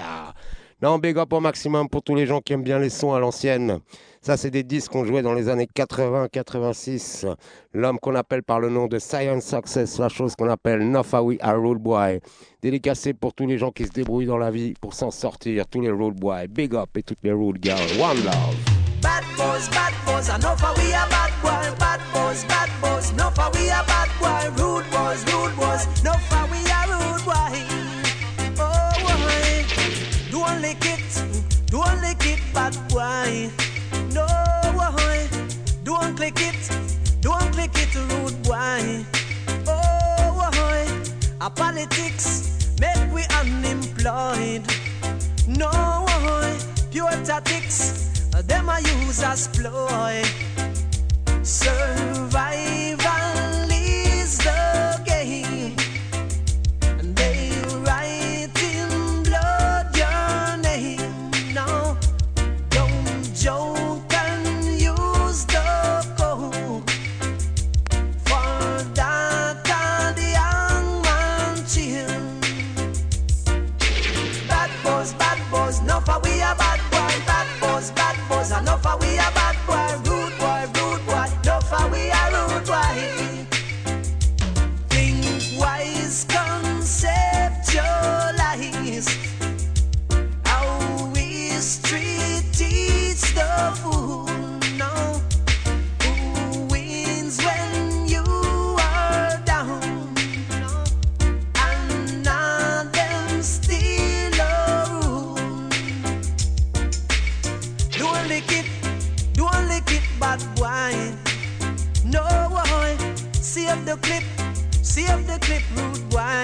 Non, 0.82 0.98
big 0.98 1.18
up 1.18 1.30
au 1.32 1.40
maximum 1.40 1.90
pour 1.90 2.02
tous 2.02 2.14
les 2.14 2.24
gens 2.24 2.40
qui 2.40 2.54
aiment 2.54 2.62
bien 2.62 2.78
les 2.78 2.88
sons 2.88 3.12
à 3.12 3.18
l'ancienne. 3.18 3.80
Ça, 4.22 4.38
c'est 4.38 4.50
des 4.50 4.62
disques 4.62 4.92
qu'on 4.92 5.04
jouait 5.04 5.20
dans 5.20 5.34
les 5.34 5.50
années 5.50 5.68
80-86. 5.74 7.26
L'homme 7.74 7.98
qu'on 7.98 8.14
appelle 8.14 8.42
par 8.42 8.60
le 8.60 8.70
nom 8.70 8.86
de 8.86 8.98
Science 8.98 9.44
Success, 9.44 9.98
la 9.98 10.08
chose 10.08 10.34
qu'on 10.36 10.48
appelle 10.48 10.90
Nofawi 10.90 11.36
à 11.40 11.52
Road 11.52 11.78
Boy. 11.78 12.20
Dédicacé 12.62 13.12
pour 13.12 13.34
tous 13.34 13.46
les 13.46 13.58
gens 13.58 13.70
qui 13.70 13.84
se 13.84 13.90
débrouillent 13.90 14.26
dans 14.26 14.38
la 14.38 14.50
vie 14.50 14.72
pour 14.80 14.94
s'en 14.94 15.10
sortir, 15.10 15.66
tous 15.66 15.82
les 15.82 15.90
Road 15.90 16.14
Boys. 16.14 16.46
Big 16.48 16.74
up 16.74 16.88
et 16.96 17.02
toutes 17.02 17.22
les 17.22 17.32
Road 17.32 17.58
Girls. 17.60 18.00
One 18.00 18.24
love. 18.24 18.80
Bad 19.02 19.24
boys, 19.36 19.68
bad 19.70 19.92
boys, 20.06 20.28
bad. 20.28 20.42
Bad 20.52 21.12
bad 23.86 24.08
bad. 24.20 24.58
Rude 24.58 24.84
boys, 24.90 25.24
rude 25.32 25.56
boys, 25.56 26.69
bad 32.70 32.88
boy. 32.88 33.50
No, 34.12 34.26
don't 35.84 36.16
click 36.16 36.34
it, 36.36 36.70
don't 37.20 37.52
click 37.52 37.70
it, 37.74 37.94
rude 37.94 38.42
boy. 38.42 39.04
Oh, 39.66 40.50
a 41.40 41.50
politics 41.50 42.76
make 42.80 43.12
we 43.12 43.24
unemployed. 43.40 44.62
No, 45.46 46.06
pure 46.90 47.10
tactics 47.24 48.10
them 48.46 48.68
I 48.68 48.78
use 48.78 49.22
as 49.22 49.48
ploy. 49.48 50.22
Survival 51.42 53.29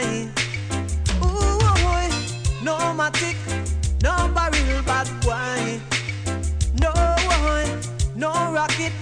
boy. 0.02 0.28
Ooh 1.22 1.58
boy, 1.82 2.08
no 2.62 2.76
matic, 2.94 3.36
no 4.02 4.12
barrel, 4.34 4.82
bad 4.84 5.08
boy. 5.22 5.80
No 6.80 6.92
boy, 7.26 7.64
no 8.14 8.30
rocket, 8.52 8.92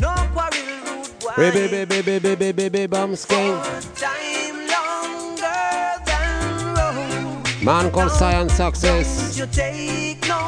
no 0.00 0.14
quarrel, 0.32 0.66
rude 0.86 1.18
boy. 1.20 1.36
Baby, 1.36 1.68
baby, 1.68 2.02
baby, 2.02 2.18
baby, 2.18 2.52
baby, 2.52 2.86
bam, 2.86 3.12
skeng. 3.16 3.56
Time 3.96 4.58
longer 4.74 6.02
than 6.06 6.74
road. 6.74 7.64
Man 7.64 7.90
called 7.90 8.12
Science 8.12 8.54
Success. 8.54 9.38
You 9.38 9.46
take 9.46 10.26
no 10.28 10.40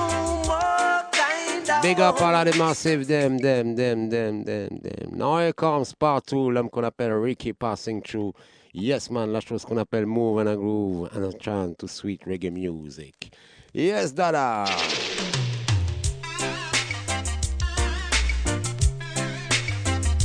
more 0.47 1.03
kind 1.13 1.69
of 1.69 1.83
Big 1.83 2.01
up 2.01 2.21
all 2.21 2.35
of 2.35 2.51
the 2.51 2.59
massive, 2.59 3.07
them, 3.07 3.39
them, 3.39 3.77
them, 3.77 4.09
them, 4.09 4.45
them, 4.45 4.81
them. 4.83 5.11
Now 5.13 5.39
here 5.39 5.53
comes 5.53 5.93
part 5.95 6.27
two, 6.27 6.51
l'homme 6.51 6.71
qu'on 6.71 6.85
appelle 6.85 7.23
Ricky 7.23 7.53
passing 7.53 8.03
through. 8.03 8.33
Yes, 8.75 9.11
man, 9.11 9.31
la 9.31 9.41
chose 9.41 9.67
qu'on 9.67 9.77
appelle 9.77 10.07
Move 10.07 10.39
and 10.39 10.49
a 10.49 10.57
Groove 10.57 11.11
and 11.15 11.27
a 11.27 11.39
chant 11.39 11.77
to 11.79 11.87
sweet 11.87 12.23
reggae 12.25 12.51
music. 12.51 13.31
Yes, 13.75 14.15
dada. 14.15 14.65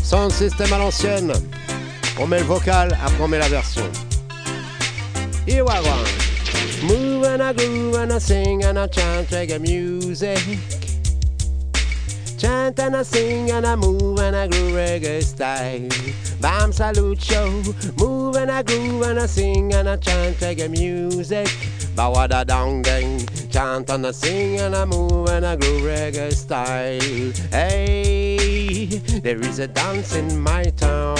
Sound 0.01 0.31
system 0.31 0.71
à 0.71 0.77
l'ancienne. 0.77 1.33
On 2.21 2.25
met 2.25 2.39
le 2.39 2.45
vocal, 2.45 2.97
après 3.03 3.21
on 3.21 3.27
met 3.27 3.39
la 3.39 3.49
version. 3.49 3.91
Here 5.45 5.65
we 5.65 5.73
go. 5.83 6.87
Move 6.87 7.25
and 7.25 7.41
a 7.41 7.53
groove 7.53 7.95
and 7.95 8.13
a 8.13 8.19
sing 8.21 8.63
and 8.63 8.77
a 8.77 8.87
chant 8.87 9.27
reggae 9.29 9.59
music. 9.59 10.39
Chant 12.37 12.79
and 12.79 12.95
a 12.95 13.03
sing 13.03 13.51
and 13.51 13.65
a 13.65 13.75
move 13.75 14.21
and 14.21 14.37
a 14.37 14.47
groove 14.47 14.71
reggae 14.71 15.21
style. 15.21 15.89
Bam 16.39 16.71
salute 16.71 17.21
show. 17.21 17.63
Move 17.97 18.35
and 18.35 18.51
a 18.51 18.63
groove 18.63 19.01
and 19.01 19.19
a 19.19 19.27
sing 19.27 19.73
and 19.73 19.87
a 19.87 19.97
chant 19.97 20.37
reggae 20.37 20.69
music. 20.69 21.47
Bawada 21.95 22.45
dong 22.45 22.83
ding. 22.83 23.25
Chant 23.49 23.89
and 23.89 24.05
a 24.05 24.13
sing 24.13 24.59
and 24.59 24.75
a 24.75 24.85
move 24.85 25.29
and 25.29 25.45
a 25.45 25.57
groove 25.57 25.81
reggae 25.81 26.31
style. 26.31 27.31
Hey, 27.49 28.85
there 29.19 29.39
is 29.39 29.57
a 29.59 29.67
dance 29.67 30.15
in 30.15 30.39
my 30.39 30.63
town. 30.63 31.15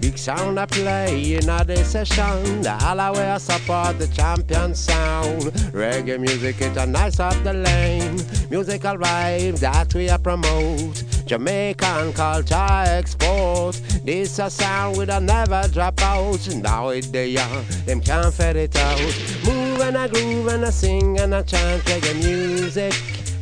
Big 0.00 0.16
sound 0.16 0.60
I 0.60 0.66
play 0.66 1.34
in 1.34 1.48
a 1.48 1.84
session. 1.84 2.62
The 2.62 2.76
i 2.80 3.38
support 3.38 3.98
the 3.98 4.06
champion 4.06 4.74
sound. 4.74 5.42
Reggae 5.72 6.20
music 6.20 6.60
is 6.60 6.76
a 6.76 6.86
nice 6.86 7.18
up 7.18 7.34
the 7.42 7.52
lane. 7.52 8.16
Musical 8.50 8.96
vibe 8.98 9.58
that 9.58 9.92
we 9.94 10.08
promote. 10.22 11.13
Jamaican 11.26 12.12
culture 12.12 12.84
export. 12.86 13.80
This 14.04 14.38
a 14.38 14.50
sound 14.50 14.98
we 14.98 15.04
a 15.04 15.20
never 15.20 15.62
drop 15.72 16.00
out. 16.02 16.46
Now 16.56 16.88
it 16.90 17.10
they 17.12 17.28
young, 17.28 17.64
them 17.86 18.00
can't 18.00 18.32
fed 18.32 18.56
it 18.56 18.76
out. 18.76 19.00
Move 19.44 19.80
and 19.80 19.96
a 19.96 20.08
groove 20.08 20.48
and 20.48 20.64
a 20.64 20.72
sing 20.72 21.18
and 21.18 21.34
a 21.34 21.42
chant 21.42 21.82
reggae 21.84 22.14
music. 22.22 22.92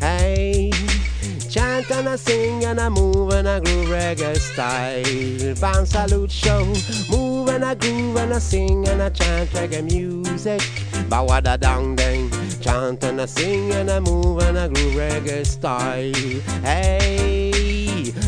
Hey. 0.00 0.70
Chant 1.52 1.90
and 1.90 2.08
a 2.08 2.16
sing 2.16 2.64
and 2.64 2.80
a 2.80 2.88
move 2.88 3.30
and 3.34 3.46
a 3.46 3.60
groove 3.60 3.88
reggae 3.88 4.38
style. 4.38 5.54
Bam 5.60 5.84
salute 5.84 6.30
show. 6.30 6.64
Move 7.10 7.50
and 7.50 7.62
a 7.62 7.74
groove 7.74 8.16
and 8.16 8.32
a 8.32 8.40
sing 8.40 8.88
and 8.88 9.02
a 9.02 9.10
chant 9.10 9.50
reggae 9.50 9.84
music. 9.84 10.60
Bawada 11.10 11.60
dang 11.60 11.94
dang. 11.94 12.30
Chant 12.60 13.04
and 13.04 13.20
a 13.20 13.26
sing 13.26 13.70
and 13.72 13.90
a 13.90 14.00
move 14.00 14.40
and 14.40 14.56
a 14.56 14.68
groove 14.70 14.94
reggae 14.94 15.44
style. 15.44 16.40
Hey, 16.62 17.51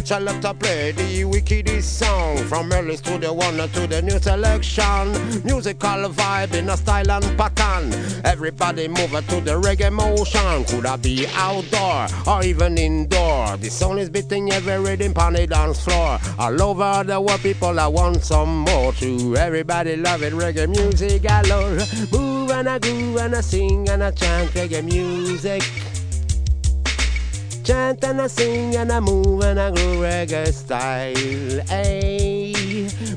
Shall 0.04 0.20
love 0.20 0.42
to 0.42 0.52
play 0.52 0.92
the 0.92 1.24
wickedest 1.24 1.98
song 1.98 2.36
from 2.44 2.70
early 2.70 2.98
to 2.98 3.16
the 3.16 3.32
one 3.32 3.56
to 3.56 3.86
the 3.86 4.02
new 4.02 4.18
selection. 4.18 5.12
Musical 5.44 6.10
vibe 6.10 6.52
in 6.52 6.68
a 6.68 6.76
style 6.76 7.10
and 7.10 7.38
pattern. 7.38 7.90
Everybody 8.22 8.86
move 8.86 9.12
to 9.12 9.40
the 9.40 9.58
reggae 9.58 9.90
motion. 9.90 10.66
Could 10.66 10.84
I 10.84 10.96
be 10.96 11.26
outdoor 11.28 12.06
or 12.26 12.44
even 12.44 12.76
indoor? 12.76 13.56
The 13.56 13.70
song 13.70 13.96
is 13.96 14.10
beating 14.10 14.52
every 14.52 14.78
rhythm 14.78 15.14
on 15.16 15.32
the 15.32 15.46
dance 15.46 15.82
floor. 15.82 16.18
All 16.38 16.62
over 16.62 17.02
the 17.02 17.18
world, 17.18 17.40
people 17.40 17.80
I 17.80 17.86
want 17.86 18.22
some 18.22 18.58
more 18.58 18.92
too. 18.92 19.36
Everybody 19.38 19.96
love 19.96 20.22
it, 20.22 20.34
reggae 20.34 20.68
music 20.68 21.22
galore. 21.22 21.78
Move 22.12 22.50
and 22.50 22.68
I 22.68 22.78
groove 22.78 23.16
and 23.16 23.36
I 23.36 23.40
sing 23.40 23.88
and 23.88 24.04
I 24.04 24.10
chant 24.10 24.50
reggae 24.50 24.84
music. 24.84 25.62
Chant 27.64 28.04
and 28.04 28.20
I 28.20 28.26
sing 28.26 28.76
and 28.76 28.92
I 28.92 29.00
move 29.00 29.42
and 29.42 29.58
I 29.58 29.70
groove 29.70 30.04
reggae 30.04 30.52
style. 30.52 31.64
Hey, 31.66 32.52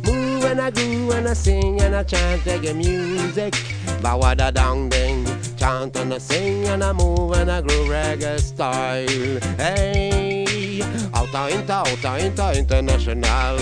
move 0.06 0.46
and 0.46 0.62
I 0.62 0.72
groove 0.72 1.12
and 1.12 1.28
I 1.28 1.34
sing 1.34 1.82
and 1.82 1.94
I 1.94 2.04
chant 2.04 2.44
reggae 2.44 2.74
music. 2.74 3.54
Bawada 4.02 4.54
dong 4.54 4.88
ding. 4.88 5.26
Chant 5.58 5.98
and 5.98 6.14
I 6.14 6.18
sing 6.20 6.66
and 6.66 6.82
I 6.82 6.94
move 6.94 7.34
and 7.34 7.52
I 7.52 7.60
groove 7.60 7.90
reggae 7.90 8.40
style. 8.40 9.40
Hey, 9.58 10.37
outa 11.28 11.50
inta, 11.50 11.84
outa 11.86 12.20
inta 12.20 12.54
international. 12.58 13.58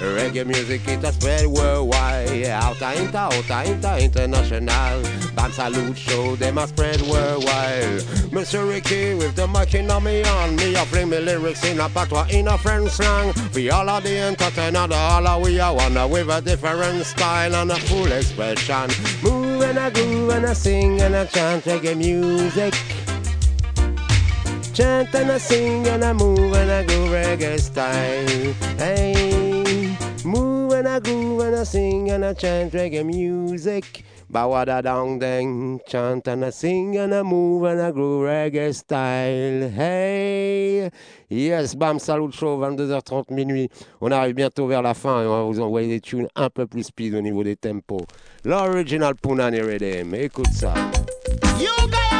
Reggae 0.00 0.46
music 0.46 0.86
it 0.88 1.04
a 1.04 1.12
spread 1.12 1.46
worldwide. 1.46 2.46
Outa 2.62 2.94
inta, 2.94 3.28
outa 3.32 3.64
inta 3.64 3.98
international. 3.98 5.02
Bam 5.34 5.52
salute 5.52 5.96
show 5.96 6.36
them 6.36 6.58
a 6.58 6.66
spread 6.66 7.00
worldwide. 7.02 8.02
Mr. 8.30 8.68
Ricky 8.68 9.14
with 9.14 9.34
the 9.34 9.46
mic 9.46 9.74
in 9.74 9.90
on 9.90 10.04
me 10.04 10.22
on 10.24 10.56
me 10.56 10.74
a 10.74 10.84
fling 10.86 11.08
me 11.08 11.18
lyrics 11.18 11.64
in 11.64 11.80
a 11.80 11.88
patois 11.88 12.26
in 12.30 12.48
a 12.48 12.58
French 12.58 12.90
slang. 12.90 13.32
We 13.54 13.70
all 13.70 13.88
are 13.88 14.00
the 14.00 14.18
entertainer, 14.18 14.86
all 14.92 15.26
are 15.26 15.40
we 15.40 15.58
are 15.60 15.74
one 15.74 16.10
with 16.10 16.28
a 16.28 16.40
different 16.40 17.04
style 17.04 17.54
and 17.54 17.70
a 17.70 17.76
full 17.76 18.12
expression. 18.12 18.90
Move 19.22 19.62
and 19.62 19.78
I 19.78 19.90
groove 19.90 20.30
and 20.30 20.46
I 20.46 20.52
sing 20.52 21.00
and 21.00 21.16
I 21.16 21.26
chant 21.26 21.64
reggae 21.64 21.96
music. 21.96 22.74
Chant 24.78 25.12
and 25.12 25.32
I 25.32 25.38
sing 25.38 25.88
and 25.88 26.04
I 26.04 26.12
move 26.12 26.54
and 26.54 26.70
I 26.70 26.84
go 26.84 27.08
reggae 27.08 27.58
style. 27.58 28.54
Hey, 28.78 29.96
move 30.24 30.72
and 30.72 30.86
I 30.86 31.00
groove 31.00 31.40
and 31.40 31.56
I 31.56 31.64
sing 31.64 32.12
and 32.12 32.24
I 32.24 32.32
chant 32.32 32.72
reggae 32.72 33.04
music. 33.04 34.04
Bawada 34.32 34.80
dong 34.80 35.18
dang, 35.18 35.80
chant 35.84 36.28
and 36.28 36.44
I 36.44 36.50
sing 36.50 36.96
and 36.96 37.12
I 37.12 37.24
move 37.24 37.64
and 37.64 37.80
I 37.80 37.90
groove 37.90 38.28
reggae 38.28 38.72
style. 38.72 39.68
Hey, 39.68 40.92
yes, 41.28 41.74
bam, 41.74 41.98
salut 41.98 42.32
show, 42.32 42.56
22h30 42.58 43.32
minuit. 43.32 43.72
On 44.00 44.12
arrive 44.12 44.36
bientôt 44.36 44.68
vers 44.68 44.82
la 44.82 44.94
fin 44.94 45.24
et 45.24 45.26
on 45.26 45.38
va 45.38 45.42
vous 45.42 45.58
envoyer 45.58 45.88
des 45.88 46.00
tunes 46.00 46.28
un 46.36 46.50
peu 46.50 46.68
plus 46.68 46.84
speed 46.84 47.16
au 47.16 47.20
niveau 47.20 47.42
des 47.42 47.56
tempos. 47.56 48.06
L'original 48.44 49.16
Punani 49.16 49.60
Rhythm, 49.60 50.14
écoute 50.14 50.52
ça. 50.52 50.72
You 51.58 51.74
guy 51.88 52.17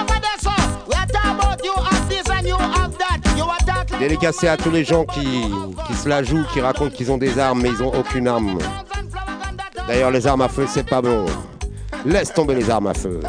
Dédicacé 3.99 4.47
à 4.47 4.57
tous 4.57 4.71
les 4.71 4.85
gens 4.85 5.05
qui, 5.05 5.27
qui 5.87 5.95
se 5.95 6.09
la 6.09 6.23
jouent, 6.23 6.45
qui 6.53 6.61
racontent 6.61 6.95
qu'ils 6.95 7.11
ont 7.11 7.19
des 7.19 7.39
armes 7.39 7.61
mais 7.63 7.71
ils 7.71 7.83
ont 7.83 7.93
aucune 7.93 8.29
arme. 8.29 8.59
D'ailleurs, 9.89 10.11
les 10.11 10.27
armes 10.27 10.43
à 10.43 10.49
feu, 10.49 10.67
c'est 10.69 10.89
pas 10.89 11.03
bon. 11.03 11.27
Laisse 12.05 12.33
tomber 12.33 12.55
les 12.55 12.71
armes 12.71 12.87
à 12.87 12.95
feu. 12.95 13.21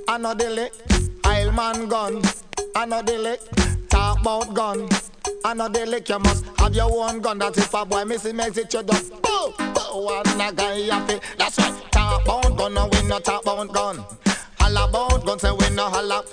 I 0.08 0.18
know 0.18 0.34
the 0.34 0.50
lick. 0.50 0.74
Isle 1.24 1.52
man 1.52 1.88
gun. 1.88 2.22
I 2.76 2.86
know 2.86 3.02
the 3.02 3.18
lick. 3.18 3.42
Talk 3.90 4.22
about 4.22 4.54
gun. 4.54 4.88
I 5.44 5.54
know 5.54 5.68
the 5.70 5.86
lick. 5.86 6.10
You 6.10 6.20
must 6.20 6.46
have 6.58 6.76
your 6.76 6.92
own 7.10 7.20
gun. 7.22 7.40
That 7.40 7.58
if 7.58 7.74
a 7.74 7.86
boy 7.86 8.06
miss 8.06 8.26
it, 8.26 8.36
makes 8.36 8.58
it 8.58 8.74
you 8.74 8.84
just 8.84 9.12
boo, 9.22 9.54
boo. 9.58 10.10
And 10.10 10.42
a 10.42 10.52
guy 10.54 10.82
happy. 10.82 11.20
That's 11.38 11.58
right. 11.58 11.92
Talk 11.92 12.24
about 12.26 12.58
gun. 12.58 12.74
No, 12.74 12.88
we 12.92 13.02
no 13.08 13.20
talk 13.20 13.42
about 13.44 13.72
gun. 13.74 14.06
Holla 14.60 14.88
about 14.88 15.26
gun. 15.26 15.40
Say 15.40 15.52
we 15.52 15.70
no 15.76 15.90
holla. 15.90 16.24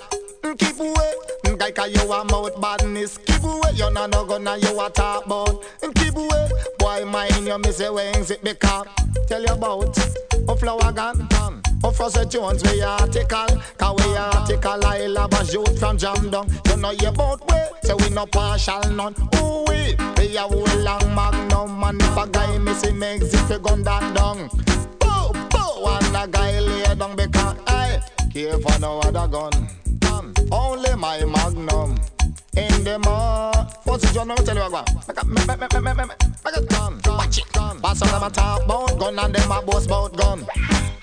Mm, 0.43 0.57
Keep 0.57 0.79
away. 0.79 1.13
Mm, 1.45 1.57
Guy, 1.59 1.71
cause 1.71 1.91
you 1.93 2.11
a 2.11 2.23
mouth 2.25 2.61
badness. 2.61 3.17
Keep 3.17 3.43
away. 3.43 3.71
You 3.73 3.91
no 3.91 4.05
no 4.05 4.25
gun. 4.25 4.47
And 4.47 4.63
you 4.63 4.79
a 4.79 4.85
about. 4.85 5.63
Mm, 5.81 5.95
Keep 5.95 6.15
away. 6.15 6.49
Boy, 6.77 7.05
mind 7.05 7.45
you 7.47 7.57
miss 7.59 7.79
your 7.79 7.93
wings. 7.93 8.31
It 8.31 8.43
because. 8.43 8.87
Tell 9.27 9.41
you 9.41 9.53
about. 9.53 9.97
Oh, 10.47 10.55
flower 10.55 10.91
gun. 11.81 11.91
Oh, 11.91 11.91
Frost 11.91 12.29
Jones, 12.29 12.63
we 12.63 12.81
article. 12.81 13.61
Cause 13.77 14.05
we 14.05 14.15
article, 14.17 14.85
I 14.85 15.07
love 15.07 15.33
a 15.33 15.45
youth 15.51 15.79
from 15.79 15.97
Jam 15.97 16.29
Down. 16.29 16.47
You 16.67 16.77
know 16.77 16.91
you 16.91 17.11
both 17.11 17.45
way, 17.47 17.69
so 17.83 17.95
we 17.97 18.09
no 18.09 18.25
partial 18.25 18.81
none. 18.91 19.15
Ooh, 19.37 19.65
we, 19.67 19.95
we 20.17 20.37
a 20.37 20.41
whole 20.41 20.79
long 20.79 21.15
magnum. 21.15 21.83
And 21.83 22.01
if 22.01 22.17
a 22.17 22.27
guy 22.27 22.57
missing 22.57 22.99
makes 22.99 23.33
it, 23.33 23.49
we 23.49 23.59
gun 23.59 23.83
that 23.83 24.15
down. 24.15 24.49
Boo, 24.99 25.33
boo, 25.49 25.85
and 25.85 26.15
a 26.15 26.27
guy 26.31 26.59
lay 26.59 26.95
down 26.95 27.15
because, 27.15 27.57
hey, 27.67 27.99
care 28.33 28.57
for 28.59 28.79
no 28.79 28.99
other 28.99 29.27
gun. 29.27 29.69
Only 30.51 30.95
my 30.95 31.23
magnum. 31.25 31.95
In 32.59 32.83
the 32.83 32.99
mud. 32.99 33.73
What's 33.85 34.13
your 34.13 34.25
number? 34.25 34.43
Tell 34.43 34.55
you 34.55 34.71
what. 34.71 34.87
Make 35.07 35.21
a- 35.21 35.25
make- 35.25 35.47
make- 35.47 35.59
make- 35.59 35.83
make- 35.83 35.95
make- 35.95 36.07
make 36.45 36.57
a 36.57 36.61
gun. 36.65 36.99
Watch 37.05 37.37
it. 37.39 37.45
Pass 37.81 38.01
on 38.01 38.09
them 38.09 38.23
a 38.23 38.29
talk 38.29 38.63
about 38.65 38.99
gun 38.99 39.17
and 39.19 39.33
them 39.33 39.51
a 39.51 39.61
boast 39.61 39.85
about 39.87 40.15
gun. 40.17 40.45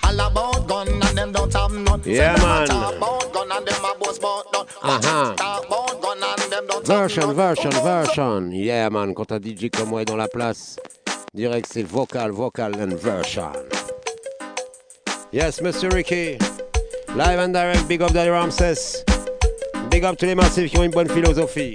All 0.03 0.19
about 0.19 0.67
gun 0.67 0.87
and 0.87 1.17
them 1.17 1.31
don't 1.31 1.53
have 1.53 1.71
none. 1.71 2.03
Say 2.03 2.15
Yeah, 2.15 2.37
man. 2.37 2.67
talk 2.67 2.95
about 2.95 3.33
gun 3.33 3.51
and 3.51 3.67
them 3.67 3.83
a 3.85 3.95
boast 3.99 4.19
about 4.19 4.51
gun. 4.53 4.65
Watch 4.83 5.05
Uh-huh. 5.05 5.31
it. 5.31 5.37
Talk 5.37 5.65
about 5.65 6.01
gun 6.01 6.17
and 6.23 6.51
them 6.51 6.67
don't 6.67 6.87
have 6.87 6.97
Version, 6.99 7.27
none. 7.27 7.35
version, 7.35 7.71
version. 7.71 8.51
Yeah, 8.53 8.89
man, 8.89 9.13
quand 9.15 9.31
un 9.31 9.39
DJ 9.39 9.69
comme 9.69 9.89
moi 9.89 10.01
est 10.01 10.05
dans 10.05 10.17
la 10.17 10.27
place, 10.27 10.77
direct 11.33 11.67
c'est 11.73 11.83
vocal, 11.83 12.31
vocal 12.31 12.75
and 12.79 12.93
version. 12.93 13.51
Yes, 15.31 15.59
Mr. 15.61 15.91
Ricky. 15.91 16.37
Live 17.15 17.39
and 17.39 17.53
direct, 17.53 17.87
big 17.87 18.01
up 18.01 18.13
Daddy 18.13 18.29
Ramses. 18.29 19.03
Big 19.97 20.05
up 20.05 20.15
tous 20.15 20.27
les 20.27 20.35
massifs 20.35 20.69
qui 20.69 20.77
ont 20.77 20.83
une 20.83 20.91
bonne 20.91 21.09
philosophie. 21.09 21.73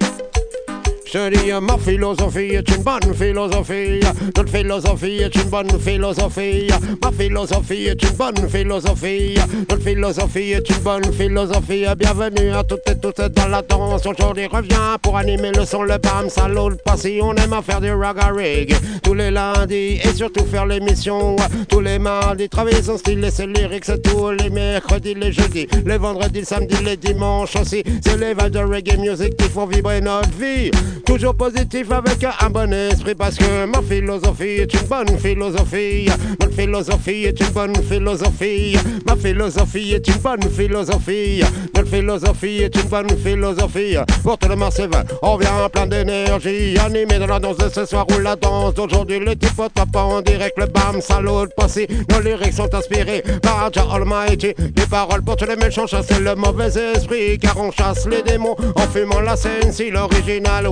Je 1.13 1.29
dis, 1.29 1.51
ma 1.61 1.77
philosophie 1.77 2.55
est 2.55 2.67
une 2.75 2.81
bonne 2.81 3.13
philosophie. 3.13 3.99
Notre 4.35 4.49
philosophie 4.49 5.21
est 5.21 5.35
une 5.35 5.43
bonne 5.43 5.79
philosophie. 5.79 6.67
Ma 7.03 7.11
philosophie 7.11 7.85
est 7.85 8.01
une 8.01 8.17
bonne 8.17 8.49
philosophie. 8.49 9.35
Notre 9.69 9.83
philosophie 9.83 10.53
est 10.53 10.67
une 10.67 10.83
bonne 10.83 11.13
philosophie. 11.13 11.85
Bienvenue 11.99 12.49
à 12.49 12.63
toutes 12.63 12.89
et 12.89 12.97
tous 12.99 13.13
dans 13.29 13.47
la 13.47 13.61
danse. 13.61 14.07
Aujourd'hui 14.07 14.47
revient 14.47 14.97
pour 15.03 15.15
animer 15.15 15.51
le 15.51 15.65
son, 15.65 15.83
le 15.83 15.99
bam, 15.99 16.29
salaud, 16.29 16.69
le 16.69 16.77
passé. 16.77 17.19
On 17.21 17.35
aime 17.35 17.53
à 17.53 17.61
faire 17.61 17.79
du 17.79 17.91
raga 17.91 18.29
reggae 18.29 18.73
tous 19.03 19.13
les 19.13 19.29
lundis 19.29 19.99
et 20.03 20.13
surtout 20.15 20.45
faire 20.45 20.65
l'émission 20.65 21.35
tous 21.69 21.81
les 21.81 21.99
mardis. 21.99 22.49
Travailler 22.49 22.81
son 22.81 22.97
style 22.97 23.23
et 23.23 23.29
ses 23.29 23.45
lyrics 23.45 23.85
tous 24.03 24.31
les 24.31 24.49
mercredis, 24.49 25.13
les 25.13 25.31
jeudis, 25.31 25.67
les 25.85 25.97
vendredis, 25.99 26.39
le 26.39 26.45
samedi, 26.45 26.75
les 26.83 26.97
dimanches 26.97 27.55
aussi. 27.55 27.83
C'est 28.03 28.17
les 28.17 28.33
vibes 28.33 28.49
de 28.49 28.59
reggae 28.59 28.97
music 28.97 29.37
qui 29.37 29.47
font 29.47 29.67
vibrer 29.67 30.01
notre 30.01 30.31
vie. 30.31 30.71
Toujours 31.05 31.35
positif 31.35 31.91
avec 31.91 32.23
un 32.23 32.49
bon 32.49 32.71
esprit 32.73 33.13
parce 33.13 33.35
que 33.35 33.65
ma 33.65 33.81
philosophie 33.81 34.61
est 34.61 34.73
une 34.73 34.87
bonne 34.87 35.17
philosophie. 35.19 36.09
Notre 36.39 36.53
philosophie 36.53 37.25
est 37.25 37.39
une 37.39 37.49
bonne 37.49 37.75
philosophie. 37.75 38.77
Ma 39.05 39.15
philosophie 39.15 39.93
est 39.93 40.07
une 40.07 40.21
bonne 40.21 40.49
philosophie. 40.49 41.43
Notre 41.75 41.89
philosophie 41.89 42.63
est 42.63 42.75
une 42.75 42.89
bonne 42.89 43.17
philosophie. 43.17 43.97
Pour 44.23 44.37
tout 44.37 44.47
le 44.47 44.55
massif, 44.55 44.87
on 45.21 45.35
vient 45.37 45.69
plein 45.71 45.87
d'énergie. 45.87 46.77
Animé 46.79 47.19
dans 47.19 47.27
la 47.27 47.39
danse 47.39 47.57
de 47.57 47.69
ce 47.69 47.85
soir 47.85 48.05
ou 48.15 48.19
la 48.19 48.35
danse 48.35 48.73
d'aujourd'hui. 48.73 49.19
Les 49.19 49.35
types 49.35 49.59
au 49.59 49.97
en 49.97 50.21
direct, 50.21 50.57
le 50.57 50.67
bam, 50.67 51.01
salaud, 51.01 51.43
le 51.43 51.51
passé. 51.55 51.87
Nos 52.11 52.21
lyrics 52.21 52.53
sont 52.53 52.73
inspirés 52.73 53.23
par 53.41 53.71
Jah 53.73 53.87
Almighty. 53.93 54.53
Les 54.57 54.85
paroles 54.89 55.21
pour 55.21 55.35
tous 55.35 55.45
les 55.45 55.57
méchants 55.57 55.85
chasser 55.85 56.19
le 56.19 56.35
mauvais 56.35 56.71
esprit. 56.95 57.37
Car 57.39 57.59
on 57.59 57.71
chasse 57.71 58.07
les 58.07 58.21
démons 58.23 58.55
en 58.75 58.87
fumant 58.87 59.19
la 59.19 59.35
scène. 59.35 59.71
Si 59.71 59.91
l'original 59.91 60.67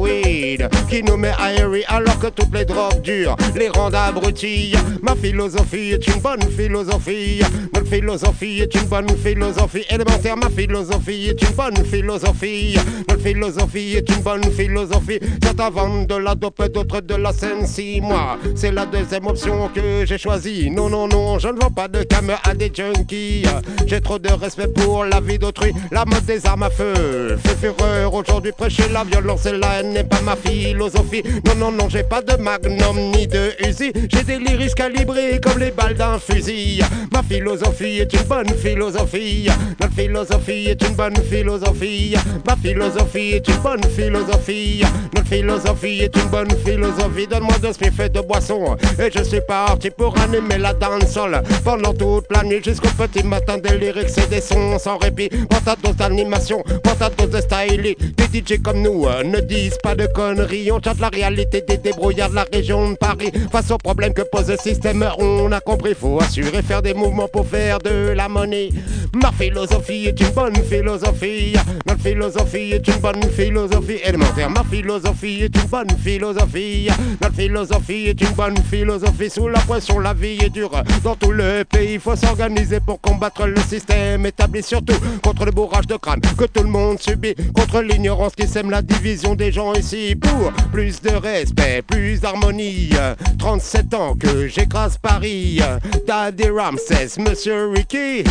qui 0.89 1.03
nous 1.03 1.17
met 1.17 1.31
aéri 1.39 1.83
alors 1.87 2.19
que 2.19 2.27
toutes 2.27 2.53
les 2.53 2.65
drogues 2.65 3.01
dures 3.01 3.35
les 3.55 3.69
rendent 3.69 3.95
abrutis. 3.95 4.73
Ma 5.01 5.15
philosophie 5.15 5.91
est 5.91 6.07
une 6.07 6.21
bonne 6.21 6.41
philosophie. 6.41 7.41
Notre 7.73 7.87
philosophie 7.87 8.59
est 8.61 8.75
une 8.75 8.87
bonne 8.87 9.09
philosophie 9.17 9.85
élémentaire. 9.89 10.37
Ma 10.37 10.49
philosophie 10.49 11.29
est 11.29 11.41
une 11.41 11.55
bonne 11.55 11.85
philosophie. 11.85 12.77
Philosophie 13.21 13.95
est 13.95 14.09
une 14.09 14.21
bonne 14.21 14.43
philosophie. 14.43 15.19
Certains 15.43 15.69
vendent 15.69 16.07
de 16.07 16.15
la 16.15 16.35
dope, 16.35 16.63
d'autres 16.71 17.01
de 17.01 17.15
la 17.15 17.31
scène. 17.31 17.65
Si 17.65 18.01
moi, 18.01 18.37
c'est 18.55 18.71
la 18.71 18.85
deuxième 18.85 19.27
option 19.27 19.69
que 19.73 20.05
j'ai 20.05 20.17
choisie. 20.17 20.69
Non, 20.71 20.89
non, 20.89 21.07
non, 21.07 21.37
je 21.39 21.47
ne 21.47 21.59
vends 21.59 21.71
pas 21.71 21.87
de 21.87 22.03
cam 22.03 22.31
à 22.43 22.53
des 22.53 22.71
junkies. 22.73 23.45
J'ai 23.85 24.01
trop 24.01 24.17
de 24.17 24.31
respect 24.31 24.67
pour 24.67 25.05
la 25.05 25.21
vie 25.21 25.37
d'autrui. 25.37 25.71
La 25.91 26.05
mode 26.05 26.25
des 26.25 26.45
armes 26.45 26.63
à 26.63 26.69
feu 26.69 27.37
fait 27.43 27.55
fureur. 27.55 28.13
Aujourd'hui, 28.13 28.51
prêcher 28.51 28.89
la 28.91 29.03
violence 29.03 29.45
et 29.45 29.57
la 29.57 29.79
haine 29.79 29.93
n'est 29.93 30.03
pas 30.03 30.21
ma 30.21 30.35
philosophie. 30.35 31.23
Non, 31.45 31.55
non, 31.55 31.71
non, 31.71 31.89
j'ai 31.89 32.03
pas 32.03 32.21
de 32.21 32.35
magnum 32.41 32.97
ni 33.15 33.27
de 33.27 33.51
Uzi. 33.67 33.91
J'ai 34.11 34.23
des 34.23 34.39
lyrics 34.39 34.75
calibrés 34.75 35.39
comme 35.41 35.59
les 35.59 35.71
balles 35.71 35.95
d'un 35.95 36.17
fusil. 36.17 36.81
Ma 37.13 37.21
philosophie 37.21 37.99
est 37.99 38.13
une 38.13 38.23
bonne 38.23 38.49
philosophie. 38.49 39.47
Notre 39.79 39.93
philosophie 39.93 40.67
est 40.69 40.81
une 40.87 40.95
bonne 40.95 41.17
philosophie. 41.17 42.15
Ma 42.47 42.55
philosophie 42.55 43.10
est 43.19 43.47
une 43.47 43.57
bonne 43.57 43.83
philosophie. 43.83 44.83
Notre 45.15 45.27
philosophie 45.27 45.99
est 46.01 46.15
une 46.15 46.29
bonne 46.29 46.49
philosophie. 46.65 47.27
Donne-moi 47.27 47.57
de 47.59 47.73
spiff 47.73 47.99
et 47.99 48.09
de 48.09 48.21
boissons. 48.21 48.77
Et 48.99 49.11
je 49.15 49.23
suis 49.23 49.41
parti 49.47 49.89
pour 49.89 50.17
animer 50.19 50.57
la 50.57 50.73
dancehall 50.73 51.41
pendant 51.63 51.93
toute 51.93 52.25
la 52.31 52.43
nuit 52.43 52.61
jusqu'au 52.63 52.89
petit 52.89 53.23
matin. 53.23 53.57
Des 53.57 53.77
lyrics 53.77 54.17
et 54.17 54.27
des 54.27 54.41
sons 54.41 54.77
sans 54.79 54.97
répit. 54.97 55.29
Pour 55.29 55.61
ta 55.63 55.75
dose 55.75 55.95
d'animation, 55.95 56.63
pour 56.83 56.97
ta 56.97 57.09
dose 57.09 57.29
de 57.29 57.41
style. 57.41 57.95
Des 58.17 58.39
DJ 58.39 58.61
comme 58.61 58.81
nous 58.81 59.05
euh, 59.07 59.23
ne 59.23 59.39
disent 59.41 59.77
pas 59.81 59.95
de 59.95 60.07
conneries. 60.07 60.71
On 60.71 60.81
chante 60.81 60.99
la 60.99 61.09
réalité 61.09 61.61
des 61.67 61.77
débrouillards 61.77 62.29
de 62.29 62.35
la 62.35 62.45
région 62.51 62.91
de 62.91 62.95
Paris. 62.95 63.31
Face 63.51 63.71
aux 63.71 63.77
problèmes 63.77 64.13
que 64.13 64.21
pose 64.21 64.49
le 64.49 64.57
système, 64.57 65.05
on 65.17 65.51
a 65.51 65.59
compris. 65.59 65.93
Faut 65.93 66.21
assurer 66.21 66.61
faire 66.61 66.81
des 66.81 66.93
mouvements 66.93 67.27
pour 67.27 67.47
faire 67.47 67.79
de 67.79 68.13
la 68.15 68.29
monnaie. 68.29 68.69
Ma 69.13 69.31
philosophie 69.31 70.05
est 70.05 70.19
une 70.19 70.29
bonne 70.29 70.55
philosophie. 70.55 71.53
Notre 71.87 72.01
philosophie 72.01 72.71
est 72.71 72.87
une 72.87 73.00
bonne 73.01 73.23
philosophie 73.31 73.99
élémentaire. 74.03 74.49
Ma 74.49 74.63
philosophie 74.63 75.41
est 75.41 75.55
une 75.55 75.67
bonne 75.69 75.89
philosophie. 75.97 76.89
Notre 77.19 77.35
philosophie 77.35 78.07
est 78.07 78.21
une 78.21 78.35
bonne 78.35 78.57
philosophie. 78.69 79.29
Sous 79.29 79.47
la 79.47 79.59
pression, 79.59 79.99
la 79.99 80.13
vie 80.13 80.37
est 80.43 80.49
dure. 80.49 80.71
Dans 81.03 81.15
tout 81.15 81.31
le 81.31 81.63
pays, 81.63 81.97
faut 81.97 82.15
s'organiser 82.15 82.79
pour 82.79 83.01
combattre 83.01 83.47
le 83.47 83.59
système 83.61 84.25
établi 84.25 84.61
surtout 84.61 84.95
contre 85.23 85.45
le 85.45 85.51
bourrage 85.51 85.87
de 85.87 85.95
crâne 85.97 86.21
que 86.37 86.45
tout 86.45 86.63
le 86.63 86.69
monde 86.69 86.99
subit. 86.99 87.35
Contre 87.55 87.81
l'ignorance 87.81 88.35
qui 88.35 88.47
sème 88.47 88.69
la 88.69 88.81
division 88.81 89.33
des 89.35 89.51
gens 89.51 89.73
ici. 89.73 90.15
Pour 90.15 90.51
plus 90.71 91.01
de 91.01 91.11
respect, 91.11 91.81
plus 91.81 92.21
d'harmonie. 92.21 92.91
37 93.39 93.93
ans 93.95 94.15
que 94.15 94.47
j'écrase 94.47 94.97
Paris. 94.99 95.59
Daddy 96.05 96.49
Ramsès, 96.49 97.17
Monsieur 97.17 97.69
Ricky. 97.71 98.23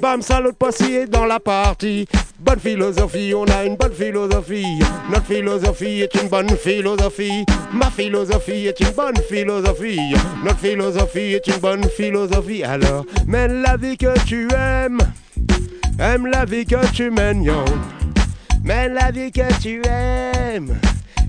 Bam, 0.00 0.22
salut, 0.22 0.52
Poissy 0.52 0.94
est 0.94 1.06
dans 1.06 1.26
la 1.26 1.38
partie. 1.38 2.06
Bonne 2.40 2.58
philosophie, 2.58 3.32
on 3.36 3.44
a 3.44 3.64
une 3.64 3.76
bonne 3.76 3.92
philosophie. 3.92 4.11
Notre 4.12 5.24
philosophie 5.24 6.02
est 6.02 6.14
une 6.20 6.28
bonne 6.28 6.50
philosophie. 6.50 7.46
Ma 7.72 7.90
philosophie 7.90 8.66
est 8.66 8.78
une 8.80 8.90
bonne 8.90 9.16
philosophie. 9.26 10.14
Notre 10.44 10.58
philosophie 10.58 11.32
est 11.32 11.46
une 11.46 11.56
bonne 11.56 11.84
philosophie. 11.84 12.62
Alors, 12.62 13.06
mène 13.26 13.62
la 13.62 13.78
vie 13.78 13.96
que 13.96 14.12
tu 14.26 14.48
aimes. 14.52 15.00
Aime 15.98 16.26
la 16.26 16.44
vie 16.44 16.66
que 16.66 16.86
tu 16.92 17.10
mènes, 17.10 17.42
yo. 17.42 17.64
Mène 18.62 18.92
la 18.94 19.10
vie 19.10 19.32
que 19.32 19.60
tu 19.60 19.80
aimes. 19.86 20.78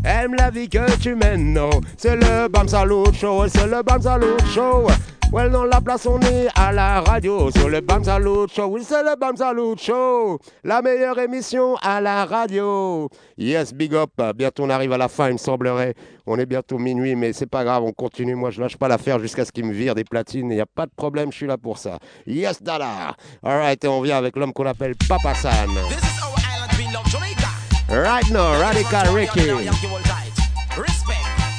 Aime 0.03 0.35
la 0.37 0.49
vie 0.49 0.67
que 0.67 0.97
tu 0.99 1.15
mènes, 1.15 1.53
non. 1.53 1.69
C'est 1.97 2.17
le 2.17 2.49
Bam 2.49 2.67
Salut 2.67 3.13
Show, 3.13 3.45
c'est 3.47 3.67
le 3.67 3.81
Bam 3.81 4.01
Salut 4.01 4.25
Show. 4.53 4.87
Well, 5.33 5.49
dans 5.49 5.63
la 5.63 5.81
place, 5.81 6.05
on 6.05 6.19
est 6.19 6.47
à 6.53 6.71
la 6.71 7.01
radio 7.01 7.49
sur 7.49 7.67
le 7.67 7.81
Bam 7.81 8.03
Salut 8.03 8.47
Show. 8.55 8.67
Oui, 8.67 8.83
c'est 8.87 9.01
le 9.01 9.15
Bam 9.19 9.35
Salut 9.35 9.75
Show. 9.79 10.37
La 10.63 10.83
meilleure 10.83 11.17
émission 11.17 11.75
à 11.81 11.99
la 11.99 12.25
radio. 12.25 13.09
Yes, 13.35 13.73
big 13.73 13.95
up. 13.95 14.11
Bientôt, 14.35 14.65
on 14.65 14.69
arrive 14.69 14.93
à 14.93 14.97
la 14.99 15.07
fin, 15.07 15.29
il 15.29 15.33
me 15.33 15.37
semblerait. 15.39 15.95
On 16.27 16.37
est 16.37 16.45
bientôt 16.45 16.77
minuit, 16.77 17.15
mais 17.15 17.33
c'est 17.33 17.47
pas 17.47 17.63
grave, 17.63 17.81
on 17.81 17.91
continue. 17.93 18.35
Moi, 18.35 18.51
je 18.51 18.61
lâche 18.61 18.77
pas 18.77 18.87
l'affaire 18.87 19.17
jusqu'à 19.17 19.43
ce 19.43 19.51
qu'il 19.51 19.65
me 19.65 19.73
vire 19.73 19.95
des 19.95 20.03
platines. 20.03 20.51
Il 20.51 20.55
n'y 20.55 20.61
a 20.61 20.67
pas 20.67 20.85
de 20.85 20.91
problème, 20.95 21.31
je 21.31 21.37
suis 21.37 21.47
là 21.47 21.57
pour 21.57 21.79
ça. 21.79 21.97
Yes, 22.27 22.61
Dada. 22.61 23.15
Alright, 23.41 23.83
et 23.83 23.87
on 23.87 24.01
vient 24.01 24.17
avec 24.17 24.35
l'homme 24.35 24.53
qu'on 24.53 24.67
appelle 24.67 24.93
Papa 25.09 25.33
San. 25.33 25.51
Right 27.89 28.29
now, 28.29 28.51
Radical 28.61 29.07
Ricky. 29.09 29.49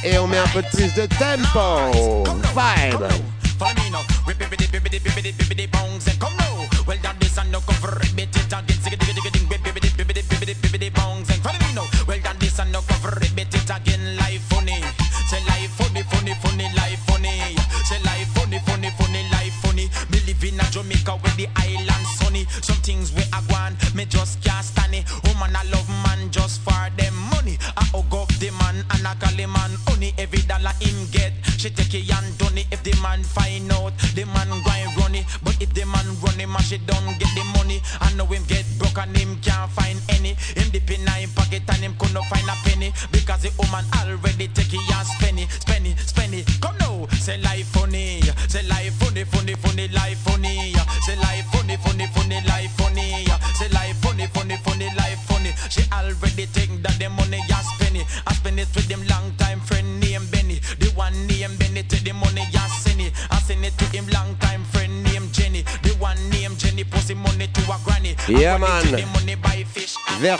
Et 0.04 0.16
on 0.16 0.28
met 0.28 0.38
un 0.38 0.46
peu 0.52 0.62
de 0.62 0.68
plus 0.68 0.94
de 0.94 1.06
tempo. 1.18 2.22
Vibe. 2.54 3.33
Follow 3.58 3.74
me 3.74 3.90
now. 3.90 4.02
Ribbidi 4.26 4.66
bibbidi 4.72 4.98
bibbidi 5.00 5.32
bibbidi 5.32 5.66
bongs 5.70 6.06
and 6.08 6.18
come 6.20 6.33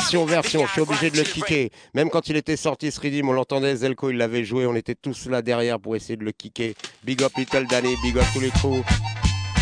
Version, 0.05 0.26
version, 0.26 0.66
je 0.66 0.70
suis 0.72 0.81
obligé 0.82 1.10
de 1.10 1.16
le 1.16 1.22
kicker. 1.22 1.70
Même 1.94 2.10
quand 2.10 2.28
il 2.28 2.36
était 2.36 2.59
sorti 2.59 2.93
ce 2.93 3.01
rythme, 3.01 3.31
on 3.31 3.32
l'entendait, 3.32 3.74
Zelko 3.74 4.10
il 4.10 4.18
l'avait 4.18 4.44
joué, 4.44 4.66
on 4.66 4.74
était 4.74 4.94
tous 4.94 5.28
là 5.31 5.40
derrière 5.40 5.81
pour 5.81 5.97
essayer 5.97 6.18
de 6.18 6.24
le 6.24 6.32
kicker. 6.32 6.74
Big 7.05 7.22
up 7.22 7.32
Little 7.39 7.66
Danny, 7.66 7.97
big 8.02 8.18
up 8.18 8.24
tous 8.35 8.40
les 8.40 8.51
trous. 8.51 8.85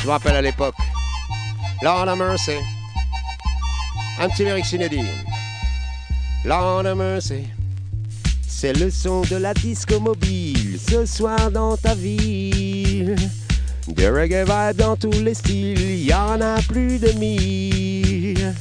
Je 0.01 0.07
me 0.07 0.11
rappelle 0.11 0.35
à 0.35 0.43
l'époque. 0.43 0.75
Lord 1.81 2.09
of 2.09 2.19
Mercy. 2.19 2.57
Un 4.19 4.29
petit 4.31 4.45
lyric. 4.45 4.65
Lord 6.45 6.87
of 6.87 6.99
Mercy. 6.99 7.45
C'est 8.49 8.73
le 8.73 8.91
son 8.91 9.21
de 9.21 9.37
la 9.37 9.55
disco 9.55 10.01
mobile 10.01 10.77
ce 10.81 11.07
soir 11.07 11.53
dans 11.53 11.77
ta 11.77 11.95
ville. 11.95 13.15
Des 13.87 14.09
reggae 14.09 14.45
vibes 14.45 14.77
dans 14.77 14.97
tous 14.97 15.23
les 15.23 15.35
styles, 15.35 16.05
y 16.05 16.13
en 16.13 16.41
a 16.41 16.61
plus 16.63 16.99
de 16.99 17.13
mille. 17.13 18.55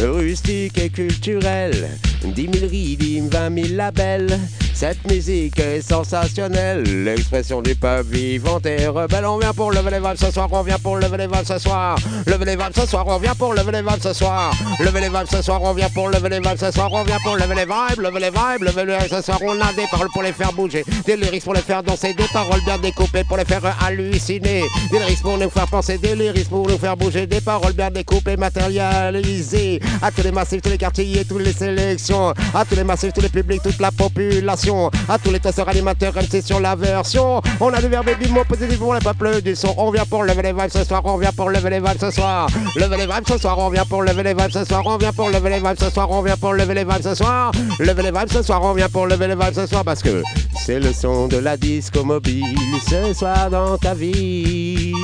Rustique 0.00 0.78
et 0.78 0.90
culturel, 0.90 1.98
10 2.24 2.48
000 2.52 2.66
rythmes, 2.68 3.28
20 3.28 3.62
000 3.62 3.76
labels. 3.76 4.38
Cette 4.74 5.08
musique 5.08 5.60
est 5.60 5.80
sensationnelle, 5.80 7.04
l'expression 7.04 7.62
du 7.62 7.76
peuple 7.76 8.16
vivante 8.16 8.66
et 8.66 8.88
rebelle. 8.88 9.24
On 9.26 9.38
vient 9.38 9.52
pour 9.52 9.70
lever 9.70 9.90
les 9.92 10.00
vibes 10.00 10.16
ce 10.16 10.32
soir, 10.32 10.48
on 10.50 10.62
vient 10.62 10.78
pour 10.78 10.96
lever 10.96 11.18
les 11.18 11.26
vibes 11.26 11.44
ce 11.46 11.58
soir. 11.58 11.96
Lever 12.26 12.46
les 12.46 12.56
vibes 12.56 12.72
ce 12.74 12.86
soir, 12.86 13.06
on 13.06 13.18
vient 13.18 13.34
pour 13.36 13.54
lever 13.54 13.70
les 13.70 13.82
vibes 13.82 14.02
ce 14.02 14.12
soir. 14.12 14.52
Lever 14.80 15.00
les 15.02 15.08
vibes 15.08 15.28
ce 15.30 15.40
soir, 15.40 15.62
on 15.62 15.72
vient 15.72 15.88
pour 15.90 16.08
lever 16.08 16.28
les 16.30 16.40
vibes 16.40 16.58
ce 16.58 16.70
soir, 16.72 16.88
on 16.92 17.04
vient 17.04 17.18
pour 17.22 17.36
lever 17.36 17.54
les 17.54 17.64
vibes, 17.64 18.00
lever 18.00 18.20
les 18.20 18.30
vibes, 18.30 18.62
lever 18.62 18.84
les 18.86 19.08
ce 19.08 19.20
soir. 19.22 19.38
On 19.42 19.60
a 19.60 19.72
des 19.74 19.86
paroles 19.88 20.08
pour 20.12 20.22
les 20.22 20.32
faire 20.32 20.52
bouger, 20.52 20.84
des 21.06 21.16
lyrics 21.16 21.44
pour 21.44 21.54
les 21.54 21.60
faire 21.60 21.82
danser, 21.84 22.14
des 22.14 22.26
paroles 22.32 22.64
bien 22.64 22.78
découpées 22.78 23.24
pour 23.24 23.36
les 23.36 23.44
faire 23.44 23.62
halluciner. 23.84 24.64
Des 24.90 24.98
lyrics 24.98 25.22
pour 25.22 25.38
nous 25.38 25.50
faire 25.50 25.68
penser, 25.68 25.98
des 25.98 26.16
lyrics 26.16 26.48
pour 26.48 26.66
nous 26.66 26.78
faire 26.78 26.96
bouger, 26.96 27.28
des 27.28 27.40
paroles 27.40 27.74
bien 27.74 27.90
découpées, 27.90 28.36
matérialisées. 28.36 29.80
À 30.00 30.10
tous 30.10 30.22
les 30.22 30.32
massifs, 30.32 30.62
tous 30.62 30.70
les 30.70 30.78
quartiers, 30.78 31.20
et 31.20 31.24
toutes 31.24 31.42
les 31.42 31.52
sélections. 31.52 32.32
À 32.54 32.64
tous 32.64 32.76
les 32.76 32.84
massifs, 32.84 33.12
tous 33.12 33.20
les 33.20 33.28
publics, 33.28 33.62
toute 33.62 33.78
la 33.80 33.90
population. 33.90 34.90
À 35.08 35.18
tous 35.18 35.30
les 35.30 35.40
tasseurs 35.40 35.68
animateurs, 35.68 36.14
MC 36.14 36.42
sur 36.42 36.60
la 36.60 36.74
version. 36.74 37.42
On 37.60 37.72
a 37.72 37.80
du 37.80 37.88
verbe 37.88 38.08
mot 38.30 38.44
positif 38.44 38.78
pour 38.78 38.94
les 38.94 39.00
peuples 39.00 39.42
du 39.42 39.54
son. 39.56 39.74
On 39.76 39.90
vient 39.90 40.04
pour 40.06 40.24
lever 40.24 40.42
les 40.42 40.52
vibes 40.52 40.70
ce 40.70 40.84
soir, 40.84 41.02
on 41.04 41.16
vient 41.16 41.32
pour 41.32 41.50
lever 41.50 41.70
les 41.70 41.80
vibes 41.80 41.98
ce 42.00 42.10
soir. 42.10 42.48
Lever 42.76 42.96
les 42.96 43.06
vibes 43.06 43.28
ce 43.28 43.38
soir, 43.38 43.58
on 43.58 43.68
vient 43.70 43.84
pour 43.84 44.02
lever 44.02 44.22
les 44.22 44.34
vibes 44.34 44.50
ce 44.50 44.64
soir, 44.64 44.82
on 44.86 44.96
vient 44.96 45.12
pour 45.12 45.28
lever 45.28 45.50
les 45.50 45.60
vibes 45.60 45.78
ce 45.78 45.90
soir, 45.90 46.10
on 46.10 46.22
vient 46.22 46.36
pour 46.36 46.52
lever 46.54 46.74
les 46.74 46.84
vibes 46.84 47.02
ce 47.02 47.14
soir. 47.14 47.52
Lever 47.78 48.02
les 48.02 48.10
vibes 48.10 48.32
ce 48.32 48.42
soir, 48.42 48.62
on 48.62 48.72
vient 48.72 48.88
pour 48.88 49.06
lever 49.06 49.28
les 49.28 49.34
vibes 49.34 49.54
ce 49.54 49.66
soir 49.66 49.84
parce 49.84 50.02
que 50.02 50.22
c'est 50.64 50.80
le 50.80 50.92
son 50.92 51.28
de 51.28 51.38
la 51.38 51.56
disco 51.56 52.04
mobile 52.04 52.56
ce 52.88 53.12
soir 53.12 53.50
dans 53.50 53.76
ta 53.78 53.94
ville. 53.94 54.94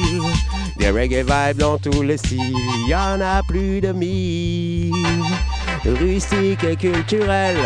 Des 0.78 0.90
reggae 0.90 1.24
vibes 1.24 1.58
dans 1.58 1.78
tous 1.78 2.02
les 2.02 2.16
styles, 2.16 2.54
y 2.88 2.94
en 2.94 3.20
a 3.20 3.42
plus 3.48 3.80
de 3.80 3.92
mille. 3.92 4.94
Rustique 5.84 6.64
et 6.64 6.76
culturelle. 6.76 7.56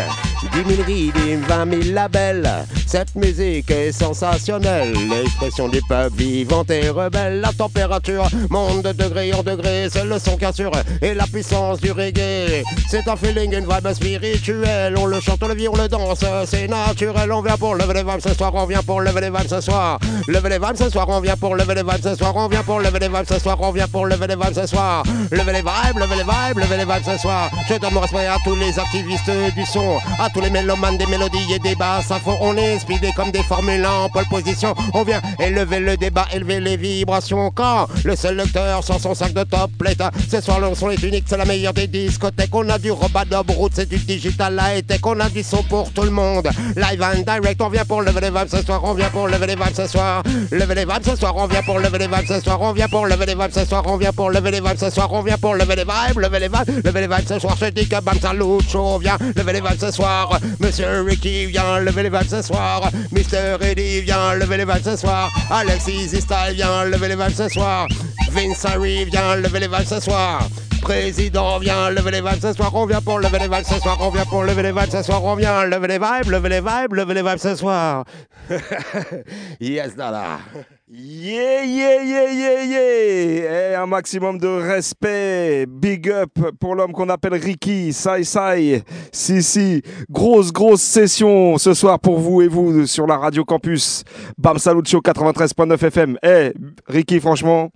10 0.51 0.75
000 0.75 0.83
rythmes, 0.85 1.41
20 1.47 1.83
000 1.83 1.93
labels. 1.93 2.49
Cette 2.85 3.15
musique 3.15 3.71
est 3.71 3.91
sensationnelle. 3.91 4.93
L'expression 5.09 5.69
du 5.69 5.81
peuple 5.81 6.17
vivante 6.17 6.69
et 6.69 6.89
rebelle. 6.89 7.39
La 7.39 7.53
température 7.53 8.27
monte 8.49 8.83
de 8.83 8.91
degré 8.91 9.33
en 9.33 9.41
degré. 9.41 9.87
C'est 9.89 10.03
le 10.03 10.19
son 10.19 10.37
qui 10.37 10.45
assure 10.45 10.71
et 11.01 11.13
la 11.13 11.25
puissance 11.25 11.79
du 11.79 11.91
reggae. 11.91 12.63
C'est 12.89 13.07
un 13.07 13.15
feeling, 13.15 13.53
une 13.53 13.65
vibe 13.65 13.93
spirituelle. 13.93 14.95
On 14.97 15.05
le 15.05 15.19
chante, 15.21 15.41
on 15.41 15.47
le 15.47 15.55
vit, 15.55 15.67
on 15.67 15.75
le 15.75 15.87
danse. 15.87 16.23
C'est 16.45 16.67
naturel. 16.67 17.31
On 17.31 17.41
vient 17.41 17.57
pour 17.57 17.75
lever 17.75 17.93
les 17.93 18.03
vibes 18.03 18.21
ce 18.21 18.33
soir. 18.33 18.51
On 18.53 18.65
vient 18.65 18.83
pour 18.83 19.01
lever 19.01 19.21
les 19.21 19.29
vibes 19.29 19.47
ce 19.47 19.61
soir. 19.61 19.97
Lever 20.27 20.49
les 20.49 20.59
vibes 20.59 20.75
ce 20.75 20.89
soir. 20.89 21.07
On 21.09 21.21
vient 21.21 21.37
pour 21.37 21.55
lever 21.55 21.75
les 21.75 21.83
vibes 21.83 22.03
ce 22.03 22.15
soir. 22.15 22.35
On 22.35 22.47
vient 22.47 22.63
pour 22.63 22.79
lever 22.79 22.99
les 22.99 23.07
vibes 23.07 23.27
ce 23.27 23.39
soir. 23.39 23.57
On 23.61 23.71
vient 23.71 23.87
pour 23.87 24.05
lever 24.05 24.27
les 24.27 24.35
vibes 24.35 24.53
ce 24.53 24.67
soir. 24.67 25.03
Lever 25.31 25.53
les 25.53 25.61
vibes, 25.61 25.97
lever 25.97 26.15
les 26.17 26.23
vibes, 26.23 26.57
lever 26.57 26.77
les 26.77 26.85
vibes 26.85 27.05
ce 27.05 27.17
soir. 27.17 27.49
Je 27.69 27.75
à 28.03 28.37
tous 28.43 28.55
les 28.55 28.77
activistes 28.77 29.31
du 29.55 29.65
son, 29.65 29.97
à 30.19 30.29
tous 30.29 30.41
les 30.41 30.49
mélomanes 30.49 30.97
des 30.97 31.05
mélodies 31.05 31.53
et 31.53 31.59
des 31.59 31.73
basses 31.73 32.11
à 32.11 32.19
fond. 32.19 32.37
On 32.41 32.57
est 32.57 32.79
speedé 32.79 33.11
comme 33.15 33.31
des 33.31 33.43
formules 33.43 33.85
en 33.85 34.09
pole 34.09 34.25
position. 34.25 34.75
On 34.93 35.03
vient 35.03 35.21
élever 35.39 35.79
le 35.79 35.95
débat, 35.95 36.27
élever 36.33 36.59
les 36.59 36.75
vibrations. 36.75 37.49
Quand 37.51 37.87
le 38.03 38.15
sélecteur 38.17 38.83
sort 38.83 38.99
son 38.99 39.15
sac 39.15 39.31
de 39.33 39.43
top 39.43 39.71
plate, 39.79 40.01
ce 40.29 40.41
soir 40.41 40.59
le 40.59 40.75
son 40.75 40.89
est 40.89 41.01
unique, 41.01 41.23
c'est 41.27 41.37
la 41.37 41.45
meilleure 41.45 41.73
des 41.73 41.87
discothèques. 41.87 42.53
On 42.53 42.67
a 42.69 42.77
du 42.77 42.91
Robadub 42.91 43.49
Root, 43.49 43.69
c'est 43.73 43.87
du 43.87 43.97
digital 43.97 44.61
high 44.61 44.85
tech. 44.85 44.99
On 45.05 45.17
a 45.21 45.29
du 45.29 45.41
son 45.41 45.63
pour 45.63 45.89
tout 45.93 46.03
le 46.03 46.11
monde. 46.11 46.49
Live 46.75 47.01
and 47.01 47.21
direct, 47.21 47.61
on 47.61 47.69
vient 47.69 47.85
pour 47.85 48.01
lever 48.01 48.19
les 48.19 48.31
vibes 48.31 48.49
ce 48.49 48.61
soir. 48.61 48.81
On 48.83 48.93
vient 48.93 49.09
pour 49.09 49.29
lever 49.29 49.47
les 49.47 49.55
vibes 49.55 49.75
ce 49.75 49.87
soir. 49.87 50.23
Lever 50.51 50.75
les 50.75 50.85
vibes 50.85 51.05
ce 51.05 51.15
soir. 51.15 51.33
On 51.37 51.47
vient 51.47 51.63
pour 51.63 51.79
lever 51.79 51.99
les 51.99 52.07
vibes 52.07 52.27
ce 52.27 52.41
soir. 52.41 52.61
On 52.61 52.73
vient 52.73 52.89
pour 52.89 53.05
lever 53.05 53.25
les 53.25 53.35
vibes 53.35 53.53
ce 53.53 53.63
soir. 53.65 53.83
On 53.87 53.95
vient 53.95 54.11
pour 54.11 54.29
lever 54.29 54.51
les 54.51 54.59
vibes 54.59 54.77
ce 54.77 54.89
soir. 54.89 55.07
On 55.13 55.21
vient 55.21 55.37
pour 55.37 55.55
lever 55.55 55.75
les 55.77 55.85
vibes, 55.85 56.19
lever 56.19 56.39
les 56.39 56.49
vibes, 56.49 56.85
lever 56.85 57.01
les 57.01 57.07
vibes 57.07 57.27
ce 57.27 57.39
soir. 57.39 57.55
Je 57.59 57.67
dis 57.67 57.87
que 58.01 58.69
Show 58.69 58.97
vient 58.99 59.17
lever 59.35 59.53
les 59.53 59.61
vibes 59.61 59.79
ce 59.79 59.91
soir. 59.91 60.39
Monsieur 60.59 61.01
Ricky 61.01 61.45
vient 61.45 61.79
lever 61.79 62.03
les 62.03 62.09
vibes 62.09 62.27
ce 62.27 62.41
soir. 62.41 62.89
Mr. 63.11 63.61
Eddie 63.61 64.01
vient 64.01 64.33
lever 64.33 64.57
les 64.57 64.65
vibes 64.65 64.83
ce 64.83 64.95
soir. 64.95 65.31
Alexis 65.51 66.09
Style 66.09 66.55
vient 66.55 66.85
lever 66.85 67.09
les 67.09 67.15
vibes 67.15 67.35
ce 67.35 67.47
soir. 67.49 67.87
Vince 68.31 68.65
Harry 68.65 69.05
vient 69.05 69.35
lever 69.35 69.59
les 69.59 69.67
vibes 69.67 69.85
ce 69.85 69.99
soir. 69.99 70.47
Président 70.81 71.59
vient 71.59 71.91
lever 71.91 72.11
les 72.11 72.21
vibes 72.21 72.41
ce 72.41 72.53
soir. 72.53 72.71
On 72.73 72.85
vient 72.85 73.01
pour 73.01 73.19
lever 73.19 73.39
les 73.39 73.47
vibes 73.47 73.65
ce 73.65 73.79
soir. 73.79 73.97
On 74.01 74.09
vient 74.09 74.25
pour 74.25 74.43
lever 74.43 74.63
les 74.63 74.71
vibes 74.71 74.91
ce 74.91 75.03
soir. 75.03 75.23
On 75.23 75.35
vient 75.35 75.63
lever 75.65 75.87
les 75.87 75.99
vibes, 75.99 76.31
lever 76.31 76.49
les 76.49 76.61
vibes, 76.61 76.93
lever 76.93 77.13
les 77.13 77.23
vibes 77.23 77.37
ce 77.37 77.55
soir. 77.55 78.05
yes, 79.59 79.95
Dada. 79.95 80.39
Yeah, 80.95 81.63
yeah, 81.63 82.03
yeah, 82.03 82.31
yeah, 82.31 82.63
yeah. 82.65 83.71
Eh, 83.71 83.75
un 83.75 83.87
maximum 83.87 84.37
de 84.37 84.47
respect. 84.47 85.65
Big 85.65 86.07
up 86.07 86.29
pour 86.59 86.75
l'homme 86.75 86.91
qu'on 86.91 87.09
appelle 87.09 87.33
Ricky, 87.33 87.91
Sai 87.91 88.23
Sai. 88.23 88.83
Si, 89.11 89.41
si. 89.41 89.81
Grosse, 90.11 90.51
grosse 90.51 90.83
session 90.83 91.57
ce 91.57 91.73
soir 91.73 91.99
pour 91.99 92.19
vous 92.19 92.43
et 92.43 92.47
vous 92.47 92.85
sur 92.85 93.07
la 93.07 93.17
radio 93.17 93.43
campus. 93.43 94.03
Bam 94.37 94.59
Salut 94.59 94.85
Show 94.85 94.99
93.9 94.99 95.83
FM. 95.83 96.17
Eh, 96.21 96.53
Ricky, 96.85 97.19
franchement, 97.19 97.71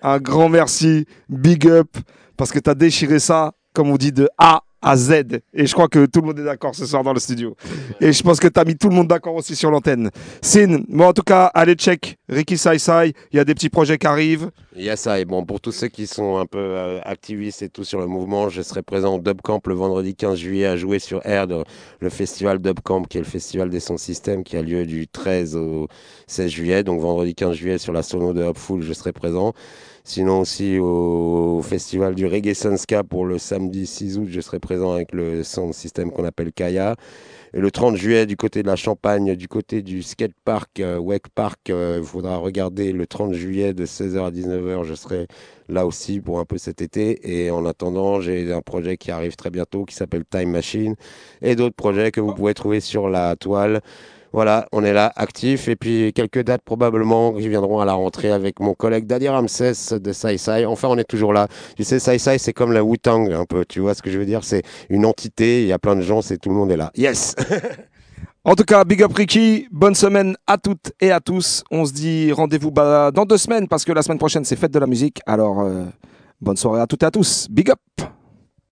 un 0.00 0.18
grand 0.18 0.48
merci. 0.48 1.04
Big 1.28 1.68
up. 1.68 1.94
Parce 2.38 2.52
que 2.52 2.58
t'as 2.58 2.74
déchiré 2.74 3.18
ça, 3.18 3.52
comme 3.74 3.90
on 3.90 3.98
dit, 3.98 4.12
de 4.12 4.30
A 4.38 4.62
à 4.82 4.96
Z. 4.96 5.40
Et 5.54 5.66
je 5.66 5.72
crois 5.72 5.88
que 5.88 6.06
tout 6.06 6.20
le 6.20 6.26
monde 6.26 6.38
est 6.40 6.44
d'accord 6.44 6.74
ce 6.74 6.84
soir 6.84 7.02
dans 7.02 7.12
le 7.12 7.20
studio. 7.20 7.56
Et 8.00 8.12
je 8.12 8.22
pense 8.22 8.40
que 8.40 8.48
t'as 8.48 8.64
mis 8.64 8.76
tout 8.76 8.88
le 8.88 8.94
monde 8.94 9.08
d'accord 9.08 9.34
aussi 9.34 9.56
sur 9.56 9.70
l'antenne. 9.70 10.10
Sin, 10.42 10.82
bon, 10.88 11.06
en 11.06 11.12
tout 11.12 11.22
cas, 11.22 11.46
allez 11.54 11.74
check 11.74 12.18
Ricky 12.28 12.58
Sai 12.58 12.78
Sai. 12.78 13.12
Il 13.32 13.36
y 13.36 13.40
a 13.40 13.44
des 13.44 13.54
petits 13.54 13.70
projets 13.70 13.98
qui 13.98 14.06
arrivent. 14.06 14.50
Il 14.76 14.82
y 14.82 14.90
a 14.90 14.96
ça, 14.96 15.20
et 15.20 15.24
bon, 15.24 15.44
pour 15.44 15.60
tous 15.60 15.72
ceux 15.72 15.88
qui 15.88 16.06
sont 16.06 16.38
un 16.38 16.46
peu 16.46 16.58
euh, 16.58 16.98
activistes 17.04 17.62
et 17.62 17.68
tout 17.68 17.84
sur 17.84 18.00
le 18.00 18.06
mouvement, 18.06 18.48
je 18.48 18.62
serai 18.62 18.82
présent 18.82 19.16
au 19.16 19.20
Dubcamp 19.20 19.60
le 19.66 19.74
vendredi 19.74 20.14
15 20.14 20.38
juillet 20.38 20.66
à 20.66 20.76
jouer 20.76 20.98
sur 20.98 21.24
Air, 21.26 21.46
le 22.00 22.10
festival 22.10 22.58
Dubcamp, 22.58 23.02
qui 23.02 23.18
est 23.18 23.20
le 23.20 23.26
festival 23.26 23.68
des 23.68 23.80
sons 23.80 23.98
système, 23.98 24.44
qui 24.44 24.56
a 24.56 24.62
lieu 24.62 24.86
du 24.86 25.06
13 25.06 25.56
au 25.56 25.88
16 26.26 26.50
juillet. 26.50 26.82
Donc 26.84 27.00
vendredi 27.00 27.34
15 27.34 27.54
juillet 27.54 27.78
sur 27.78 27.92
la 27.92 28.02
sono 28.02 28.32
de 28.32 28.42
Hopful, 28.42 28.82
je 28.82 28.92
serai 28.92 29.12
présent. 29.12 29.52
Sinon 30.04 30.40
aussi 30.40 30.78
au 30.80 31.62
festival 31.62 32.16
du 32.16 32.26
Reggae 32.26 32.54
Sunska 32.54 33.04
pour 33.04 33.24
le 33.24 33.38
samedi 33.38 33.86
6 33.86 34.18
août, 34.18 34.26
je 34.28 34.40
serai 34.40 34.58
présent 34.58 34.92
avec 34.92 35.12
le 35.12 35.44
sound 35.44 35.72
system 35.72 36.10
qu'on 36.10 36.24
appelle 36.24 36.52
Kaya. 36.52 36.96
Et 37.54 37.60
le 37.60 37.70
30 37.70 37.96
juillet, 37.96 38.26
du 38.26 38.36
côté 38.36 38.62
de 38.62 38.66
la 38.66 38.74
Champagne, 38.76 39.36
du 39.36 39.46
côté 39.46 39.82
du 39.82 40.02
skatepark 40.02 40.80
euh, 40.80 40.98
Wake 40.98 41.28
Park, 41.28 41.70
euh, 41.70 41.98
il 42.00 42.06
faudra 42.06 42.38
regarder 42.38 42.92
le 42.92 43.06
30 43.06 43.34
juillet 43.34 43.74
de 43.74 43.86
16h 43.86 44.26
à 44.26 44.30
19h. 44.30 44.84
Je 44.84 44.94
serai 44.94 45.26
là 45.68 45.86
aussi 45.86 46.20
pour 46.20 46.40
un 46.40 46.46
peu 46.46 46.58
cet 46.58 46.82
été. 46.82 47.44
Et 47.44 47.50
en 47.50 47.64
attendant, 47.66 48.20
j'ai 48.20 48.52
un 48.52 48.62
projet 48.62 48.96
qui 48.96 49.10
arrive 49.10 49.36
très 49.36 49.50
bientôt 49.50 49.84
qui 49.84 49.94
s'appelle 49.94 50.24
Time 50.28 50.50
Machine 50.50 50.96
et 51.42 51.54
d'autres 51.54 51.76
projets 51.76 52.10
que 52.10 52.20
vous 52.20 52.34
pouvez 52.34 52.54
trouver 52.54 52.80
sur 52.80 53.08
la 53.08 53.36
toile. 53.36 53.82
Voilà, 54.32 54.66
on 54.72 54.82
est 54.84 54.92
là, 54.92 55.12
actif. 55.16 55.68
Et 55.68 55.76
puis 55.76 56.12
quelques 56.12 56.42
dates 56.42 56.62
probablement 56.62 57.32
qui 57.32 57.48
viendront 57.48 57.80
à 57.80 57.84
la 57.84 57.92
rentrée 57.92 58.30
avec 58.30 58.60
mon 58.60 58.74
collègue 58.74 59.06
Daddy 59.06 59.28
Ramsès 59.28 59.98
de 59.98 60.12
Sai. 60.12 60.64
Enfin, 60.66 60.88
on 60.88 60.96
est 60.98 61.04
toujours 61.04 61.32
là. 61.32 61.48
Tu 61.76 61.84
sais, 61.84 61.98
Sai 61.98 62.18
Sai, 62.18 62.38
c'est 62.38 62.52
comme 62.52 62.72
la 62.72 62.82
Wu-Tang 62.82 63.30
un 63.32 63.44
peu. 63.44 63.64
Tu 63.64 63.80
vois 63.80 63.94
ce 63.94 64.02
que 64.02 64.10
je 64.10 64.18
veux 64.18 64.26
dire? 64.26 64.44
C'est 64.44 64.62
une 64.88 65.04
entité, 65.04 65.62
il 65.62 65.68
y 65.68 65.72
a 65.72 65.78
plein 65.78 65.96
de 65.96 66.02
gens, 66.02 66.22
c'est 66.22 66.38
tout 66.38 66.48
le 66.48 66.54
monde 66.54 66.70
est 66.72 66.76
là. 66.76 66.90
Yes 66.96 67.34
En 68.44 68.56
tout 68.56 68.64
cas, 68.64 68.82
big 68.82 69.00
up 69.04 69.12
Ricky, 69.14 69.68
bonne 69.70 69.94
semaine 69.94 70.36
à 70.48 70.58
toutes 70.58 70.92
et 71.00 71.12
à 71.12 71.20
tous. 71.20 71.62
On 71.70 71.84
se 71.84 71.92
dit 71.92 72.32
rendez-vous 72.32 72.72
bah, 72.72 73.12
dans 73.12 73.24
deux 73.24 73.36
semaines 73.36 73.68
parce 73.68 73.84
que 73.84 73.92
la 73.92 74.02
semaine 74.02 74.18
prochaine 74.18 74.44
c'est 74.44 74.56
fête 74.56 74.72
de 74.72 74.80
la 74.80 74.88
musique. 74.88 75.20
Alors, 75.26 75.60
euh, 75.60 75.84
bonne 76.40 76.56
soirée 76.56 76.80
à 76.80 76.88
toutes 76.88 77.04
et 77.04 77.06
à 77.06 77.12
tous. 77.12 77.46
Big 77.48 77.70
up 77.70 77.78